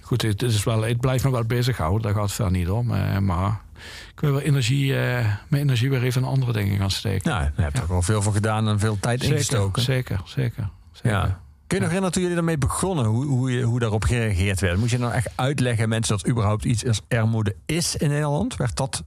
[0.00, 2.86] goed, het, is wel, het blijft me wel bezighouden, daar gaat het verder niet om.
[3.24, 3.60] maar
[4.12, 7.30] ik wil wel energie, mijn energie weer even in andere dingen gaan steken.
[7.30, 9.82] Nou, je hebt er wel veel voor gedaan en veel tijd zeker, ingestoken.
[9.82, 10.68] zeker, zeker.
[10.92, 11.10] zeker.
[11.10, 11.41] Ja.
[11.72, 14.78] Kun je nog herinneren toen jullie ermee begonnen, hoe, hoe, je, hoe daarop gereageerd werd?
[14.78, 18.56] Moest je nou echt uitleggen aan mensen dat überhaupt iets als armoede is in Nederland?
[18.56, 19.04] Werd dat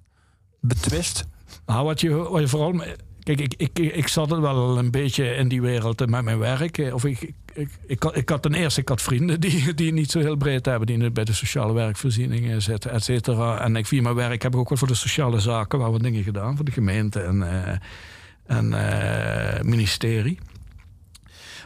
[0.62, 1.28] betwist?
[1.66, 2.84] Nou, wat je, wat je vooral.
[3.24, 6.40] Kijk, ik, ik, ik zat er wel een beetje in die wereld eh, met mijn
[6.40, 6.78] werk.
[6.78, 9.74] eh, Of ik, ik, ik, ik, had, ik had ten eerste ik had vrienden die,
[9.74, 13.60] die niet zo heel breed hebben, die bij de sociale werkvoorzieningen zitten, et cetera.
[13.60, 16.04] En ik via mijn werk heb ik ook wat voor de sociale zaken, waar wat
[16.04, 17.78] dingen gedaan, voor de gemeente en, eh,
[18.58, 20.40] en ministerie.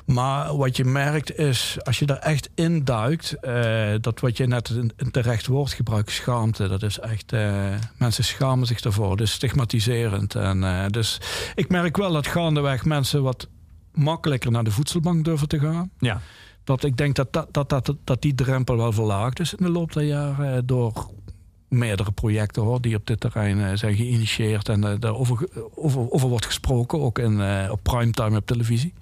[0.10, 4.48] Maar wat je merkt is, als je daar echt in duikt, eh, dat wat je
[4.48, 9.18] net een, terecht woord gebruikt, schaamte, dat is echt, eh, mensen schamen zich daarvoor.
[9.18, 10.36] Dus stigmatiserend.
[10.36, 11.22] En, eh, dus
[11.56, 13.48] ik merk wel dat gaandeweg mensen wat
[13.94, 15.92] makkelijker naar de voedselbank durven te gaan.
[16.00, 16.22] Ja.
[16.64, 19.72] Dat ik denk dat, dat, dat, dat, dat die drempel wel verlaagd is in de
[19.72, 21.10] loop der jaren door
[21.70, 26.46] meerdere projecten hoor, die op dit terrein zijn geïnitieerd en eh, daarover over, over wordt
[26.46, 28.94] gesproken, ook in, eh, op primetime op televisie.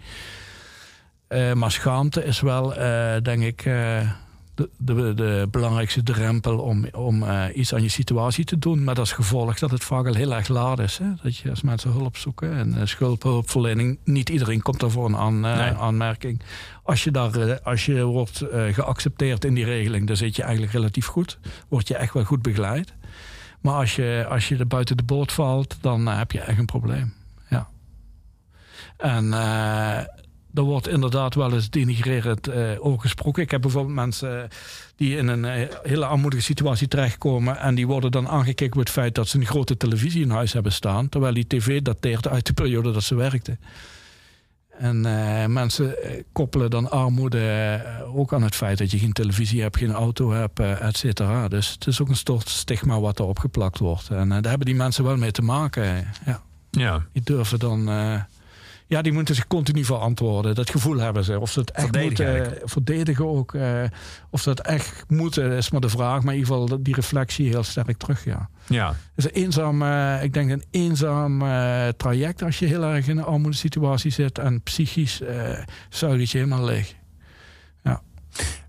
[1.28, 4.12] Eh, maar schaamte is wel, eh, denk ik, eh,
[4.56, 7.24] de, de, de belangrijkste drempel om, om
[7.54, 8.84] iets aan je situatie te doen.
[8.84, 10.98] Met als gevolg dat het vaak al heel erg laat is.
[10.98, 11.06] Hè?
[11.24, 15.72] Dat je als mensen hulp zoeken en schuldhulpverlening, niet iedereen komt daarvoor een aan, Nee.
[15.74, 16.42] aanmerking.
[16.84, 21.06] Als je, daar, als je wordt geaccepteerd in die regeling, dan zit je eigenlijk relatief
[21.06, 21.40] goed.
[21.68, 22.94] Word je echt wel goed begeleid.
[23.62, 26.66] Maar als je, als je er buiten de boot valt, dan heb je echt een
[26.66, 27.14] probleem.
[27.50, 27.68] Ja.
[28.98, 29.34] En
[30.54, 32.50] er wordt inderdaad wel eens denigrerend
[32.80, 33.44] over gesproken.
[33.44, 34.50] Ik heb bijvoorbeeld mensen eh,
[34.96, 37.58] die in een eh, hele armoedige situatie terechtkomen.
[37.58, 40.54] En die worden dan aangekeken op het feit dat ze een grote televisie in huis
[40.54, 41.10] hebben staan.
[41.10, 43.60] Terwijl die tv dateert uit de periode dat ze werkten.
[44.80, 45.02] En
[45.54, 45.96] mensen
[46.32, 47.82] koppelen dan armoede
[48.16, 51.48] ook aan het feit dat je geen televisie hebt, geen auto hebt, et cetera.
[51.48, 54.10] Dus het is ook een soort stigma wat erop geplakt wordt.
[54.10, 56.08] En daar hebben die mensen wel mee te maken.
[56.26, 56.42] Ja.
[56.72, 57.06] Ja.
[57.12, 57.90] Die durven dan.
[58.88, 60.56] Eh, ja, die moeten zich continu verantwoorden.
[60.56, 61.40] Dat gevoel hebben ze.
[61.40, 62.70] Of ze het echt Verdedigen moeten eigenlijk.
[62.70, 63.54] verdedigen ook.
[63.54, 63.84] eh,
[64.30, 66.24] of ze het echt moeten, is maar de vraag.
[66.24, 68.26] Maar in ieder geval die reflectie heel sterk terug.
[68.26, 68.50] Ja.
[68.68, 68.88] Ja.
[68.88, 73.08] Het is een eenzaam, eh, ik denk een eenzaam eh, traject als je heel erg
[73.08, 74.38] in een armoedesituatie zit.
[74.40, 75.58] En psychisch eh
[75.90, 76.96] zuigt het je helemaal leeg.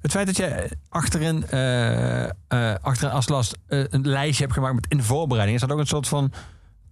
[0.01, 4.87] Het feit dat je achterin, eh eh achterin Aslast eh, een lijstje hebt gemaakt met
[4.89, 6.33] in de voorbereiding, is dat ook een soort van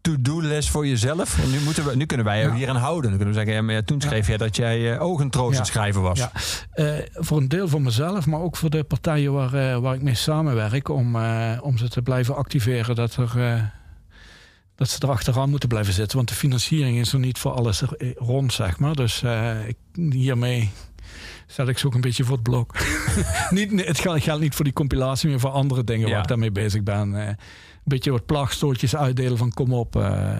[0.06, 1.36] to-do-list voor jezelf?
[1.36, 2.54] Want nu, moeten we, nu kunnen wij je Ja.
[2.54, 3.10] hier aan houden.
[3.10, 5.64] Dan kunnen we zeggen, ja, maar toen schreef jij dat jij eh, aan het Ja.
[5.64, 6.18] schrijven was.
[6.18, 6.30] Ja.
[6.72, 10.02] Eh, voor een deel voor mezelf, maar ook voor de partijen waar, eh, waar ik
[10.02, 10.88] mee samenwerk.
[10.88, 13.62] Om, eh, om ze te blijven activeren dat, er, eh,
[14.74, 16.16] dat ze er achteraan moeten blijven zitten.
[16.16, 18.94] Want de financiering is er niet voor alles eh, rond, zeg maar.
[18.94, 19.76] Dus eh, ik,
[20.12, 20.70] hiermee
[21.46, 22.74] zet ik ze ook een beetje voor het blok.
[23.50, 26.52] niet, het geldt, geldt niet voor die compilatie, maar voor andere dingen waar ik daarmee
[26.52, 27.36] bezig ben.
[27.86, 29.96] Een beetje wat plaagstootjes uitdelen van kom op.
[29.96, 30.38] eh,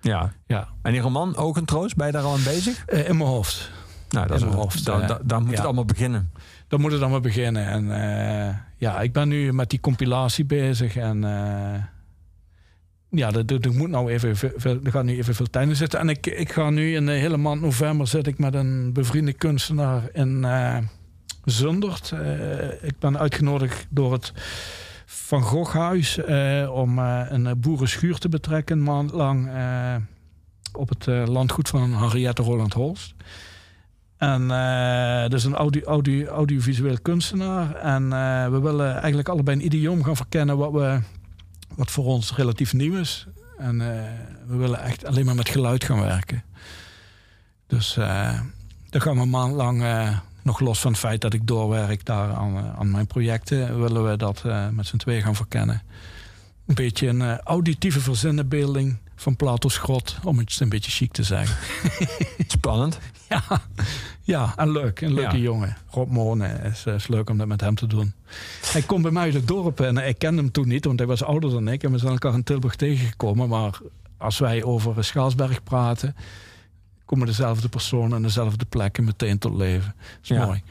[0.00, 0.32] Ja.
[0.46, 2.84] ja, En die roman, Ogentroost, ben je daar al aan bezig?
[2.86, 3.70] Eh, in mijn hoofd.
[4.10, 5.56] Nou, dat is In mijn wel- hoofd, da- eh, da- daar moet ja.
[5.56, 6.30] het allemaal beginnen.
[6.68, 7.66] Dan moet het dan maar beginnen.
[7.66, 7.84] En
[8.76, 10.96] ja, ik ben nu met die compilatie bezig.
[10.96, 11.20] En
[13.10, 16.00] ja, dat moet nou even, veel- er gaat nu even veel tijd in zitten.
[16.00, 19.32] En ik, ik ga nu in de hele maand november zit ik met een bevriende
[19.32, 20.76] kunstenaar in eh,
[21.44, 22.12] Zundert.
[22.82, 24.32] Ik ben uitgenodigd door het
[25.26, 29.48] Van Goghhuis eh, om eh, een boerenschuur te betrekken, maand lang.
[29.48, 29.94] eh,
[30.72, 33.14] op het eh, landgoed van Henriette Roland Holst.
[34.16, 37.74] En eh dat is een audio, audio, audiovisueel kunstenaar.
[37.74, 41.00] En eh, we willen eigenlijk allebei een idioom gaan verkennen wat, we,
[41.74, 43.26] wat voor ons relatief nieuw is.
[43.58, 44.02] En eh,
[44.46, 46.42] we willen echt alleen maar met geluid gaan werken.
[47.66, 48.40] Dus eh
[48.90, 52.04] daar gaan we een maand lang, eh, nog los van het feit dat ik doorwerk
[52.04, 55.82] daar aan, eh, aan mijn projecten, willen we dat eh, met z'n twee gaan verkennen.
[56.66, 61.22] Een beetje een eh, auditieve verzinnenbeelding van Plato's grot, om het een beetje chic te
[61.22, 61.56] zeggen.
[62.46, 62.98] Spannend.
[63.28, 63.42] Ja,
[64.22, 65.00] ja en leuk.
[65.00, 65.42] Een leuke Ja.
[65.42, 65.76] jongen.
[65.90, 68.12] Rob Moorne is, is leuk om dat met hem te doen.
[68.72, 71.08] Hij komt bij mij uit het dorp en ik kende hem toen niet, want hij
[71.08, 71.82] was ouder dan ik.
[71.82, 73.48] En we zijn elkaar in Tilburg tegengekomen.
[73.48, 73.78] Maar
[74.16, 76.16] als wij over Schaalsberg praten,
[77.06, 79.94] komen dezelfde personen en dezelfde plekken meteen tot leven.
[79.96, 80.44] Dat is Ja.
[80.44, 80.62] mooi.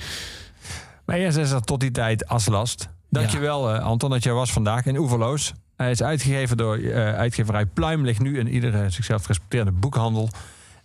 [1.05, 2.89] Maar eerst is er tot die tijd Aslast.
[3.09, 5.53] Dankjewel eh, Anton dat jij was vandaag in Oeverloos.
[5.75, 8.05] Hij is uitgegeven door eh, uitgeverij Pluim.
[8.05, 10.29] Ligt nu in iedere zichzelf gerespecteerde boekhandel.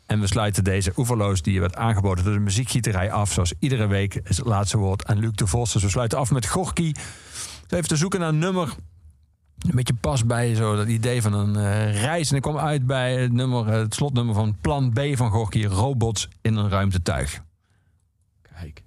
[0.07, 3.33] En we sluiten deze Oeverloos die werd aangeboden door de muziekgieterij af.
[3.33, 5.73] Zoals iedere week is het laatste woord aan Luc de Vos.
[5.73, 6.93] Dus we sluiten af met Gorky.
[7.69, 8.69] Even te zoeken naar een nummer.
[9.61, 12.31] Een beetje past bij zo dat idee van een eh, reis.
[12.31, 15.65] En ik kwam uit bij het, nummer, eh, het slotnummer van Plan B van Gorky.
[15.65, 17.43] Robots in een ruimtetuig.
[18.43, 18.83] Kijk.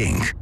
[0.00, 0.39] Van